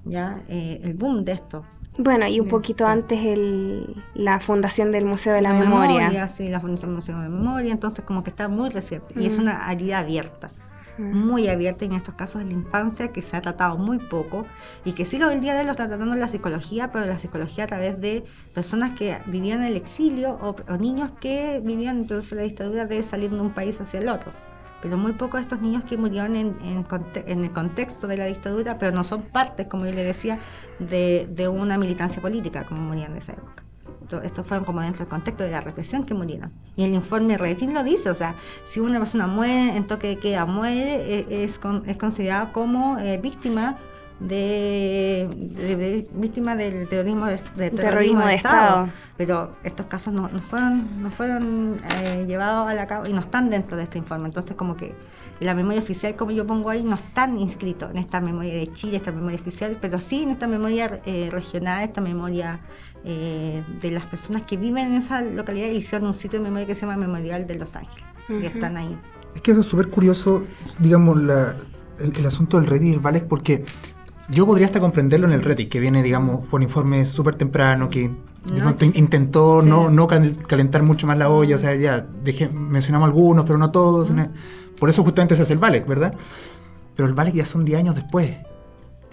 ya 0.05 0.43
eh, 0.49 0.81
el 0.84 0.93
boom 0.93 1.25
de 1.25 1.31
esto. 1.31 1.65
Bueno, 1.97 2.27
y 2.27 2.39
un 2.39 2.47
poquito 2.47 2.86
sí. 2.86 2.91
antes 2.91 3.19
el, 3.25 4.03
la 4.13 4.39
fundación 4.39 4.91
del 4.91 5.05
Museo 5.05 5.34
de 5.34 5.41
la, 5.41 5.53
Memoria. 5.53 6.27
Sí, 6.27 6.47
la 6.47 6.59
Fundación 6.59 6.93
Museo 6.93 7.19
de 7.19 7.29
Memoria, 7.29 7.71
entonces 7.71 8.05
como 8.05 8.23
que 8.23 8.29
está 8.29 8.47
muy 8.47 8.69
reciente. 8.69 9.19
Y 9.19 9.25
es 9.25 9.39
una 9.39 9.71
herida 9.71 9.97
abierta. 9.97 10.51
Muy 10.98 11.48
abierta 11.48 11.86
en 11.86 11.94
estos 11.94 12.16
casos 12.16 12.44
de 12.44 12.48
la 12.48 12.54
infancia 12.54 13.12
que 13.12 13.22
se 13.22 13.36
ha 13.36 13.41
tratado 13.41 13.78
muy 13.78 14.00
poco 14.00 14.46
y 14.86 14.94
que 14.94 15.06
sí 15.06 15.18
lo 15.18 15.30
del 15.30 15.41
día 15.41 15.54
de 15.54 15.60
hoy 15.60 15.66
lo 15.66 15.72
está 15.72 15.88
tratando 15.88 16.16
la 16.16 16.28
psicología, 16.28 16.91
pero 16.91 17.06
la 17.06 17.18
psicología 17.18 17.64
a 17.64 17.68
través 17.68 18.00
de 18.00 18.24
personas 18.54 18.94
que 18.94 19.18
vivían 19.26 19.62
en 19.62 19.68
el 19.68 19.78
exilio 19.78 20.38
o, 20.41 20.78
niños 20.78 21.12
que 21.20 21.62
vivían 21.64 21.98
entonces 21.98 22.32
la 22.34 22.44
dictadura 22.44 22.86
de 22.86 23.02
salir 23.04 23.32
de 23.32 23.39
un 23.39 23.52
país 23.52 23.80
hacia 23.82 24.00
el 24.00 24.10
otro 24.10 24.32
pero 24.82 24.98
muy 24.98 25.14
pocos 25.14 25.39
de 25.39 25.44
estos 25.44 25.62
niños 25.62 25.86
que 25.86 25.96
murieron 25.96 26.36
en, 26.36 26.58
en, 26.62 26.86
en, 27.26 27.44
el 27.46 27.52
contexto 27.52 28.06
de 28.06 28.18
la 28.18 28.26
dictadura, 28.26 28.78
pero 28.78 28.91
no 28.91 29.06
son 29.06 29.22
partes, 29.22 29.68
como 29.68 29.86
yo 29.86 29.94
le 29.94 30.04
decía, 30.04 30.39
de, 30.78 31.26
de 31.32 31.48
una 31.48 31.78
militancia 31.78 32.22
política, 32.22 32.66
como 32.66 32.82
morían 32.82 33.12
en 33.12 33.20
esa 33.20 33.32
época. 33.32 33.64
Estos 34.24 34.45
fueron 34.45 34.66
como 34.66 34.82
dentro 34.82 34.99
del 34.99 35.08
contexto 35.08 35.43
de 35.43 35.51
la 35.51 35.62
represión 35.62 36.06
que 36.06 36.14
murieron. 36.14 36.51
Y 36.76 36.84
el 36.84 36.93
informe 36.93 37.38
Retin 37.38 37.74
lo 37.74 37.84
dice, 37.84 38.10
o 38.10 38.16
sea, 38.16 38.36
si 38.64 38.80
una 38.80 38.99
persona 38.99 39.28
muere 39.28 39.76
en 39.76 39.88
toque 39.88 40.08
de 40.08 40.18
queda, 40.18 40.45
muere, 40.45 41.26
e, 41.30 41.43
es, 41.43 41.60
con, 41.60 41.84
es 41.88 41.97
considerada 41.97 42.51
como 42.51 42.97
eh, 42.99 43.18
víctima 43.18 43.78
de, 44.20 45.28
de, 45.30 46.08
víctimas 46.14 46.58
del 46.58 46.88
terrorismo 46.88 47.26
de, 47.26 47.41
de 47.56 47.72
terrorismo, 47.72 48.26
de, 48.26 48.36
Estado. 48.36 48.89
Pero 49.18 49.56
estos 49.64 49.86
casos 49.88 50.14
no, 50.14 50.30
no 50.30 50.39
fueron, 50.39 51.04
no 51.04 51.10
fueron 51.10 51.78
eh, 51.89 52.26
llevados 52.28 52.70
a 52.70 52.74
la 52.74 52.88
cabo 52.88 53.06
y 53.06 53.14
no 53.14 53.20
están 53.20 53.49
dentro 53.49 53.78
de 53.78 53.84
este 53.84 53.97
informe. 53.97 54.28
Entonces, 54.28 54.56
como 54.56 54.76
que 54.76 54.95
la 55.39 55.54
memoria 55.54 55.80
oficial, 55.80 56.16
como 56.16 56.32
yo 56.32 56.47
pongo 56.47 56.70
ahí, 56.70 56.84
no 56.84 56.95
están 56.95 57.38
inscritos 57.39 57.91
en 57.91 57.97
esta 57.97 58.22
memoria 58.22 58.54
de 58.54 58.72
Chile, 58.72 58.97
esta 58.97 59.12
memoria 59.12 59.36
oficial, 59.36 59.78
pero 59.80 59.99
sí 59.99 60.24
en 60.24 60.32
esta 60.32 60.47
memoria 60.47 61.01
eh, 61.06 61.30
regional, 61.32 61.84
esta 61.84 62.01
memoria 62.01 62.60
eh, 63.06 63.64
de 63.82 63.91
las 63.91 64.06
personas 64.06 64.43
que 64.43 64.58
viven 64.58 64.88
en 64.88 64.93
esa 64.95 65.22
localidad 65.22 65.68
y 65.68 65.78
hicieron 65.78 66.08
un 66.08 66.14
sitio 66.14 66.39
de 66.39 66.43
memoria 66.43 66.66
que 66.66 66.76
se 66.76 66.82
llama 66.82 66.97
Memorial 66.97 67.45
de 67.47 67.56
Los 67.56 67.76
Ángeles. 67.76 68.06
Y 68.30 68.45
están 68.45 68.78
ahí. 68.78 68.97
Es 69.36 69.41
que 69.41 69.51
eso 69.51 69.60
es 69.62 69.66
súper 69.66 69.89
curioso, 69.89 70.43
digamos, 70.80 71.22
la, 71.22 71.56
el, 71.99 72.16
el, 72.16 72.26
asunto 72.26 72.58
del 72.58 72.68
Reddit, 72.68 73.01
¿vale? 73.01 73.22
Porque 73.22 73.66
yo 74.30 74.45
podría 74.45 74.68
hasta 74.68 74.80
comprenderlo 74.80 75.28
en 75.28 75.34
el 75.34 75.41
Reddit, 75.41 75.70
que 75.70 75.80
viene, 75.80 76.01
digamos, 76.01 76.45
fue 76.45 76.58
un 76.58 76.64
informe 76.64 77.06
súper 77.06 77.36
temprano, 77.36 77.89
que 77.89 78.10
no, 78.51 78.76
intentó 78.93 79.62
sí. 79.62 79.70
no, 79.70 79.89
no, 79.89 80.08
calentar 80.08 80.84
mucho 80.84 81.08
más 81.08 81.18
la 81.18 81.30
olla, 81.30 81.56
o 81.56 81.60
sea, 81.60 81.76
ya 81.76 82.06
dejé, 82.24 82.49
mencionamos 82.49 83.08
algunos, 83.08 83.45
pero 83.45 83.58
no 83.58 83.72
todos. 83.72 84.12
Mm. 84.12 84.28
Por 84.80 84.89
eso 84.89 85.04
justamente 85.04 85.36
se 85.36 85.43
hace 85.43 85.54
el 85.54 85.60
Valek, 85.60 85.86
¿verdad? 85.88 86.14
Pero 86.95 87.08
el 87.08 87.14
Valek 87.14 87.36
ya 87.36 87.45
son 87.45 87.66
10 87.66 87.80
años 87.80 87.95
después. 87.95 88.38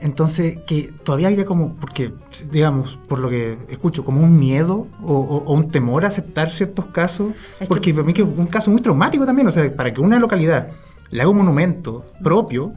Entonces, 0.00 0.58
que 0.66 0.92
todavía 1.04 1.28
haya 1.28 1.44
como, 1.44 1.76
porque, 1.76 2.12
digamos, 2.50 2.98
por 3.08 3.18
lo 3.18 3.28
que 3.28 3.58
escucho, 3.68 4.04
como 4.04 4.20
un 4.20 4.38
miedo 4.38 4.86
o, 5.02 5.14
o, 5.14 5.44
o 5.44 5.52
un 5.52 5.68
temor 5.68 6.04
a 6.04 6.08
aceptar 6.08 6.52
ciertos 6.52 6.86
casos, 6.86 7.32
es 7.60 7.68
porque 7.68 7.90
que... 7.90 7.94
para 7.94 8.06
mí 8.06 8.12
que 8.12 8.22
es 8.22 8.28
un 8.28 8.46
caso 8.46 8.70
muy 8.70 8.80
traumático 8.80 9.26
también, 9.26 9.48
o 9.48 9.52
sea, 9.52 9.74
para 9.74 9.92
que 9.92 10.00
una 10.00 10.18
localidad 10.18 10.70
le 11.10 11.20
haga 11.20 11.30
un 11.30 11.38
monumento 11.38 12.06
propio, 12.22 12.72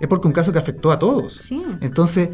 es 0.00 0.08
porque 0.08 0.28
un 0.28 0.32
caso 0.32 0.52
que 0.52 0.58
afectó 0.58 0.92
a 0.92 0.98
todos. 0.98 1.34
Sí. 1.34 1.62
Entonces, 1.80 2.30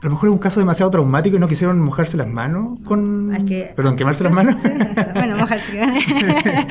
a 0.00 0.04
lo 0.06 0.10
mejor 0.10 0.28
es 0.28 0.32
un 0.32 0.38
caso 0.38 0.60
demasiado 0.60 0.90
traumático 0.90 1.36
y 1.36 1.40
no 1.40 1.48
quisieron 1.48 1.80
mojarse 1.80 2.16
las 2.16 2.28
manos 2.28 2.78
con... 2.84 3.34
Es 3.34 3.44
que, 3.44 3.72
Perdón, 3.74 3.96
quemarse 3.96 4.24
las 4.24 4.32
manos. 4.32 4.60
Sí, 4.62 4.68
bueno, 5.14 5.36
mojarse. 5.36 5.80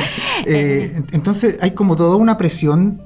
eh, 0.46 1.02
entonces 1.12 1.60
hay 1.62 1.72
como 1.72 1.96
toda 1.96 2.16
una 2.16 2.38
presión 2.38 3.02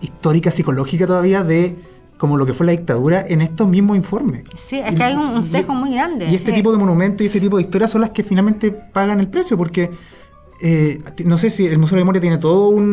histórica, 0.00 0.50
psicológica 0.50 1.06
todavía 1.06 1.42
de 1.42 1.76
como 2.22 2.36
lo 2.36 2.46
que 2.46 2.54
fue 2.54 2.64
la 2.64 2.70
dictadura 2.70 3.26
en 3.26 3.40
estos 3.42 3.66
mismos 3.66 3.96
informes. 3.96 4.44
Sí, 4.54 4.78
es 4.78 4.94
que 4.94 5.02
hay 5.02 5.14
un, 5.14 5.24
un 5.24 5.44
sesgo 5.44 5.74
muy 5.74 5.92
grande. 5.92 6.28
Y 6.30 6.36
este 6.36 6.52
sí. 6.52 6.56
tipo 6.58 6.70
de 6.70 6.78
monumentos 6.78 7.20
y 7.22 7.26
este 7.26 7.40
tipo 7.40 7.56
de 7.56 7.64
historias 7.64 7.90
son 7.90 8.00
las 8.00 8.10
que 8.10 8.22
finalmente 8.22 8.70
pagan 8.70 9.18
el 9.18 9.26
precio, 9.26 9.56
porque 9.56 9.90
eh, 10.64 11.02
no 11.24 11.38
sé 11.38 11.50
si 11.50 11.66
el 11.66 11.76
Museo 11.78 11.96
de 11.96 12.02
Memoria 12.02 12.20
tiene 12.20 12.38
todo 12.38 12.68
un, 12.68 12.84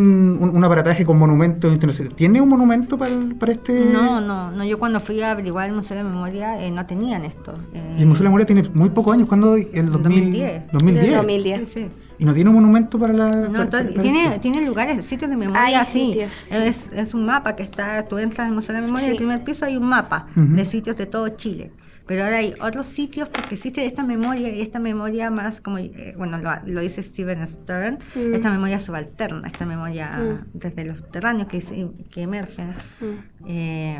un, 0.42 0.50
un 0.50 0.64
aparataje 0.64 1.06
con 1.06 1.20
monumentos 1.20 1.72
internacionales. 1.72 2.16
¿Tiene 2.16 2.42
un 2.42 2.50
monumento 2.50 2.98
para, 2.98 3.14
para, 3.38 3.52
este...? 3.52 3.86
No, 3.86 4.20
no, 4.20 4.50
no. 4.50 4.66
Yo 4.66 4.80
cuando 4.80 5.00
fui 5.00 5.22
a 5.22 5.32
averiguar 5.32 5.70
el 5.70 5.76
Museo 5.76 5.96
de 5.96 6.04
Memoria 6.04 6.66
eh, 6.66 6.72
no 6.72 6.88
tenían 6.88 7.26
esto. 7.26 7.54
Eh, 7.74 7.98
y 8.00 8.02
el 8.02 8.08
Museo 8.08 8.24
de 8.24 8.30
Memoria 8.30 8.48
tiene 8.48 8.64
muy 8.74 8.90
pocos 8.90 9.14
años. 9.14 9.28
¿Cuándo? 9.28 9.56
El 9.56 9.92
2000, 9.92 9.92
2010. 9.92 10.72
2010. 10.72 11.16
2010. 11.18 11.70
Sí, 11.70 11.80
sí. 11.82 11.90
¿Y 12.18 12.26
no 12.26 12.34
tiene 12.34 12.50
un 12.50 12.56
monumento 12.56 12.98
para 12.98 13.14
la...? 13.14 13.30
No, 13.30 13.52
para, 13.52 13.70
para 13.70 14.02
tiene, 14.02 14.40
tiene 14.40 14.66
lugares, 14.66 15.06
sitios 15.06 15.30
de 15.30 15.38
memoria, 15.38 15.80
hay 15.80 15.86
sí. 15.86 16.08
Sitios, 16.08 16.34
sí. 16.34 16.56
Es, 16.56 16.90
es, 16.92 17.14
un 17.14 17.26
mapa 17.26 17.56
que 17.56 17.64
está, 17.64 18.04
tú 18.08 18.18
entras 18.18 18.48
al 18.48 18.54
Museo 18.54 18.76
de 18.76 18.82
Memoria, 18.82 19.02
sí. 19.02 19.06
en 19.06 19.12
el 19.12 19.18
primer 19.18 19.44
piso 19.44 19.66
hay 19.66 19.78
un 19.78 19.86
mapa 19.86 20.28
uh 20.36 20.40
-huh. 20.40 20.56
de 20.56 20.66
sitios 20.66 20.98
de 20.98 21.06
todo 21.06 21.30
Chile. 21.30 21.72
Pero 22.10 22.24
ahora 22.24 22.38
hay 22.38 22.56
otros 22.60 22.88
sitios 22.88 23.30
porque 23.30 23.54
existe 23.54 23.86
esta 23.86 24.02
memoria 24.02 24.50
y 24.50 24.62
esta 24.62 24.80
memoria 24.80 25.30
más 25.30 25.62
como, 25.62 25.78
eh, 25.78 26.16
bueno, 26.18 26.40
lo, 26.40 26.50
lo, 26.66 26.82
dice 26.82 27.04
Steven 27.04 27.48
Stern, 27.48 28.00
mm. 28.16 28.34
esta 28.34 28.50
memoria 28.50 28.80
subalterna, 28.80 29.48
esta 29.48 29.68
memoria 29.68 30.18
mm. 30.18 30.58
desde 30.58 30.86
los 30.86 30.98
subterráneos 30.98 31.48
que, 31.48 31.62
que 32.10 32.22
emergen. 32.24 32.70
Mm. 33.00 33.46
Eh, 33.46 34.00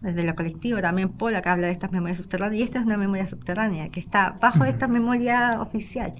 desde 0.00 0.22
lo 0.22 0.34
colectivo, 0.34 0.80
también 0.80 1.10
Paul 1.10 1.40
que 1.40 1.48
habla 1.48 1.66
de 1.66 1.72
estas 1.72 1.92
memorias 1.92 2.18
subterráneas, 2.18 2.60
y 2.60 2.62
esta 2.62 2.78
es 2.78 2.86
una 2.86 2.96
memoria 2.96 3.26
subterránea 3.26 3.90
que 3.90 4.00
está 4.00 4.36
bajo 4.40 4.64
esta 4.64 4.88
memoria 4.88 5.60
oficial. 5.60 6.14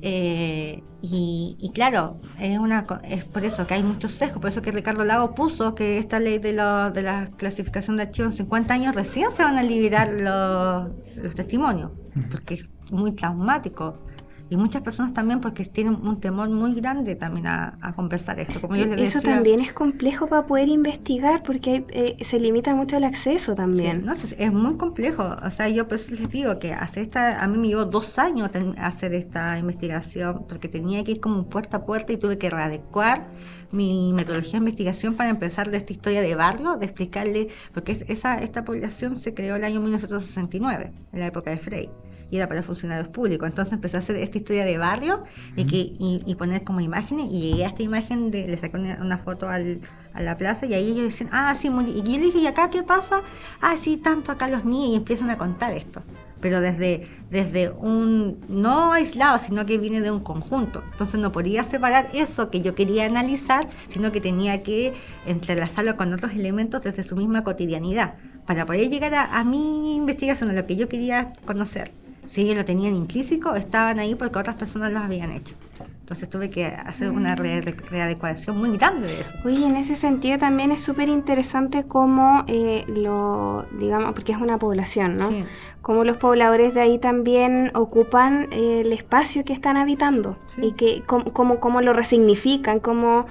Eh, 0.00 0.82
y, 1.02 1.56
y, 1.60 1.72
claro, 1.72 2.20
es, 2.38 2.58
una, 2.58 2.84
es 3.04 3.24
por 3.24 3.44
eso 3.44 3.66
que 3.66 3.74
hay 3.74 3.82
muchos 3.82 4.12
sesgos, 4.12 4.40
por 4.40 4.50
eso 4.50 4.62
que 4.62 4.70
Ricardo 4.70 5.04
Lago 5.04 5.34
puso 5.34 5.74
que 5.74 5.98
esta 5.98 6.20
ley 6.20 6.38
de, 6.38 6.52
lo, 6.52 6.90
de 6.90 7.02
la 7.02 7.28
clasificación 7.36 7.96
de 7.96 8.04
archivos 8.04 8.32
en 8.32 8.36
50 8.46 8.74
años 8.74 8.94
recién 8.94 9.30
se 9.32 9.42
van 9.42 9.58
a 9.58 9.62
liberar 9.62 10.08
los, 10.12 11.16
los 11.16 11.34
testimonios, 11.34 11.90
porque 12.30 12.54
es 12.54 12.68
muy 12.90 13.12
traumático 13.12 14.07
y 14.50 14.56
muchas 14.56 14.82
personas 14.82 15.12
también 15.12 15.40
porque 15.40 15.64
tienen 15.64 15.94
un 15.94 16.20
temor 16.20 16.48
muy 16.48 16.74
grande 16.74 17.16
también 17.16 17.46
a, 17.46 17.78
a 17.82 17.92
conversar 17.92 18.40
esto. 18.40 18.60
Como 18.60 18.76
yo 18.76 18.86
les 18.86 19.10
Eso 19.10 19.18
decía, 19.18 19.34
también 19.34 19.60
es 19.60 19.72
complejo 19.72 20.26
para 20.26 20.46
poder 20.46 20.68
investigar 20.68 21.42
porque 21.42 21.84
eh, 21.90 22.16
se 22.24 22.40
limita 22.40 22.74
mucho 22.74 22.96
el 22.96 23.04
acceso 23.04 23.54
también. 23.54 24.00
Sí, 24.00 24.02
no, 24.06 24.12
es, 24.12 24.36
es, 24.38 24.52
muy 24.52 24.76
complejo. 24.76 25.36
O 25.44 25.50
sea, 25.50 25.68
yo 25.68 25.86
pues 25.86 26.10
les 26.10 26.30
digo 26.30 26.58
que 26.58 26.72
hacer 26.72 27.02
esta, 27.02 27.42
a 27.42 27.46
mí 27.46 27.58
me 27.58 27.68
llevó 27.68 27.84
dos 27.84 28.18
años 28.18 28.50
hacer 28.78 29.12
esta 29.12 29.58
investigación 29.58 30.46
porque 30.48 30.68
tenía 30.68 31.04
que 31.04 31.12
ir 31.12 31.20
como 31.20 31.44
puerta 31.44 31.78
a 31.78 31.84
puerta 31.84 32.12
y 32.12 32.16
tuve 32.16 32.38
que 32.38 32.48
readecuar 32.48 33.28
mi 33.70 34.14
metodología 34.14 34.52
de 34.52 34.58
investigación 34.58 35.14
para 35.14 35.28
empezar 35.28 35.70
de 35.70 35.76
esta 35.76 35.92
historia 35.92 36.22
de 36.22 36.34
barrio, 36.34 36.76
de 36.76 36.86
explicarle, 36.86 37.48
porque 37.74 38.02
esa, 38.08 38.38
esta 38.38 38.64
población 38.64 39.14
se 39.14 39.34
creó 39.34 39.56
el 39.56 39.64
año 39.64 39.80
1969, 39.80 40.92
en 41.12 41.20
la 41.20 41.26
época 41.26 41.50
de 41.50 41.58
Frey 41.58 41.90
y 42.30 42.36
era 42.36 42.48
para 42.48 42.62
funcionarios 42.62 43.08
públicos. 43.08 43.48
Entonces 43.48 43.72
empecé 43.72 43.96
a 43.96 44.00
hacer 44.00 44.16
esta 44.16 44.38
historia 44.38 44.64
de 44.64 44.78
barrio 44.78 45.22
y, 45.56 45.64
que, 45.66 45.76
y, 45.76 46.22
y 46.26 46.34
poner 46.34 46.64
como 46.64 46.80
imágenes 46.80 47.26
y 47.30 47.50
llegué 47.50 47.64
a 47.64 47.68
esta 47.68 47.82
imagen, 47.82 48.30
de, 48.30 48.46
le 48.46 48.56
saqué 48.56 48.76
una, 48.76 48.98
una 49.00 49.18
foto 49.18 49.48
al, 49.48 49.80
a 50.12 50.22
la 50.22 50.36
plaza 50.36 50.66
y 50.66 50.74
ahí 50.74 50.90
ellos 50.90 51.04
dicen, 51.04 51.28
ah, 51.32 51.54
sí, 51.54 51.70
muy... 51.70 51.90
y 51.90 52.02
yo 52.02 52.18
le 52.18 52.26
dije, 52.26 52.38
¿y 52.38 52.46
acá 52.46 52.70
qué 52.70 52.82
pasa? 52.82 53.22
Ah, 53.60 53.76
sí, 53.76 53.96
tanto 53.96 54.32
acá 54.32 54.48
los 54.48 54.64
niños 54.64 54.90
y 54.90 54.94
empiezan 54.96 55.30
a 55.30 55.38
contar 55.38 55.72
esto. 55.74 56.02
Pero 56.40 56.60
desde, 56.60 57.08
desde 57.30 57.70
un, 57.70 58.44
no 58.48 58.92
aislado, 58.92 59.40
sino 59.40 59.66
que 59.66 59.76
viene 59.76 60.00
de 60.00 60.12
un 60.12 60.20
conjunto. 60.20 60.84
Entonces 60.92 61.18
no 61.18 61.32
podía 61.32 61.64
separar 61.64 62.10
eso 62.14 62.48
que 62.48 62.60
yo 62.60 62.76
quería 62.76 63.06
analizar, 63.06 63.68
sino 63.88 64.12
que 64.12 64.20
tenía 64.20 64.62
que 64.62 64.94
entrelazarlo 65.26 65.96
con 65.96 66.12
otros 66.12 66.32
elementos 66.32 66.84
desde 66.84 67.02
su 67.02 67.16
misma 67.16 67.42
cotidianidad, 67.42 68.14
para 68.46 68.66
poder 68.66 68.88
llegar 68.88 69.14
a, 69.14 69.38
a 69.38 69.42
mi 69.42 69.96
investigación, 69.96 70.50
a 70.50 70.52
lo 70.52 70.64
que 70.64 70.76
yo 70.76 70.88
quería 70.88 71.32
conocer 71.44 71.90
si 72.28 72.42
ellos 72.42 72.56
lo 72.56 72.64
tenían 72.64 72.94
intrínseco, 72.94 73.54
estaban 73.56 73.98
ahí 73.98 74.14
porque 74.14 74.38
otras 74.38 74.54
personas 74.56 74.92
los 74.92 75.02
habían 75.02 75.32
hecho. 75.32 75.54
Entonces 76.00 76.30
tuve 76.30 76.48
que 76.48 76.64
hacer 76.64 77.10
una 77.10 77.34
re 77.34 77.60
readecuación 77.60 78.56
muy 78.56 78.70
grande 78.78 79.08
de 79.08 79.20
eso. 79.20 79.34
Oye, 79.44 79.66
en 79.66 79.76
ese 79.76 79.94
sentido 79.94 80.38
también 80.38 80.70
es 80.72 80.82
súper 80.82 81.08
interesante 81.10 81.84
cómo 81.84 82.44
eh, 82.46 82.84
lo, 82.88 83.66
digamos, 83.78 84.12
porque 84.14 84.32
es 84.32 84.38
una 84.38 84.58
población, 84.58 85.16
¿no? 85.18 85.28
Sí. 85.28 85.44
Cómo 85.82 86.04
los 86.04 86.16
pobladores 86.16 86.72
de 86.72 86.80
ahí 86.80 86.98
también 86.98 87.70
ocupan 87.74 88.48
eh, 88.52 88.82
el 88.86 88.92
espacio 88.92 89.44
que 89.44 89.52
están 89.52 89.76
habitando 89.76 90.38
Sí. 90.54 90.66
y 90.68 90.72
que 90.72 91.02
cómo, 91.06 91.60
cómo 91.60 91.80
lo 91.82 91.92
resignifican, 91.92 92.80
cómo, 92.80 93.26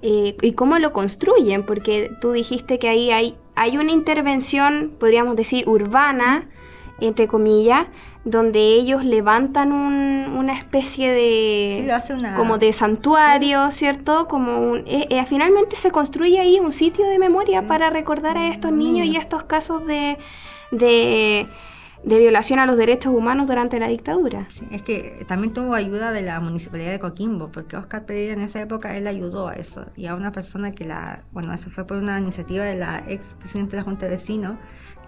eh, 0.00 0.36
y 0.40 0.52
cómo 0.52 0.78
lo 0.78 0.92
construyen, 0.94 1.66
porque 1.66 2.10
tú 2.22 2.32
dijiste 2.32 2.78
que 2.78 2.88
ahí 2.88 3.10
hay, 3.10 3.36
hay 3.56 3.76
una 3.76 3.92
intervención, 3.92 4.92
podríamos 4.98 5.36
decir, 5.36 5.68
urbana, 5.68 6.48
entre 6.98 7.26
comillas, 7.28 7.86
donde 8.24 8.60
ellos 8.60 9.04
levantan 9.04 9.72
un, 9.72 10.36
una 10.36 10.56
especie 10.56 11.12
de 11.12 11.76
sí, 11.76 11.86
lo 11.86 11.94
hace 11.94 12.14
una... 12.14 12.36
como 12.36 12.58
de 12.58 12.72
santuario, 12.72 13.70
sí. 13.70 13.78
¿cierto? 13.78 14.28
Como 14.28 14.60
un, 14.60 14.78
eh, 14.86 15.08
eh, 15.10 15.24
finalmente 15.26 15.74
se 15.74 15.90
construye 15.90 16.38
ahí 16.38 16.60
un 16.60 16.72
sitio 16.72 17.06
de 17.06 17.18
memoria 17.18 17.60
sí. 17.60 17.66
para 17.66 17.90
recordar 17.90 18.38
a 18.38 18.48
estos 18.48 18.70
niños 18.72 19.06
y 19.06 19.16
a 19.16 19.20
estos 19.20 19.42
casos 19.42 19.86
de, 19.86 20.18
de, 20.70 21.48
de, 22.04 22.18
violación 22.18 22.60
a 22.60 22.66
los 22.66 22.76
derechos 22.76 23.12
humanos 23.12 23.48
durante 23.48 23.80
la 23.80 23.88
dictadura. 23.88 24.46
Es 24.70 24.82
que 24.82 25.24
también 25.26 25.52
tuvo 25.52 25.74
ayuda 25.74 26.12
de 26.12 26.22
la 26.22 26.38
municipalidad 26.38 26.92
de 26.92 27.00
Coquimbo, 27.00 27.50
porque 27.50 27.76
Oscar 27.76 28.06
Pereira 28.06 28.34
en 28.34 28.40
esa 28.42 28.60
época 28.60 28.96
él 28.96 29.08
ayudó 29.08 29.48
a 29.48 29.54
eso 29.54 29.86
y 29.96 30.06
a 30.06 30.14
una 30.14 30.30
persona 30.30 30.70
que 30.70 30.84
la, 30.84 31.24
bueno, 31.32 31.52
eso 31.52 31.70
fue 31.70 31.88
por 31.88 31.96
una 31.96 32.20
iniciativa 32.20 32.64
de 32.64 32.76
la 32.76 33.02
ex 33.08 33.34
presidenta 33.34 33.72
de 33.72 33.76
la 33.78 33.82
Junta 33.82 34.06
de 34.06 34.12
Vecinos 34.12 34.58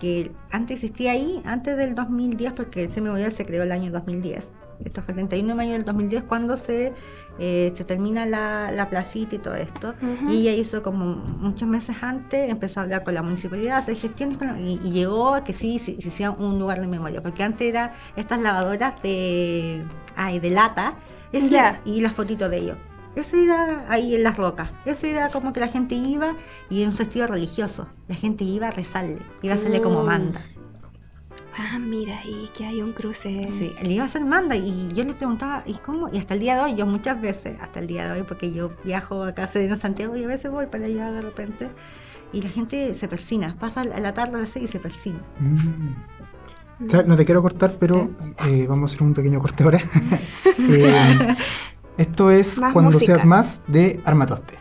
que 0.00 0.32
antes 0.50 0.82
existía 0.82 1.12
ahí, 1.12 1.40
antes 1.44 1.76
del 1.76 1.94
2010, 1.94 2.52
porque 2.52 2.84
este 2.84 3.00
memorial 3.00 3.32
se 3.32 3.44
creó 3.44 3.62
el 3.62 3.72
año 3.72 3.90
2010. 3.90 4.52
Esto 4.84 5.02
fue 5.02 5.12
el 5.12 5.16
31 5.16 5.48
de 5.48 5.54
mayo 5.54 5.72
del 5.72 5.84
2010 5.84 6.24
cuando 6.24 6.56
se, 6.56 6.92
eh, 7.38 7.72
se 7.74 7.84
termina 7.84 8.26
la, 8.26 8.72
la, 8.72 8.88
placita 8.88 9.36
y 9.36 9.38
todo 9.38 9.54
esto. 9.54 9.94
Y 10.28 10.40
ella 10.40 10.52
hizo 10.52 10.82
como 10.82 11.14
muchos 11.14 11.68
meses 11.68 12.02
antes, 12.02 12.50
empezó 12.50 12.80
a 12.80 12.82
hablar 12.82 13.04
con 13.04 13.14
la 13.14 13.22
municipalidad, 13.22 13.78
hacer 13.78 13.96
gestiones 13.96 14.38
y, 14.60 14.78
llegó 14.90 15.34
a 15.34 15.44
que 15.44 15.52
sí 15.52 15.78
se 15.78 15.92
hiciera 15.92 16.30
un 16.32 16.58
lugar 16.58 16.80
de 16.80 16.86
memoria. 16.86 17.22
Porque 17.22 17.42
antes 17.42 17.68
era 17.68 17.94
estas 18.16 18.40
lavadoras 18.40 19.00
de, 19.02 19.84
ay, 20.16 20.40
de 20.40 20.50
lata 20.50 20.96
y 21.84 22.00
las 22.00 22.12
fotitos 22.12 22.50
de 22.50 22.58
ellos. 22.58 22.76
Ese 23.16 23.44
era 23.44 23.86
ahí 23.88 24.14
en 24.14 24.22
las 24.22 24.36
rocas. 24.36 24.70
Ese 24.84 25.10
era 25.10 25.28
como 25.28 25.52
que 25.52 25.60
la 25.60 25.68
gente 25.68 25.94
iba 25.94 26.36
y 26.68 26.82
en 26.82 26.90
un 26.90 26.96
sentido 26.96 27.26
religioso. 27.26 27.88
La 28.08 28.14
gente 28.14 28.44
iba 28.44 28.68
a 28.68 28.70
rezarle, 28.70 29.20
iba 29.42 29.54
a 29.54 29.56
hacerle 29.56 29.80
como 29.80 30.02
mm. 30.02 30.06
manda. 30.06 30.44
Ah, 31.56 31.78
mira, 31.78 32.20
y 32.24 32.48
que 32.48 32.66
hay 32.66 32.82
un 32.82 32.92
cruce. 32.92 33.46
Sí, 33.46 33.72
le 33.80 33.92
iba 33.92 34.02
a 34.02 34.06
hacer 34.06 34.24
manda 34.24 34.56
y 34.56 34.88
yo 34.92 35.04
le 35.04 35.14
preguntaba, 35.14 35.62
¿y 35.66 35.74
cómo? 35.74 36.08
Y 36.12 36.18
hasta 36.18 36.34
el 36.34 36.40
día 36.40 36.56
de 36.56 36.62
hoy, 36.62 36.74
yo 36.74 36.84
muchas 36.84 37.20
veces, 37.20 37.56
hasta 37.60 37.78
el 37.78 37.86
día 37.86 38.06
de 38.06 38.20
hoy, 38.20 38.26
porque 38.26 38.52
yo 38.52 38.72
viajo 38.82 39.22
acá 39.22 39.48
en 39.54 39.76
Santiago 39.76 40.16
y 40.16 40.24
a 40.24 40.26
veces 40.26 40.50
voy 40.50 40.66
para 40.66 40.86
allá 40.86 41.12
de 41.12 41.20
repente, 41.20 41.70
y 42.32 42.42
la 42.42 42.48
gente 42.48 42.92
se 42.92 43.06
persina, 43.06 43.56
pasa 43.56 43.84
la 43.84 44.12
tarde 44.12 44.36
a 44.36 44.40
las 44.40 44.50
seis 44.50 44.64
y 44.64 44.68
se 44.68 44.80
persina. 44.80 45.20
Mm. 45.38 46.86
O 46.86 46.90
sea, 46.90 47.04
no 47.04 47.16
te 47.16 47.24
quiero 47.24 47.40
cortar, 47.40 47.76
pero 47.78 48.10
eh, 48.46 48.66
vamos 48.68 48.90
a 48.90 48.94
hacer 48.94 49.06
un 49.06 49.14
pequeño 49.14 49.38
corte 49.38 49.62
ahora. 49.62 49.78
eh, 50.58 51.36
esto 51.96 52.30
es 52.30 52.60
Cuando 52.72 52.98
seas 52.98 53.24
más 53.24 53.62
de 53.66 54.00
Armatoste. 54.04 54.58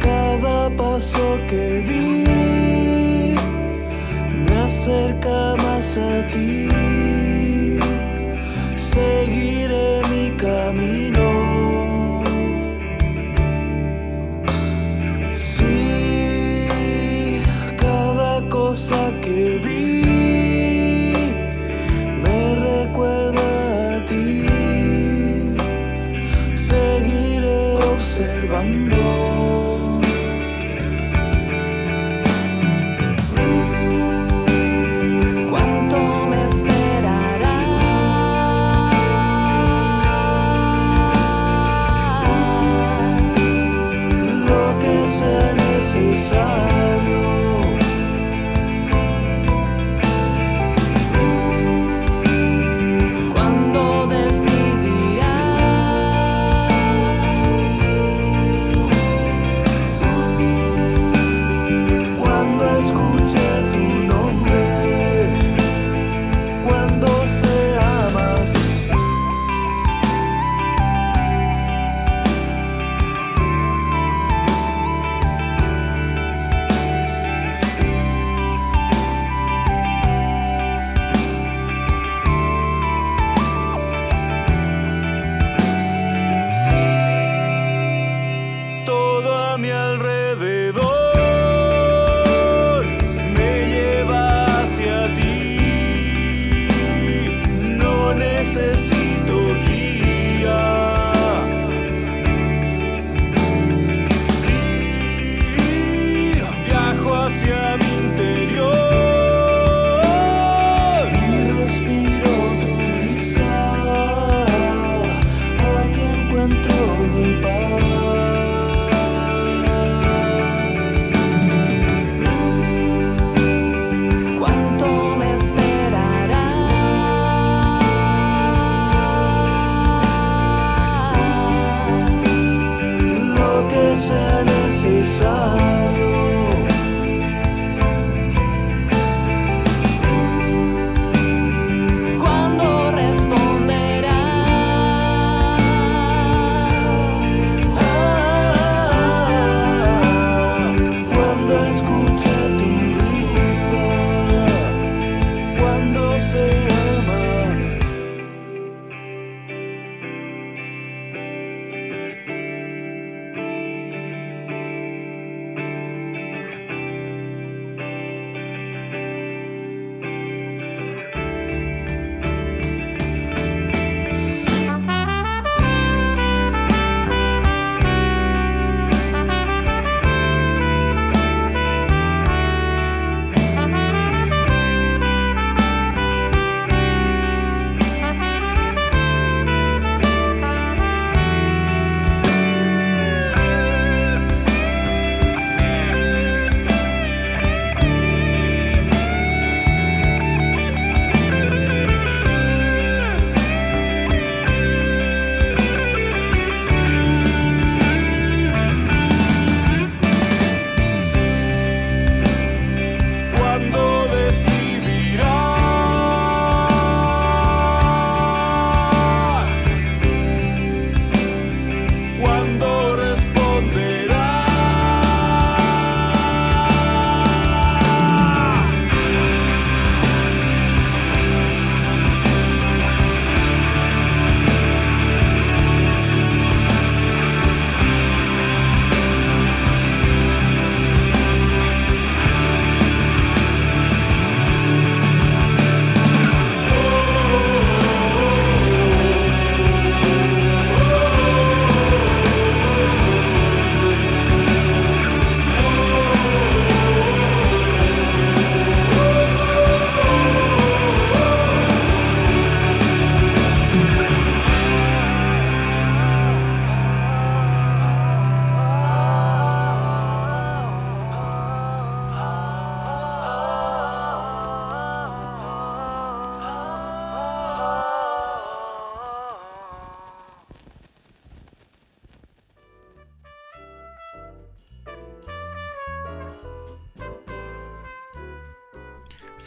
cada 0.00 0.70
paso 0.76 1.38
que 1.48 1.82
di 1.86 3.34
me 4.44 4.56
acerca 4.60 5.56
más 5.62 5.98
a 5.98 6.26
ti. 6.28 6.77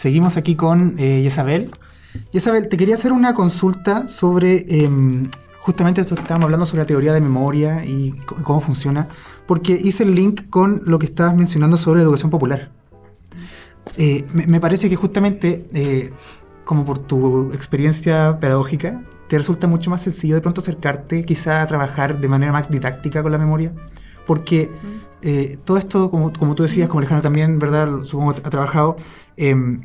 Seguimos 0.02 0.36
aquí 0.36 0.56
con 0.56 0.96
eh, 0.98 1.20
Isabel. 1.20 1.70
Isabel, 2.34 2.70
te 2.70 2.76
quería 2.76 2.96
hacer 2.96 3.12
una 3.12 3.36
consulta 3.36 4.08
sobre 4.08 4.66
em, 4.84 5.30
justamente 5.60 6.02
esto 6.02 6.16
que 6.16 6.22
estábamos 6.22 6.46
hablando 6.46 6.66
sobre 6.66 6.82
la 6.82 6.88
teoría 6.88 7.14
de 7.14 7.22
memoria 7.22 7.86
y 7.86 8.10
cómo 8.42 8.62
funciona, 8.62 9.10
porque 9.46 9.74
hice 9.74 10.02
el 10.02 10.16
link 10.16 10.50
con 10.50 10.82
lo 10.88 10.98
que 10.98 11.06
estabas 11.06 11.36
mencionando 11.36 11.78
sobre 11.78 12.02
educación 12.02 12.32
popular. 12.32 12.72
Eh, 13.96 14.26
me, 14.34 14.60
parece 14.60 14.90
que 14.90 14.96
justamente, 14.96 15.68
eh, 15.72 16.12
como 16.66 16.84
por 16.84 16.98
tu 16.98 17.54
experiencia 17.54 18.40
pedagógica, 18.40 19.04
te 19.28 19.38
resulta 19.38 19.68
mucho 19.68 19.92
más 19.92 20.02
sencillo 20.02 20.34
de 20.34 20.42
pronto 20.42 20.62
acercarte 20.62 21.26
quizá 21.26 21.62
a 21.62 21.68
trabajar 21.68 22.20
de 22.20 22.28
manera 22.28 22.52
más 22.52 22.72
didáctica 22.72 23.22
con 23.22 23.32
la 23.32 23.38
memoria, 23.38 23.72
porque 24.26 24.72
eh, 25.22 25.60
todo 25.64 25.78
esto, 25.78 26.10
como, 26.10 26.34
como, 26.34 26.56
tú 26.56 26.64
decías, 26.64 26.88
como 26.88 27.02
Alejandro 27.02 27.22
también, 27.22 27.60
¿verdad? 27.60 28.04
Supongo 28.04 28.32
ha 28.32 28.50
trabajado, 28.50 28.98
em, 29.38 29.82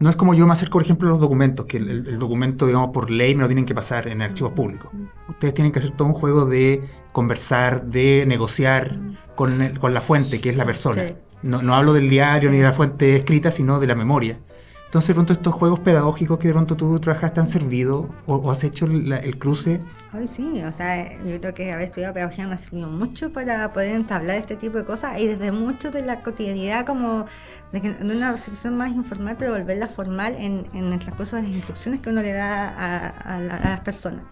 no 0.00 0.08
es 0.08 0.16
como 0.16 0.32
yo 0.32 0.46
me 0.46 0.54
acerco, 0.54 0.72
por 0.78 0.82
ejemplo, 0.82 1.08
a 1.08 1.10
los 1.10 1.20
documentos, 1.20 1.66
que 1.66 1.76
el, 1.76 2.18
documento, 2.18 2.66
digamos, 2.66 2.88
por 2.90 3.10
ley 3.10 3.34
me 3.34 3.42
lo 3.42 3.48
tienen 3.48 3.66
que 3.66 3.74
pasar 3.74 4.08
en 4.08 4.22
archivos 4.22 4.52
públicos. 4.52 4.90
Ustedes 5.28 5.52
tienen 5.52 5.72
que 5.72 5.78
hacer 5.78 5.92
todo 5.92 6.08
un 6.08 6.14
juego 6.14 6.46
de 6.46 6.82
conversar, 7.12 7.84
de 7.84 8.24
negociar 8.26 8.98
con, 9.36 9.74
con 9.78 9.92
la 9.92 10.00
fuente, 10.00 10.40
que 10.40 10.48
es 10.48 10.56
la 10.56 10.64
persona. 10.64 11.02
No, 11.42 11.60
no 11.60 11.74
hablo 11.74 11.92
del 11.92 12.08
diario 12.08 12.50
ni 12.50 12.56
de 12.56 12.62
la 12.62 12.72
fuente 12.72 13.14
escrita, 13.14 13.50
sino 13.50 13.78
de 13.78 13.86
la 13.86 13.94
memoria. 13.94 14.38
Entonces, 14.90 15.06
de 15.06 15.14
pronto, 15.14 15.32
estos 15.32 15.54
juegos 15.54 15.78
pedagógicos 15.78 16.40
que 16.40 16.48
de 16.48 16.54
pronto 16.54 16.76
tú 16.76 16.98
trabajas, 16.98 17.32
¿te 17.32 17.38
han 17.38 17.46
servido 17.46 18.08
o, 18.26 18.50
has 18.50 18.64
hecho 18.64 18.86
el 18.86 19.38
cruce? 19.38 19.78
Ay, 20.12 20.26
sí, 20.26 20.60
o 20.64 20.72
sea, 20.72 21.16
yo 21.22 21.38
creo 21.38 21.54
que 21.54 21.70
haber 21.70 21.84
estudiado 21.84 22.12
pedagogía 22.12 22.48
me 22.48 22.54
ha 22.54 22.56
servido 22.56 22.88
mucho 22.88 23.32
para 23.32 23.72
poder 23.72 23.92
entablar 23.92 24.38
este 24.38 24.56
tipo 24.56 24.78
de 24.78 24.84
cosas 24.84 25.20
y 25.20 25.28
desde 25.28 25.52
mucho 25.52 25.92
de 25.92 26.02
la 26.02 26.24
cotidianidad, 26.24 26.84
como 26.84 27.26
de, 27.70 27.96
una 28.00 28.36
situación 28.36 28.76
más 28.76 28.90
informal, 28.90 29.36
pero 29.38 29.52
volverla 29.52 29.86
formal 29.86 30.34
en, 30.34 30.66
en 30.74 30.92
el 30.92 30.98
transcurso 30.98 31.36
de 31.36 31.42
las 31.42 31.52
instrucciones 31.52 32.00
que 32.00 32.10
uno 32.10 32.20
le 32.20 32.32
da 32.32 33.36
a 33.36 33.38
las 33.38 33.80
personas 33.82 34.24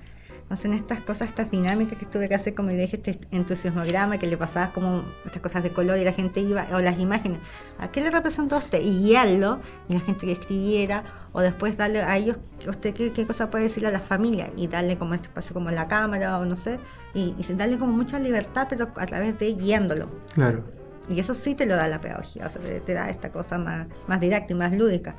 hacen 0.51 0.73
estas 0.73 1.01
cosas, 1.01 1.29
estas 1.29 1.51
dinámicas 1.51 1.99
que 1.99 2.07
tuve 2.07 2.29
que 2.29 2.35
hacer, 2.35 2.55
como 2.55 2.71
le 2.71 2.77
dije, 2.77 2.97
este 2.97 3.19
entusiasmograma 3.31 4.19
que 4.19 4.27
le 4.27 4.37
pasaba 4.37 4.73
como 4.73 5.05
estas 5.27 5.43
cosas 5.43 5.63
de 5.63 5.73
color 5.73 5.99
y 5.99 6.05
la 6.05 6.13
gente 6.13 6.41
iba, 6.41 6.67
o 6.73 6.81
las 6.81 6.99
imágenes, 6.99 7.39
¿a 7.79 7.89
qué 7.89 8.01
le 8.01 8.11
representó 8.11 8.57
a 8.57 8.59
usted? 8.59 8.81
Y 8.81 9.03
guiarlo, 9.03 9.61
y 9.89 9.95
la 9.95 10.01
gente 10.01 10.27
que 10.27 10.33
escribiera, 10.33 11.05
o 11.33 11.41
después 11.41 11.77
darle 11.77 12.03
a 12.03 12.17
ellos, 12.17 12.39
usted 12.67 12.95
qué, 12.95 13.27
cosa 13.27 13.51
puede 13.51 13.65
decirle 13.65 13.89
a 13.89 13.93
la 13.93 14.01
familia, 14.01 14.51
y 14.57 14.69
darle 14.69 14.97
como 14.97 15.15
este 15.15 15.29
espacio 15.29 15.53
como 15.53 15.71
la 15.71 15.87
cámara, 15.87 16.39
o 16.39 16.45
no 16.45 16.57
sé, 16.57 16.79
y, 17.15 17.35
darle 17.55 17.79
como 17.79 17.93
mucha 17.93 18.19
libertad, 18.19 18.67
pero 18.71 18.89
a 18.97 19.07
través 19.07 19.39
de 19.39 19.53
guiándolo. 19.53 20.09
Claro. 20.35 20.65
Y 21.11 21.21
eso 21.21 21.35
sí 21.35 21.55
te 21.55 21.67
lo 21.67 21.77
da 21.77 21.89
la 21.89 22.01
pedagogía, 22.01 22.47
o 22.47 22.49
sea, 22.51 22.63
te, 22.63 22.95
da 22.95 23.11
esta 23.11 23.31
cosa 23.33 23.59
más, 23.59 23.87
más 24.07 24.21
directa 24.21 24.53
y 24.53 24.57
más 24.57 24.73
lúdica. 24.73 25.15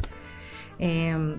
Eh, 0.78 1.38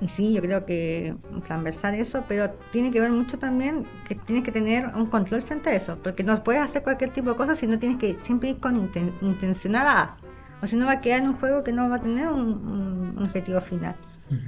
y 0.00 0.08
sí, 0.08 0.32
yo 0.32 0.40
creo 0.40 0.64
que 0.64 1.14
transversal 1.44 1.94
eso, 1.94 2.24
pero 2.26 2.50
tiene 2.72 2.90
que 2.90 3.00
ver 3.00 3.10
mucho 3.10 3.38
también 3.38 3.86
que 4.08 4.14
tienes 4.14 4.44
que 4.44 4.50
tener 4.50 4.86
un 4.96 5.06
control 5.06 5.42
frente 5.42 5.68
a 5.70 5.74
eso, 5.74 5.98
porque 6.02 6.24
no 6.24 6.42
puedes 6.42 6.62
hacer 6.62 6.82
cualquier 6.82 7.10
tipo 7.10 7.30
de 7.30 7.36
cosa 7.36 7.54
si 7.54 7.66
no 7.66 7.78
tienes 7.78 7.98
que 7.98 8.16
siempre 8.18 8.50
ir 8.50 8.58
con 8.58 8.90
intencionada 9.20 10.16
o 10.62 10.66
si 10.66 10.76
no 10.76 10.86
va 10.86 10.92
a 10.92 11.00
quedar 11.00 11.20
en 11.20 11.28
un 11.28 11.34
juego 11.34 11.62
que 11.62 11.72
no 11.72 11.88
va 11.88 11.96
a 11.96 12.00
tener 12.00 12.28
un, 12.28 13.18
objetivo 13.20 13.60
final. 13.60 13.94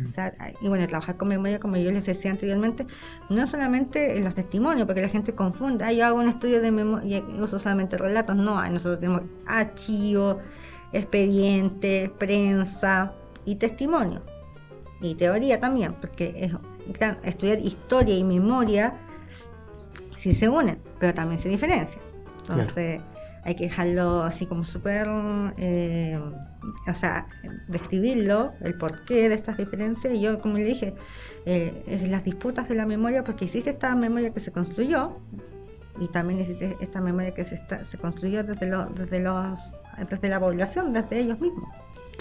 o 0.04 0.08
sea, 0.08 0.32
y 0.62 0.68
bueno, 0.68 0.86
trabajar 0.86 1.18
con 1.18 1.28
memoria, 1.28 1.60
como 1.60 1.76
yo 1.76 1.90
les 1.90 2.06
decía 2.06 2.30
anteriormente, 2.30 2.86
no 3.28 3.46
solamente 3.46 4.16
en 4.16 4.24
los 4.24 4.34
testimonios, 4.34 4.86
porque 4.86 5.02
la 5.02 5.08
gente 5.08 5.34
confunde, 5.34 5.84
ah, 5.84 5.92
yo 5.92 6.06
hago 6.06 6.18
un 6.18 6.28
estudio 6.28 6.62
de 6.62 6.70
memoria 6.70 7.18
y 7.18 7.40
uso 7.42 7.58
solamente 7.58 7.98
relatos, 7.98 8.36
no, 8.36 8.62
nosotros 8.70 9.00
tenemos 9.00 9.22
archivo, 9.46 10.38
expediente, 10.92 12.10
prensa 12.18 13.12
y 13.44 13.56
testimonio 13.56 14.31
y 15.02 15.14
teoría 15.16 15.60
también, 15.60 15.94
porque 15.94 16.34
es, 16.36 16.52
estudiar 17.24 17.58
historia 17.58 18.16
y 18.16 18.24
memoria 18.24 18.94
sí 20.16 20.32
se 20.32 20.48
unen, 20.48 20.78
pero 20.98 21.12
también 21.12 21.38
se 21.38 21.48
diferencian. 21.48 22.02
Entonces 22.48 23.00
hay 23.44 23.54
que 23.56 23.64
dejarlo 23.64 24.22
así 24.22 24.46
como 24.46 24.64
súper, 24.64 25.08
eh, 25.58 26.18
o 26.86 26.94
sea, 26.94 27.26
describirlo, 27.66 28.52
el 28.60 28.74
porqué 28.74 29.28
de 29.28 29.34
estas 29.34 29.56
diferencias. 29.56 30.14
Y 30.14 30.20
yo, 30.20 30.40
como 30.40 30.58
le 30.58 30.64
dije, 30.64 30.94
eh, 31.44 31.82
es 31.88 32.08
las 32.08 32.24
disputas 32.24 32.68
de 32.68 32.76
la 32.76 32.86
memoria, 32.86 33.24
porque 33.24 33.44
existe 33.44 33.70
esta 33.70 33.94
memoria 33.96 34.30
que 34.30 34.40
se 34.40 34.52
construyó 34.52 35.18
y 36.00 36.06
también 36.08 36.38
existe 36.38 36.76
esta 36.80 37.00
memoria 37.00 37.34
que 37.34 37.44
se, 37.44 37.56
está, 37.56 37.84
se 37.84 37.98
construyó 37.98 38.44
desde, 38.44 38.66
desde, 38.94 39.20
los, 39.20 39.60
desde 40.08 40.28
la 40.28 40.38
población, 40.38 40.92
desde 40.92 41.18
ellos 41.18 41.40
mismos 41.40 41.68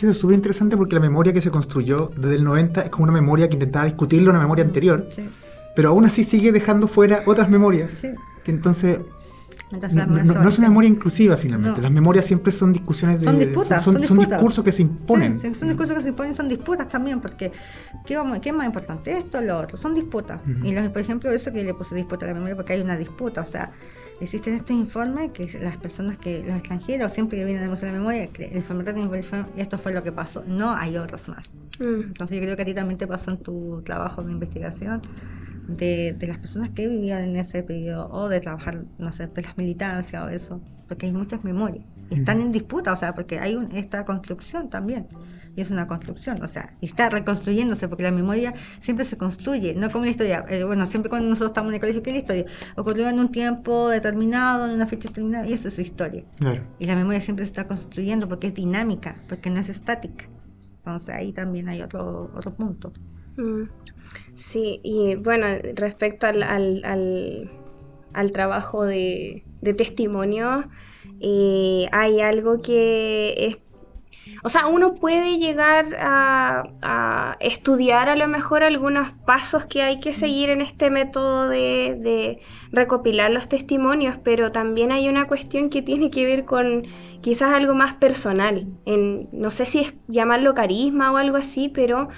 que 0.08 0.12
es 0.12 0.18
súper 0.18 0.36
interesante 0.36 0.78
porque 0.78 0.96
la 0.96 1.02
memoria 1.02 1.34
que 1.34 1.42
se 1.42 1.52
construyó 1.52 2.12
desde 2.16 2.36
el 2.36 2.44
90 2.44 2.82
es 2.82 2.90
como 2.90 3.04
una 3.04 3.14
memoria 3.14 3.48
que 3.48 3.56
intentaba 3.56 3.86
discutirlo 3.86 4.32
una 4.32 4.40
memoria 4.40 4.64
anterior, 4.64 5.08
pero 5.76 5.90
aún 5.90 6.06
así 6.06 6.24
sigue 6.24 6.52
dejando 6.52 6.88
fuera 6.88 7.24
otras 7.26 7.50
memorias. 7.50 8.02
Que 8.44 8.52
entonces 8.52 9.00
no, 9.72 10.50
es 10.50 10.58
una 10.58 10.68
memoria 10.68 10.90
inclusiva 10.90 11.38
finalmente. 11.38 11.82
Las 11.82 11.92
memorias 11.92 12.26
siempre 12.26 12.52
son 12.52 12.74
discusiones 12.74 13.20
de. 13.20 13.26
Son 13.26 13.40
disputas. 13.40 13.84
Son, 13.84 13.98
discursos 13.98 14.64
que 14.64 14.72
se 14.72 14.82
imponen. 14.82 15.40
son 15.40 15.68
discursos 15.70 15.96
que 15.96 16.02
se 16.02 16.10
imponen, 16.10 16.34
son 16.34 16.48
disputas 16.48 16.90
también, 16.90 17.22
porque 17.22 17.52
¿qué, 18.06 18.16
vamos, 18.16 18.40
qué 18.40 18.50
es 18.50 18.56
más 18.56 18.66
importante? 18.66 19.12
Esto 19.18 19.38
o 19.38 19.42
lo 19.42 19.60
otro. 19.60 19.78
Son 19.78 19.94
disputas. 19.94 20.42
Y 20.64 20.74
por 20.90 21.02
ejemplo, 21.02 21.32
eso 21.32 21.52
que 21.52 21.64
le 21.64 21.74
puse 21.74 21.96
disputa 21.96 22.26
a 22.26 22.30
la 22.30 22.34
memoria, 22.34 22.56
porque 22.56 22.74
hay 22.74 22.82
una 22.82 22.98
disputa. 22.98 23.42
O 23.42 23.46
sea, 23.46 23.72
existen 24.20 24.54
estos 24.54 24.76
informes 24.76 25.32
que 25.32 25.50
las 25.62 25.78
personas 25.78 26.18
que, 26.18 26.44
los 26.46 26.56
extranjeros, 26.56 27.12
siempre 27.12 27.38
que 27.40 27.46
vienen 27.46 27.64
al 27.64 27.70
Museo 27.70 27.88
de 27.88 27.94
la 27.94 28.00
Memoria, 28.00 28.24
el 28.24 29.48
y 29.56 29.62
esto 29.62 29.78
fue 29.78 29.94
lo 29.94 30.04
que 30.04 30.12
pasó. 30.12 30.44
No 30.48 30.76
hay 30.76 30.98
otros 30.98 31.28
más. 31.28 31.56
Mm. 31.80 32.02
Entonces 32.04 32.38
yo 32.38 32.44
creo 32.44 32.56
que 32.56 32.62
a 32.62 32.66
ti 32.66 32.74
también 32.74 32.98
te 32.98 33.08
pasó 33.08 33.32
en 33.32 33.38
tu 33.38 33.82
trabajo 33.84 34.22
de 34.22 34.32
investigación 34.32 35.02
de, 35.68 36.16
las 36.28 36.38
personas 36.38 36.70
que 36.72 36.88
vivían 36.88 37.24
en 37.24 37.36
ese 37.36 37.64
periodo 37.64 38.10
o 38.12 38.30
de 38.30 38.40
trabajar, 38.40 38.86
no 38.98 39.12
sé, 39.12 39.28
de 39.28 39.42
las 39.42 39.58
militancias 39.58 40.24
o 40.24 40.30
eso, 40.30 40.62
porque 40.88 41.06
hay 41.06 41.12
muchas 41.12 41.44
memorias. 41.44 41.86
Están 42.10 42.42
en 42.42 42.52
disputa, 42.52 42.92
o 42.92 42.96
sea, 42.98 43.16
porque 43.16 43.40
hay 43.40 43.58
esta 43.74 44.04
construcción 44.04 44.70
también. 44.70 45.08
Y 45.56 45.62
es 45.62 45.70
una 45.70 45.88
construcción, 45.88 46.42
o 46.42 46.48
sea, 46.48 46.74
está 46.82 47.10
reconstruyéndose, 47.10 47.88
porque 47.88 48.04
la 48.04 48.12
memoria 48.12 48.54
siempre 48.80 49.06
se 49.06 49.18
construye, 49.18 49.74
no 49.76 49.90
como 49.90 50.06
la 50.06 50.12
historia. 50.12 50.46
Eh, 50.50 50.64
bueno, 50.64 50.86
siempre 50.86 51.10
cuando 51.10 51.30
nosotros 51.30 51.52
estamos 51.52 51.70
en 51.70 51.76
el 51.76 51.80
colegio, 51.80 52.04
¿qué 52.04 52.10
es 52.10 52.16
la 52.16 52.20
historia? 52.20 52.46
Ocurrió 52.76 53.10
en 53.10 53.20
un 53.20 53.32
tiempo 53.32 53.90
determinado, 53.90 54.66
en 54.66 54.72
una 54.74 54.88
fecha 54.88 55.10
determinada, 55.10 55.48
y 55.48 55.54
eso 55.54 55.68
es 55.68 55.80
historia. 55.80 56.24
Y 56.80 56.86
la 56.86 56.96
memoria 56.96 57.20
siempre 57.20 57.46
se 57.46 57.50
está 57.50 57.68
construyendo 57.68 58.28
porque 58.28 58.48
es 58.48 58.54
dinámica, 58.54 59.16
porque 59.28 59.50
no 59.50 59.60
es 59.60 59.70
estática. 59.70 60.26
Entonces 60.78 61.16
ahí 61.16 61.32
también 61.32 61.70
hay 61.70 61.82
otro, 61.82 62.32
otro 62.36 62.54
punto. 62.54 62.92
Mm. 63.38 63.64
Sí, 64.36 64.80
y 64.84 65.16
bueno, 65.16 65.48
respecto 65.76 66.28
al, 66.28 66.44
al, 66.44 68.32
trabajo 68.32 68.86
de, 68.86 69.44
testimonio, 69.78 70.70
eh, 71.20 71.88
hay 71.92 72.22
algo 72.22 72.62
que 72.62 73.36
es 73.38 73.58
o 74.44 74.50
sea, 74.50 74.68
uno 74.68 74.96
puede 74.96 75.38
llegar 75.38 75.96
a, 76.00 77.38
estudiar 77.40 78.10
a 78.10 78.16
lo 78.16 78.28
mejor 78.28 78.64
algunos 78.64 79.14
pasos 79.26 79.66
que 79.66 79.82
hay 79.82 80.00
que 80.00 80.14
seguir 80.14 80.50
en 80.50 80.62
este 80.62 80.90
método 80.90 81.48
de, 81.48 81.98
de, 82.00 82.40
recopilar 82.72 83.32
los 83.32 83.48
testimonios, 83.48 84.18
pero 84.24 84.52
también 84.52 84.92
hay 84.92 85.10
una 85.10 85.28
cuestión 85.28 85.70
que 85.70 85.82
tiene 85.82 86.12
que 86.12 86.26
ver 86.26 86.46
con 86.46 86.86
quizás 87.22 87.54
algo 87.54 87.74
más 87.74 87.94
personal. 87.94 88.68
En, 88.86 89.30
no 89.32 89.52
sé 89.52 89.66
si 89.66 89.80
es 89.80 89.94
llamarlo 90.08 90.54
carisma 90.54 91.12
o 91.12 91.18
algo 91.18 91.38
así, 91.38 91.70
pero 91.70 92.10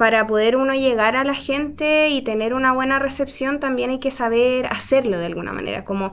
para 0.00 0.26
poder 0.26 0.56
uno 0.56 0.72
llegar 0.72 1.14
a 1.14 1.24
la 1.24 1.34
gente 1.34 2.08
y 2.08 2.22
tener 2.22 2.54
una 2.54 2.72
buena 2.72 2.98
recepción, 2.98 3.60
también 3.60 3.90
hay 3.90 3.98
que 4.00 4.10
saber 4.10 4.64
hacerlo 4.64 5.18
de 5.18 5.26
alguna 5.26 5.52
manera, 5.52 5.84
como 5.84 6.12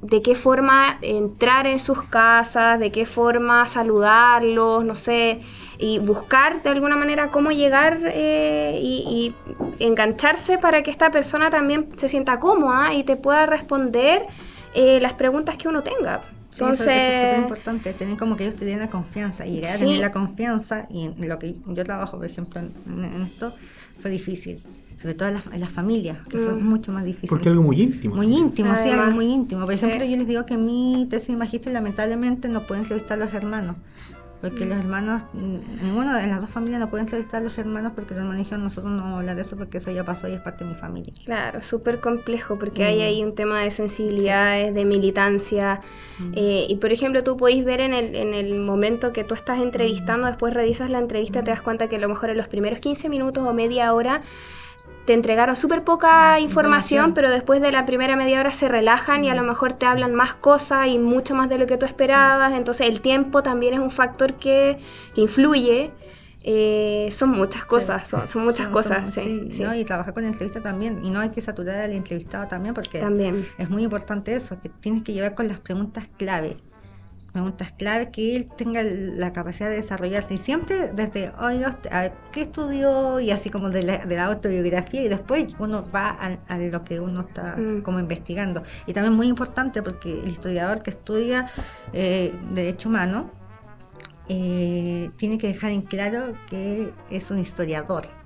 de 0.00 0.22
qué 0.22 0.34
forma 0.34 0.98
entrar 1.02 1.68
en 1.68 1.78
sus 1.78 2.02
casas, 2.02 2.80
de 2.80 2.90
qué 2.90 3.06
forma 3.06 3.64
saludarlos, 3.66 4.84
no 4.84 4.96
sé, 4.96 5.40
y 5.78 6.00
buscar 6.00 6.64
de 6.64 6.70
alguna 6.70 6.96
manera 6.96 7.30
cómo 7.30 7.52
llegar 7.52 8.00
eh, 8.06 8.80
y, 8.82 9.32
engancharse 9.78 10.58
para 10.58 10.82
que 10.82 10.90
esta 10.90 11.12
persona 11.12 11.48
también 11.48 11.90
se 11.94 12.08
sienta 12.08 12.40
cómoda 12.40 12.92
y 12.92 13.04
te 13.04 13.14
pueda 13.14 13.46
responder 13.46 14.26
eh, 14.74 14.98
las 15.00 15.12
preguntas 15.12 15.56
que 15.56 15.68
uno 15.68 15.84
tenga. 15.84 16.22
Entonces, 16.52 16.86
eso, 16.86 16.90
es 16.90 17.22
súper 17.22 17.38
importante, 17.38 17.92
tener 17.94 18.16
como 18.16 18.36
que 18.36 18.44
ellos 18.44 18.56
te 18.56 18.64
den 18.64 18.78
la 18.78 18.90
confianza 18.90 19.46
y 19.46 19.52
llegar 19.52 19.74
a 19.74 19.78
tener 19.78 19.98
la 19.98 20.12
confianza 20.12 20.86
y 20.90 21.06
en 21.06 21.28
lo 21.28 21.38
que 21.38 21.54
yo 21.66 21.84
trabajo, 21.84 22.18
por 22.18 22.26
ejemplo, 22.26 22.60
en, 22.60 23.22
esto, 23.22 23.54
fue 23.98 24.10
difícil. 24.10 24.62
Sobre 24.98 25.14
todo 25.14 25.30
en 25.30 25.60
las, 25.60 25.72
familias, 25.72 26.18
que 26.28 26.38
fue 26.38 26.52
mm. 26.52 26.64
mucho 26.64 26.92
más 26.92 27.04
difícil. 27.04 27.28
Porque 27.28 27.48
algo 27.48 27.62
muy 27.62 27.80
íntimo. 27.80 28.14
Muy 28.14 28.32
íntimo, 28.32 28.76
sí, 28.76 28.90
algo 28.90 29.10
muy 29.10 29.26
íntimo. 29.26 29.64
Por 29.64 29.74
ejemplo, 29.74 30.04
yo 30.04 30.16
les 30.16 30.28
digo 30.28 30.46
que 30.46 30.56
mi 30.56 31.08
tesis 31.10 31.28
de 31.28 31.36
magíster 31.36 31.72
lamentablemente 31.72 32.48
no 32.48 32.66
pueden 32.66 32.84
entrevistar 32.84 33.20
a 33.20 33.24
los 33.24 33.34
hermanos. 33.34 33.76
Porque 34.42 34.64
los 34.64 34.76
hermanos, 34.76 35.22
mm, 35.32 35.84
ninguno 35.84 36.16
de 36.18 36.26
las 36.26 36.40
dos 36.40 36.50
familias 36.50 36.80
no 36.80 36.90
puede 36.90 37.02
entrevistar 37.02 37.40
a 37.40 37.44
los 37.44 37.56
hermanos 37.56 37.92
porque 37.94 38.12
los 38.12 38.22
hermanos 38.22 38.38
dijeron 38.38 38.64
nosotros 38.64 38.92
no 38.92 39.02
vamos 39.02 39.14
a 39.14 39.18
hablar 39.20 39.36
de 39.36 39.42
eso 39.42 39.56
porque 39.56 39.78
eso 39.78 39.92
ya 39.92 40.04
pasó 40.04 40.28
y 40.28 40.32
es 40.32 40.40
parte 40.40 40.64
de 40.64 40.70
mi 40.70 40.76
familia. 40.76 41.12
Claro, 41.24 41.62
súper 41.62 42.00
complejo 42.00 42.58
porque 42.58 42.84
hay 42.84 43.02
ahí 43.02 43.22
un 43.22 43.36
tema 43.36 43.60
de 43.60 43.70
sensibilidades, 43.70 44.74
de 44.74 44.84
militancia. 44.84 45.80
Eh, 46.34 46.66
y 46.68 46.76
por 46.76 46.92
ejemplo, 46.92 47.22
tú 47.22 47.36
podéis 47.36 47.64
ver 47.64 47.80
en 47.80 47.94
el, 47.94 48.16
en 48.16 48.34
el 48.34 48.56
momento 48.56 49.12
que 49.12 49.22
tú 49.22 49.34
estás 49.34 49.60
entrevistando, 49.60 50.26
después 50.26 50.52
revisas 50.52 50.90
la 50.90 50.98
entrevista, 50.98 51.44
te 51.44 51.52
das 51.52 51.62
cuenta 51.62 51.88
que 51.88 51.96
a 51.96 52.00
lo 52.00 52.08
mejor 52.08 52.30
en 52.30 52.36
los 52.36 52.48
primeros 52.48 52.80
15 52.80 53.08
minutos 53.08 53.46
o 53.46 53.54
media 53.54 53.94
hora 53.94 54.22
te 55.04 55.14
entregaron 55.14 55.56
súper 55.56 55.82
poca 55.82 56.38
información, 56.38 57.12
pero 57.14 57.30
después 57.30 57.60
de 57.60 57.72
la 57.72 57.84
primera 57.84 58.16
media 58.16 58.40
hora 58.40 58.52
se 58.52 58.68
relajan 58.68 59.24
y 59.24 59.30
a 59.30 59.34
lo 59.34 59.42
mejor 59.42 59.72
te 59.72 59.86
hablan 59.86 60.14
más 60.14 60.34
cosas 60.34 60.88
y 60.88 60.98
mucho 60.98 61.34
más 61.34 61.48
de 61.48 61.58
lo 61.58 61.66
que 61.66 61.76
tú 61.76 61.86
esperabas. 61.86 62.52
Entonces 62.52 62.86
el 62.86 63.00
tiempo 63.00 63.42
también 63.42 63.74
es 63.74 63.80
un 63.80 63.90
factor 63.90 64.34
que, 64.34 64.78
influye. 65.16 65.90
Eh, 66.44 67.08
son 67.12 67.30
muchas 67.30 67.64
cosas, 67.64 68.08
son, 68.08 68.44
muchas 68.44 68.66
cosas. 68.68 69.14
sí, 69.14 69.48
¿no? 69.60 69.74
Y 69.76 69.84
trabajar 69.84 70.12
con 70.12 70.24
la 70.24 70.30
entrevista 70.30 70.60
también. 70.60 71.00
Y 71.04 71.10
no 71.10 71.20
hay 71.20 71.30
que 71.30 71.40
saturar 71.40 71.78
al 71.78 71.92
entrevistado 71.92 72.48
también 72.48 72.74
porque 72.74 72.98
también. 72.98 73.46
es 73.58 73.70
muy 73.70 73.84
importante 73.84 74.34
eso, 74.34 74.58
que 74.60 74.68
tienes 74.68 75.02
que 75.02 75.12
llevar 75.12 75.34
con 75.34 75.46
las 75.46 75.60
preguntas 75.60 76.08
clave 76.16 76.56
preguntas 77.32 77.72
clave 77.72 78.10
que 78.10 78.36
él 78.36 78.48
tenga 78.56 78.82
la 78.82 79.32
capacidad 79.32 79.70
de 79.70 79.76
desarrollarse 79.76 80.34
y 80.34 80.38
siempre 80.38 80.92
desde 80.92 81.32
oiga 81.40 81.76
a 81.90 82.10
qué 82.30 82.42
estudió 82.42 83.20
y 83.20 83.30
así 83.30 83.50
como 83.50 83.70
de 83.70 83.82
la, 83.82 84.24
autobiografía 84.24 85.02
y 85.02 85.08
después 85.08 85.46
uno 85.58 85.84
va 85.90 86.10
a, 86.10 86.58
lo 86.58 86.84
que 86.84 87.00
uno 87.00 87.22
está 87.22 87.56
mm. 87.56 87.82
como 87.82 87.98
investigando. 87.98 88.62
Y 88.86 88.92
también 88.92 89.14
muy 89.14 89.26
importante 89.26 89.82
porque 89.82 90.22
el 90.22 90.28
historiador 90.28 90.82
que 90.82 90.90
estudia 90.90 91.50
eh, 91.92 92.34
derecho 92.52 92.88
humano 92.88 93.30
eh, 94.28 95.10
tiene 95.16 95.38
que 95.38 95.48
dejar 95.48 95.72
en 95.72 95.80
claro 95.80 96.34
que 96.48 96.92
es 97.10 97.30
un 97.30 97.38
historiador 97.38 98.21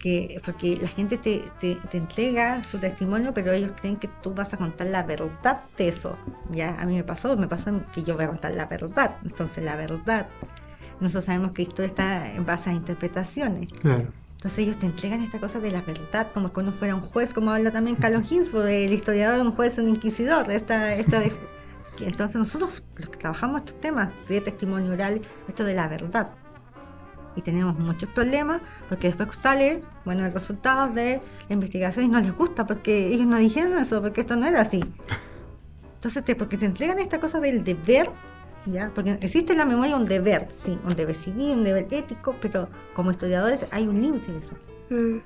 que 0.00 0.40
porque 0.44 0.78
la 0.80 0.88
gente 0.88 1.18
te, 1.18 1.44
te, 1.60 1.78
entrega 1.96 2.64
su 2.64 2.78
testimonio, 2.78 3.34
pero 3.34 3.52
ellos 3.52 3.72
creen 3.78 3.96
que 3.96 4.08
tú 4.08 4.34
vas 4.34 4.52
a 4.54 4.56
contar 4.56 4.86
la 4.86 5.02
verdad 5.02 5.60
de 5.76 5.88
eso. 5.88 6.18
Ya 6.50 6.80
a 6.80 6.86
mí 6.86 6.94
me 6.94 7.04
pasó, 7.04 7.36
me 7.36 7.46
pasó 7.46 7.70
que 7.92 8.02
yo 8.02 8.16
voy 8.16 8.24
a 8.24 8.28
contar 8.28 8.52
la 8.52 8.66
verdad. 8.66 9.16
Entonces 9.24 9.62
la 9.62 9.76
verdad, 9.76 10.26
nosotros 11.00 11.26
sabemos 11.26 11.52
que 11.52 11.62
esto 11.62 11.82
está 11.82 12.32
en 12.32 12.46
base 12.46 12.70
a 12.70 12.72
interpretaciones. 12.72 13.72
Claro. 13.74 14.08
Entonces 14.32 14.60
ellos 14.60 14.78
te 14.78 14.86
entregan 14.86 15.22
esta 15.22 15.38
cosa 15.38 15.60
de 15.60 15.70
la 15.70 15.82
verdad, 15.82 16.28
como 16.32 16.50
que 16.50 16.60
uno 16.60 16.72
fuera 16.72 16.94
un 16.94 17.02
juez, 17.02 17.34
como 17.34 17.50
habla 17.50 17.70
también 17.70 17.96
Carlos 17.96 18.26
Ginsburg, 18.26 18.68
el 18.68 18.94
historiador, 18.94 19.46
un 19.46 19.52
juez, 19.52 19.76
un 19.76 19.88
inquisidor. 19.88 20.50
Esta, 20.50 20.94
esta 20.94 21.22
entonces 22.00 22.36
nosotros 22.36 22.82
los 22.96 23.10
que 23.10 23.18
trabajamos 23.18 23.60
estos 23.60 23.78
temas 23.82 24.10
de 24.26 24.40
testimonio 24.40 24.92
oral, 24.92 25.20
esto 25.46 25.64
de 25.64 25.74
la 25.74 25.88
verdad 25.88 26.30
y 27.36 27.42
tenemos 27.42 27.78
muchos 27.78 28.08
problemas 28.10 28.60
porque 28.88 29.08
después 29.08 29.28
sale, 29.36 29.82
bueno, 30.04 30.24
el 30.26 30.32
resultado 30.32 30.92
de 30.92 31.20
la 31.48 31.54
investigación 31.54 32.04
y 32.06 32.08
no 32.08 32.20
les 32.20 32.36
gusta 32.36 32.66
porque 32.66 33.08
ellos 33.08 33.26
no 33.26 33.36
dijeron 33.36 33.78
eso, 33.78 34.00
porque 34.02 34.22
esto 34.22 34.36
no 34.36 34.46
era 34.46 34.60
así. 34.60 34.82
Entonces, 35.94 36.24
te, 36.24 36.34
porque 36.34 36.56
te 36.56 36.66
entregan 36.66 36.98
esta 36.98 37.20
cosa 37.20 37.40
del 37.40 37.62
deber, 37.62 38.10
¿ya? 38.66 38.90
Porque 38.94 39.18
existe 39.20 39.52
en 39.52 39.58
la 39.58 39.66
memoria 39.66 39.96
un 39.96 40.06
deber, 40.06 40.46
sí, 40.50 40.78
un 40.84 40.96
deber 40.96 41.14
civil, 41.14 41.58
un 41.58 41.64
deber 41.64 41.86
ético, 41.90 42.34
pero 42.40 42.68
como 42.94 43.10
historiadores 43.10 43.66
hay 43.70 43.86
un 43.86 44.00
límite 44.00 44.32
de 44.32 44.38
eso. 44.38 44.54
Mm. 44.88 45.18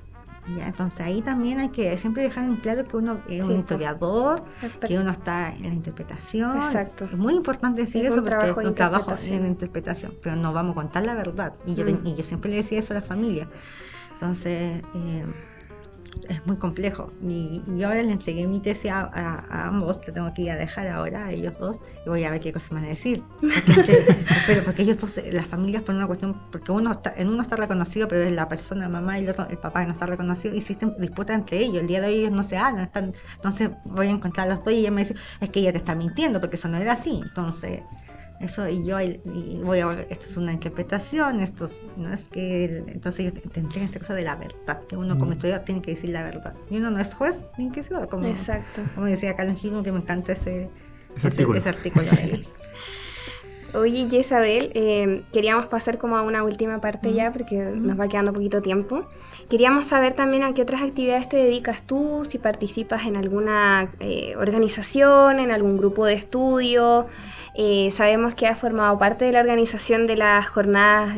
Entonces 0.47 1.01
ahí 1.01 1.21
también 1.21 1.59
hay 1.59 1.69
que 1.69 1.95
siempre 1.97 2.23
dejar 2.23 2.43
en 2.43 2.57
claro 2.57 2.83
que 2.83 2.97
uno 2.97 3.19
es 3.27 3.43
un 3.43 3.57
historiador, 3.57 4.43
que 4.85 4.99
uno 4.99 5.11
está 5.11 5.53
en 5.53 5.63
la 5.63 5.73
interpretación. 5.73 6.57
Exacto. 6.57 7.05
Es 7.05 7.17
muy 7.17 7.33
importante 7.33 7.81
decir 7.81 8.05
eso 8.05 8.23
porque 8.23 8.49
es 8.49 8.57
un 8.57 8.75
trabajo 8.75 9.15
en 9.27 9.41
la 9.41 9.47
interpretación, 9.47 10.13
pero 10.21 10.35
no 10.35 10.53
vamos 10.53 10.73
a 10.73 10.75
contar 10.75 11.05
la 11.05 11.15
verdad. 11.15 11.53
Y, 11.65 11.75
yo, 11.75 11.85
mm. 11.85 12.05
y 12.05 12.15
yo 12.15 12.23
siempre 12.23 12.51
le 12.51 12.57
decía 12.57 12.79
eso 12.79 12.93
a 12.93 12.97
la 12.97 13.01
familia. 13.01 13.47
Entonces, 14.13 14.81
eh, 14.93 15.25
es 16.29 16.45
muy 16.45 16.57
complejo. 16.57 17.11
Y, 17.27 17.61
ahora 17.83 18.01
le 18.03 18.11
entregué 18.11 18.47
mi 18.47 18.59
tesis 18.59 18.91
a, 18.91 19.67
ambos, 19.67 20.01
te 20.01 20.11
tengo 20.11 20.33
que 20.33 20.43
ir 20.43 20.51
a 20.51 20.55
dejar 20.55 20.87
ahora, 20.87 21.25
a 21.25 21.31
ellos 21.31 21.57
dos, 21.59 21.81
y 22.05 22.09
voy 22.09 22.23
a 22.23 22.31
ver 22.31 22.39
qué 22.39 22.51
cosas 22.51 22.71
van 22.71 22.85
a 22.85 22.87
decir. 22.87 23.23
Porque, 23.39 24.05
pero 24.47 24.63
porque 24.63 24.81
ellos 24.83 24.99
dos, 24.99 25.19
las 25.31 25.45
familias 25.45 25.83
por 25.83 25.95
una 25.95 26.07
cuestión, 26.07 26.35
porque 26.51 26.71
uno 26.71 26.91
está, 26.91 27.13
en 27.15 27.29
uno 27.29 27.41
está 27.41 27.55
reconocido, 27.55 28.07
pero 28.07 28.23
es 28.23 28.31
la 28.31 28.47
persona, 28.47 28.89
mamá, 28.89 29.19
y 29.19 29.23
el 29.23 29.29
otro, 29.29 29.47
el 29.49 29.57
papá 29.57 29.81
que 29.81 29.87
no 29.87 29.93
está 29.93 30.05
reconocido, 30.05 30.55
y 30.55 30.59
existen 30.59 30.95
disputas 30.99 31.35
entre 31.35 31.59
ellos. 31.59 31.77
El 31.77 31.87
día 31.87 32.01
de 32.01 32.07
hoy 32.07 32.15
ellos 32.15 32.31
no 32.31 32.43
se 32.43 32.57
hablan, 32.57 32.85
están, 32.85 33.13
entonces 33.35 33.69
voy 33.85 34.07
a 34.07 34.11
encontrar 34.11 34.49
a 34.49 34.55
los 34.55 34.63
dos 34.63 34.73
y 34.73 34.77
ella 34.77 34.91
me 34.91 35.01
dice, 35.01 35.15
es 35.39 35.49
que 35.49 35.59
ella 35.59 35.71
te 35.71 35.77
está 35.77 35.95
mintiendo, 35.95 36.39
porque 36.39 36.55
eso 36.55 36.67
no 36.67 36.77
era 36.77 36.93
así. 36.93 37.21
Entonces 37.23 37.81
eso 38.39 38.67
y 38.67 38.85
yo 38.85 38.99
y 38.99 39.61
voy 39.63 39.79
a 39.79 39.93
esto 40.09 40.25
es 40.25 40.37
una 40.37 40.51
interpretación 40.51 41.39
esto 41.39 41.67
no 41.95 42.13
es 42.13 42.27
que 42.27 42.83
entonces 42.87 43.19
ellos 43.19 43.33
te 43.51 43.59
entregan 43.59 43.87
esta 43.87 43.99
cosa 43.99 44.13
de 44.13 44.23
la 44.23 44.35
verdad 44.35 44.81
que 44.87 44.97
uno 44.97 45.17
como 45.17 45.31
mm. 45.31 45.33
estudiante 45.33 45.65
tiene 45.65 45.81
que 45.81 45.91
decir 45.91 46.09
la 46.09 46.23
verdad 46.23 46.53
y 46.69 46.77
uno 46.77 46.91
no 46.91 46.99
es 46.99 47.13
juez 47.13 47.45
ni 47.57 47.71
que 47.71 47.83
sea 47.83 48.07
como 48.07 48.27
Exacto. 48.27 48.81
como 48.93 49.07
decía 49.07 49.35
Carlos 49.35 49.59
Gil 49.59 49.81
que 49.83 49.91
me 49.91 49.99
encanta 49.99 50.33
ese 50.33 50.69
ese, 51.15 51.27
artículo, 51.27 51.57
ese, 51.57 51.69
artículo 51.69 52.05
Oye, 53.75 54.07
Isabel, 54.09 54.71
eh, 54.73 55.23
queríamos 55.33 55.67
pasar 55.67 55.97
como 55.97 56.15
a 56.15 56.21
una 56.21 56.43
última 56.43 56.79
parte 56.79 57.11
ya 57.11 57.33
porque 57.33 57.57
nos 57.57 57.99
va 57.99 58.07
quedando 58.07 58.31
poquito 58.31 58.61
tiempo. 58.61 59.05
Queríamos 59.49 59.87
saber 59.87 60.13
también 60.13 60.43
a 60.43 60.53
qué 60.53 60.61
otras 60.61 60.81
actividades 60.81 61.27
te 61.27 61.35
dedicas 61.35 61.85
tú, 61.85 62.25
si 62.29 62.37
participas 62.37 63.05
en 63.05 63.17
alguna 63.17 63.91
eh, 63.99 64.33
organización, 64.37 65.39
en 65.39 65.51
algún 65.51 65.77
grupo 65.77 66.05
de 66.05 66.13
estudio. 66.13 67.07
Eh, 67.57 67.89
sabemos 67.91 68.35
que 68.35 68.47
has 68.47 68.59
formado 68.59 68.97
parte 68.97 69.25
de 69.25 69.31
la 69.31 69.39
organización 69.39 70.07
de 70.07 70.17
las 70.17 70.47
jornadas 70.47 71.17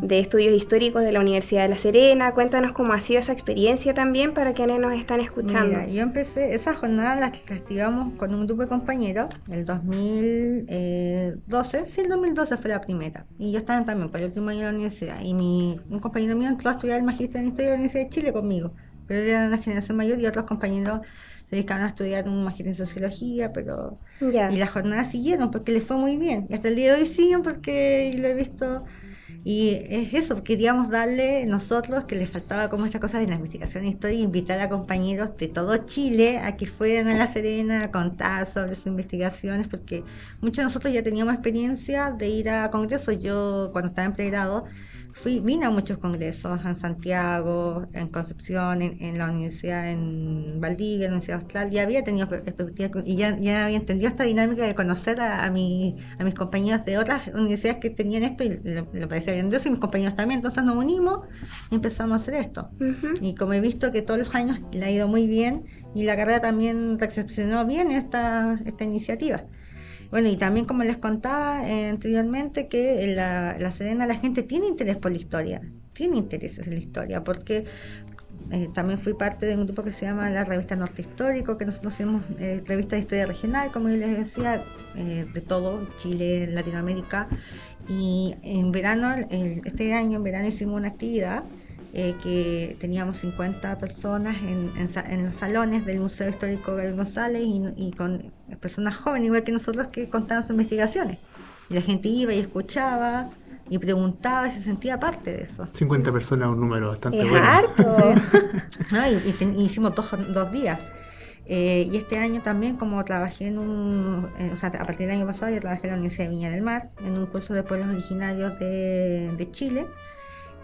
de 0.00 0.20
Estudios 0.20 0.54
Históricos 0.54 1.02
de 1.02 1.12
la 1.12 1.20
Universidad 1.20 1.62
de 1.62 1.68
La 1.68 1.78
Serena. 1.78 2.32
Cuéntanos 2.32 2.72
cómo 2.72 2.92
ha 2.92 3.00
sido 3.00 3.20
esa 3.20 3.32
experiencia 3.32 3.94
también 3.94 4.34
para 4.34 4.52
quienes 4.52 4.78
nos 4.78 4.92
están 4.92 5.20
escuchando. 5.20 5.78
yo 5.86 6.02
empecé, 6.02 6.54
esa 6.54 6.74
jornada 6.74 7.16
la 7.16 7.26
activamos 7.26 8.12
con 8.14 8.34
un 8.34 8.46
grupo 8.46 8.62
de 8.62 8.68
compañeros 8.68 9.26
el 9.50 9.64
2012, 9.64 11.86
sí, 11.86 12.02
el 12.02 12.08
2012 12.08 12.56
fue 12.58 12.70
la 12.70 12.80
primera. 12.80 13.26
Y 13.38 13.52
yo 13.52 13.58
estaba 13.58 13.84
también 13.84 14.10
por 14.10 14.20
el 14.20 14.26
último 14.26 14.50
año 14.50 14.60
de 14.60 14.66
la 14.66 14.72
universidad. 14.72 15.20
Y 15.22 15.34
mi, 15.34 15.80
un 15.88 15.98
compañero 15.98 16.36
mío 16.36 16.48
entró 16.48 16.68
a 16.68 16.72
estudiar 16.72 16.98
el 16.98 17.04
magíster 17.04 17.40
en 17.40 17.48
Historia 17.48 17.70
de 17.70 17.70
la 17.70 17.76
Universidad 17.76 18.04
de 18.04 18.10
Chile 18.10 18.32
conmigo. 18.32 18.72
Pero 19.06 19.20
era 19.20 19.42
de 19.42 19.48
una 19.48 19.58
generación 19.58 19.96
mayor 19.96 20.20
y 20.20 20.26
otros 20.26 20.44
compañeros 20.44 21.00
se 21.48 21.56
dedicaban 21.56 21.84
a 21.84 21.88
estudiar 21.88 22.28
un 22.28 22.44
magíster 22.44 22.68
en 22.68 22.74
sociología, 22.74 23.52
pero... 23.52 23.98
Y 24.20 24.56
las 24.56 24.70
jornadas 24.70 25.10
siguieron 25.10 25.50
porque 25.50 25.72
les 25.72 25.84
fue 25.84 25.96
muy 25.96 26.16
bien. 26.16 26.46
Y 26.50 26.54
hasta 26.54 26.68
el 26.68 26.76
día 26.76 26.92
de 26.94 27.00
hoy 27.00 27.06
siguen 27.06 27.42
porque 27.42 28.14
lo 28.18 28.28
he 28.28 28.34
visto 28.34 28.84
y 29.48 29.70
es 29.88 30.12
eso, 30.12 30.42
queríamos 30.42 30.90
darle 30.90 31.46
nosotros, 31.46 32.04
que 32.06 32.16
les 32.16 32.28
faltaba 32.28 32.68
como 32.68 32.84
esta 32.84 32.98
cosa 32.98 33.20
de 33.20 33.28
la 33.28 33.36
investigación 33.36 33.86
histórica, 33.86 34.20
invitar 34.20 34.58
a 34.58 34.68
compañeros 34.68 35.36
de 35.36 35.46
todo 35.46 35.76
Chile 35.76 36.38
a 36.38 36.56
que 36.56 36.66
fueran 36.66 37.06
a 37.06 37.14
La 37.14 37.28
Serena 37.28 37.84
a 37.84 37.92
contar 37.92 38.44
sobre 38.46 38.74
sus 38.74 38.86
investigaciones, 38.86 39.68
porque 39.68 40.02
muchos 40.40 40.56
de 40.56 40.62
nosotros 40.64 40.92
ya 40.92 41.04
teníamos 41.04 41.32
experiencia 41.32 42.10
de 42.10 42.28
ir 42.28 42.50
a 42.50 42.72
congresos. 42.72 43.22
Yo, 43.22 43.70
cuando 43.72 43.90
estaba 43.90 44.06
en 44.06 44.14
pregrado, 44.14 44.64
fui, 45.16 45.40
vine 45.40 45.64
a 45.64 45.70
muchos 45.70 45.96
congresos, 45.96 46.60
en 46.64 46.74
Santiago, 46.74 47.86
en 47.94 48.08
Concepción, 48.08 48.82
en, 48.82 49.16
la 49.16 49.30
universidad 49.30 49.90
en 49.90 50.60
Valdivia, 50.60 51.06
en 51.06 51.12
la 51.12 51.16
Universidad 51.16 51.40
Austral, 51.40 51.70
ya 51.70 51.82
había 51.82 52.04
tenido 52.04 52.28
perspectiva 52.28 52.90
y 53.04 53.16
ya, 53.16 53.36
ya 53.38 53.64
había 53.64 53.78
entendido 53.78 54.10
esta 54.10 54.24
dinámica 54.24 54.66
de 54.66 54.74
conocer 54.74 55.18
a, 55.20 55.44
a, 55.44 55.50
mi, 55.50 55.96
a 56.18 56.24
mis 56.24 56.34
compañeros 56.34 56.84
de 56.84 56.98
otras 56.98 57.28
universidades 57.28 57.78
que 57.80 57.88
tenían 57.88 58.24
esto 58.24 58.44
y 58.44 58.60
le, 58.62 58.82
parecía 59.06 59.32
grandioso 59.32 59.68
y 59.68 59.70
mis 59.72 59.80
compañeros 59.80 60.14
también, 60.16 60.38
entonces 60.38 60.62
nos 60.62 60.76
unimos 60.76 61.20
y 61.70 61.76
empezamos 61.76 62.12
a 62.12 62.16
hacer 62.16 62.34
esto. 62.34 62.70
Y 63.22 63.34
como 63.34 63.54
he 63.54 63.60
visto 63.60 63.90
que 63.92 64.02
todos 64.02 64.20
los 64.20 64.34
años 64.34 64.60
le 64.72 64.84
ha 64.84 64.90
ido 64.90 65.08
muy 65.08 65.26
bien 65.26 65.62
y 65.94 66.02
la 66.02 66.14
carrera 66.16 66.40
también 66.40 66.98
recepcionó 66.98 67.64
bien 67.64 67.90
esta, 67.90 68.60
esta 68.66 68.84
iniciativa. 68.84 69.44
Bueno, 70.10 70.28
y 70.28 70.36
también 70.36 70.66
como 70.66 70.84
les 70.84 70.96
contaba 70.96 71.68
eh, 71.68 71.88
anteriormente, 71.88 72.68
que 72.68 73.06
la, 73.14 73.56
la 73.58 73.70
Serena 73.70 74.06
la 74.06 74.14
gente 74.14 74.42
tiene 74.42 74.66
interés 74.66 74.96
por 74.96 75.10
la 75.10 75.18
historia, 75.18 75.62
tiene 75.92 76.16
intereses 76.16 76.66
en 76.66 76.74
la 76.74 76.80
historia, 76.80 77.24
porque 77.24 77.64
eh, 78.50 78.68
también 78.72 78.98
fui 78.98 79.14
parte 79.14 79.46
de 79.46 79.56
un 79.56 79.66
grupo 79.66 79.82
que 79.82 79.92
se 79.92 80.06
llama 80.06 80.30
la 80.30 80.44
Revista 80.44 80.76
Norte 80.76 81.02
Histórico, 81.02 81.56
que 81.58 81.64
nosotros 81.64 81.94
hacemos 81.94 82.22
eh, 82.38 82.62
revista 82.66 82.96
de 82.96 83.02
historia 83.02 83.26
regional, 83.26 83.72
como 83.72 83.88
yo 83.88 83.96
les 83.96 84.16
decía, 84.16 84.64
de 84.94 85.42
todo, 85.42 85.86
Chile, 85.96 86.46
Latinoamérica. 86.46 87.28
Y 87.86 88.34
en 88.42 88.72
verano, 88.72 89.14
este 89.66 89.92
año 89.92 90.16
en 90.16 90.22
verano 90.22 90.48
hicimos 90.48 90.78
una 90.78 90.88
actividad 90.88 91.44
eh, 91.98 92.14
que 92.22 92.76
teníamos 92.78 93.16
50 93.16 93.78
personas 93.78 94.36
en, 94.42 94.70
en, 94.76 95.24
los 95.24 95.34
salones 95.34 95.86
del 95.86 95.98
Museo 95.98 96.28
Histórico 96.28 96.72
Gabriel 96.72 96.94
González 96.94 97.42
y, 97.74 97.90
con 97.92 98.34
personas 98.60 98.96
jóvenes, 98.96 99.28
igual 99.28 99.44
que 99.44 99.52
nosotros, 99.52 99.86
que 99.86 100.10
contaban 100.10 100.42
sus 100.42 100.50
investigaciones. 100.50 101.16
Y 101.70 101.74
la 101.74 101.80
gente 101.80 102.10
iba 102.10 102.34
y 102.34 102.38
escuchaba 102.40 103.30
y 103.70 103.78
preguntaba 103.78 104.46
y 104.46 104.50
se 104.50 104.60
sentía 104.60 105.00
parte 105.00 105.32
de 105.32 105.42
eso. 105.44 105.68
50 105.72 106.12
personas, 106.12 106.50
un 106.50 106.60
número 106.60 106.88
bastante 106.88 107.24
bueno. 107.24 107.48
y, 109.56 109.62
hicimos 109.62 109.94
dos, 109.94 110.14
dos 110.34 110.52
días. 110.52 110.78
Eh, 111.46 111.88
y 111.90 111.96
este 111.96 112.18
año 112.18 112.42
también, 112.42 112.76
como 112.76 113.02
trabajé 113.06 113.46
en 113.46 113.56
un, 113.56 114.28
o 114.52 114.56
sea, 114.56 114.68
a 114.68 114.84
partir 114.84 115.06
del 115.06 115.16
año 115.16 115.26
pasado 115.26 115.50
yo 115.50 115.60
trabajé 115.60 115.86
en 115.86 115.92
la 115.92 115.96
Universidad 115.96 116.24
de 116.24 116.30
Viña 116.30 116.50
del 116.50 116.60
Mar, 116.60 116.90
en 117.02 117.16
un 117.16 117.24
curso 117.24 117.54
de 117.54 117.62
pueblos 117.62 117.88
originarios 117.88 118.58
de, 118.58 119.32
de 119.34 119.50
Chile, 119.50 119.86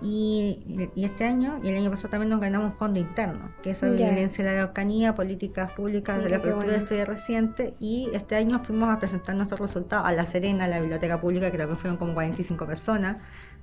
y, 0.03 0.91
y, 0.95 1.05
este 1.05 1.25
año 1.25 1.61
y 1.63 1.69
el 1.69 1.77
año 1.77 1.91
pasado 1.91 2.11
también 2.11 2.31
nos 2.31 2.41
ganamos 2.41 2.73
un 2.73 2.79
fondo 2.79 2.99
interno, 2.99 3.51
que 3.63 3.71
es 3.71 3.79
sobre 3.79 3.97
violencia 3.97 4.45
de 4.45 4.51
la 4.51 4.63
Araucanía, 4.63 5.15
políticas 5.15 5.71
públicas 5.73 6.23
de 6.23 6.29
la 6.29 6.37
apertura 6.37 6.65
bueno. 6.65 6.73
de 6.73 6.79
historia 6.79 7.05
reciente. 7.05 7.75
Y 7.79 8.11
este 8.13 8.37
año 8.37 8.59
fuimos 8.59 8.89
a 8.89 8.99
presentar 8.99 9.37
nuestros 9.37 9.61
resultados 9.61 10.07
a 10.07 10.13
La 10.13 10.27
Serena, 10.27 10.65
a 10.65 10.69
la 10.69 10.81
biblioteca 10.81 11.21
pública, 11.21 11.51
que 11.51 11.59
también 11.59 11.79
fueron 11.79 11.97
como 11.97 12.15
45 12.15 12.67
personas, 12.67 13.17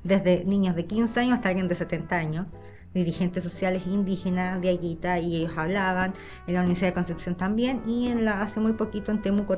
desde 0.04 0.46
niños 0.46 0.76
de 0.76 0.86
15 0.86 1.20
años 1.20 1.34
hasta 1.34 1.50
alguien 1.50 1.68
de 1.68 1.76
70 1.76 2.16
años 2.16 2.46
dirigentes 2.94 3.44
sociales 3.44 3.86
indígenas 3.86 4.62
de 4.62 4.70
Aguita 4.70 5.20
y 5.20 5.38
ellos 5.38 5.54
hablaban, 5.56 6.14
en 6.48 6.54
la 6.54 6.62
Universidad 6.62 6.90
de 6.90 6.94
Concepción 6.94 7.36
también 7.36 7.82
y 7.86 8.08
en 8.08 8.26
la 8.26 8.42
hace 8.42 8.60
muy 8.60 8.74
poquito 8.74 9.12
en 9.12 9.22
Temuco, 9.22 9.58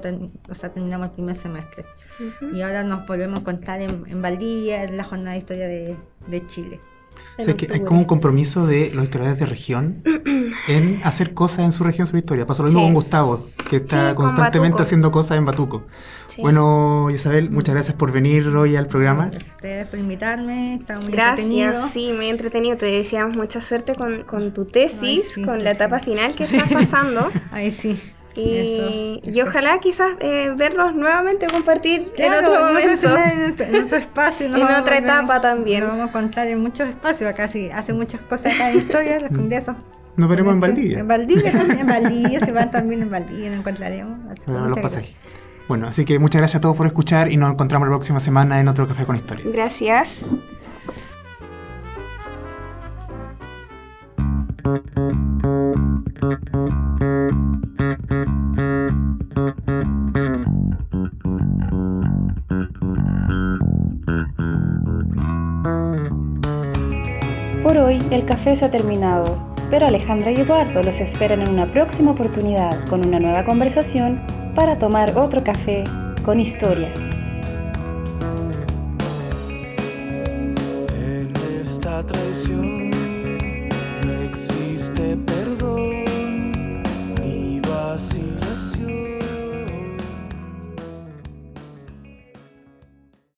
o 0.49 0.53
sea, 0.53 0.73
terminamos 0.73 1.07
el 1.07 1.13
primer 1.13 1.35
semestre. 1.35 1.85
Y 2.53 2.61
ahora 2.61 2.83
nos 2.83 3.07
volvemos 3.07 3.37
a 3.37 3.41
encontrar 3.41 3.81
en, 3.81 4.03
en, 4.07 4.21
Valdivia, 4.21 4.83
en 4.83 4.97
la 4.97 5.03
jornada 5.03 5.31
de 5.31 5.37
historia 5.37 5.67
de, 5.67 5.97
de 6.27 6.47
Chile. 6.47 6.79
O 7.37 7.43
sea, 7.43 7.55
que 7.55 7.67
hay 7.71 7.79
como 7.79 7.99
un 7.99 8.05
compromiso 8.05 8.67
de 8.67 8.91
los 8.91 9.03
historiadores 9.05 9.39
de 9.39 9.45
región 9.45 10.03
en 10.67 11.01
hacer 11.03 11.33
cosas 11.33 11.59
en 11.59 11.71
su 11.71 11.83
región, 11.83 12.07
su 12.07 12.17
historia. 12.17 12.45
Pasó 12.45 12.63
lo 12.63 12.67
mismo 12.67 12.81
sí. 12.81 12.85
con 12.87 12.93
Gustavo, 12.93 13.47
que 13.69 13.77
está 13.77 14.09
sí, 14.09 14.15
constantemente 14.15 14.81
haciendo 14.81 15.11
cosas 15.11 15.37
en 15.37 15.45
Batuco. 15.45 15.83
Sí. 16.27 16.41
Bueno, 16.41 17.09
Isabel, 17.09 17.49
muchas 17.49 17.75
gracias 17.75 17.95
por 17.95 18.11
venir 18.11 18.47
hoy 18.49 18.75
al 18.75 18.87
programa. 18.87 19.29
Gracias 19.31 19.49
a 19.49 19.55
ustedes 19.55 19.87
por 19.87 19.99
invitarme, 19.99 20.75
está 20.75 20.99
muy 20.99 21.11
gracias, 21.11 21.47
entretenido. 21.47 21.87
sí, 21.89 22.13
muy 22.13 22.27
entretenido. 22.29 22.77
Te 22.77 22.85
deseamos 22.85 23.35
mucha 23.35 23.61
suerte 23.61 23.95
con, 23.95 24.23
con 24.23 24.53
tu 24.53 24.65
tesis, 24.65 25.01
Ay, 25.01 25.23
sí, 25.33 25.43
con 25.43 25.63
la 25.63 25.71
etapa 25.71 25.99
final 25.99 26.35
que 26.35 26.43
estás 26.43 26.71
pasando. 26.71 27.31
Ay, 27.51 27.71
sí. 27.71 27.99
Y, 28.35 28.55
Eso, 28.55 29.29
y 29.29 29.41
ojalá 29.41 29.79
quizás 29.79 30.11
eh, 30.19 30.53
verlos 30.55 30.95
nuevamente 30.95 31.47
compartir 31.47 32.07
claro, 32.15 32.39
en 32.39 32.45
otro 32.45 32.65
momento. 32.65 33.09
No 33.09 33.17
en, 33.17 33.83
otro 33.83 33.97
espacio. 33.97 34.45
en 34.55 34.63
otra 34.63 34.97
etapa 34.97 35.41
también. 35.41 35.81
Nos 35.81 35.91
vamos 35.91 36.09
a 36.09 36.11
contar 36.11 36.47
en 36.47 36.61
muchos 36.61 36.87
espacios. 36.87 37.29
Acá 37.29 37.47
sí 37.47 37.69
hace 37.69 37.93
muchas 37.93 38.21
cosas 38.21 38.55
acá 38.55 38.71
en 38.71 38.77
historia, 38.77 39.19
los 39.19 39.29
congresos. 39.29 39.75
Nos 40.15 40.29
veremos 40.29 40.53
en 40.53 40.59
Valdivia. 40.59 40.99
En 40.99 41.07
Valdivia 41.07 41.51
también, 41.57 41.79
en 41.79 41.87
Valdivia, 41.87 42.39
se 42.39 42.51
van 42.51 42.71
también 42.71 43.01
en 43.01 43.09
Valdivia, 43.09 43.49
nos 43.49 43.59
encontraremos. 43.59 44.19
Así 44.29 44.41
bueno, 44.45 44.69
los 44.69 44.79
pasajes. 44.79 45.15
Bueno, 45.67 45.87
así 45.87 46.05
que 46.05 46.19
muchas 46.19 46.41
gracias 46.41 46.57
a 46.57 46.61
todos 46.61 46.75
por 46.75 46.85
escuchar 46.85 47.31
y 47.31 47.37
nos 47.37 47.51
encontramos 47.51 47.87
la 47.87 47.93
próxima 47.93 48.19
semana 48.19 48.59
en 48.59 48.67
otro 48.67 48.87
Café 48.87 49.05
con 49.05 49.15
Historia. 49.15 49.49
Gracias. 49.51 50.25
Por 67.63 67.77
hoy 67.77 67.99
el 68.11 68.25
café 68.25 68.55
se 68.55 68.65
ha 68.65 68.71
terminado, 68.71 69.55
pero 69.69 69.87
Alejandra 69.87 70.31
y 70.31 70.35
Eduardo 70.41 70.83
los 70.83 70.99
esperan 70.99 71.41
en 71.41 71.49
una 71.49 71.69
próxima 71.69 72.11
oportunidad 72.11 72.85
con 72.87 73.05
una 73.05 73.19
nueva 73.19 73.43
conversación 73.43 74.21
para 74.55 74.77
tomar 74.77 75.17
otro 75.17 75.43
café 75.43 75.83
con 76.23 76.39
historia. 76.39 76.91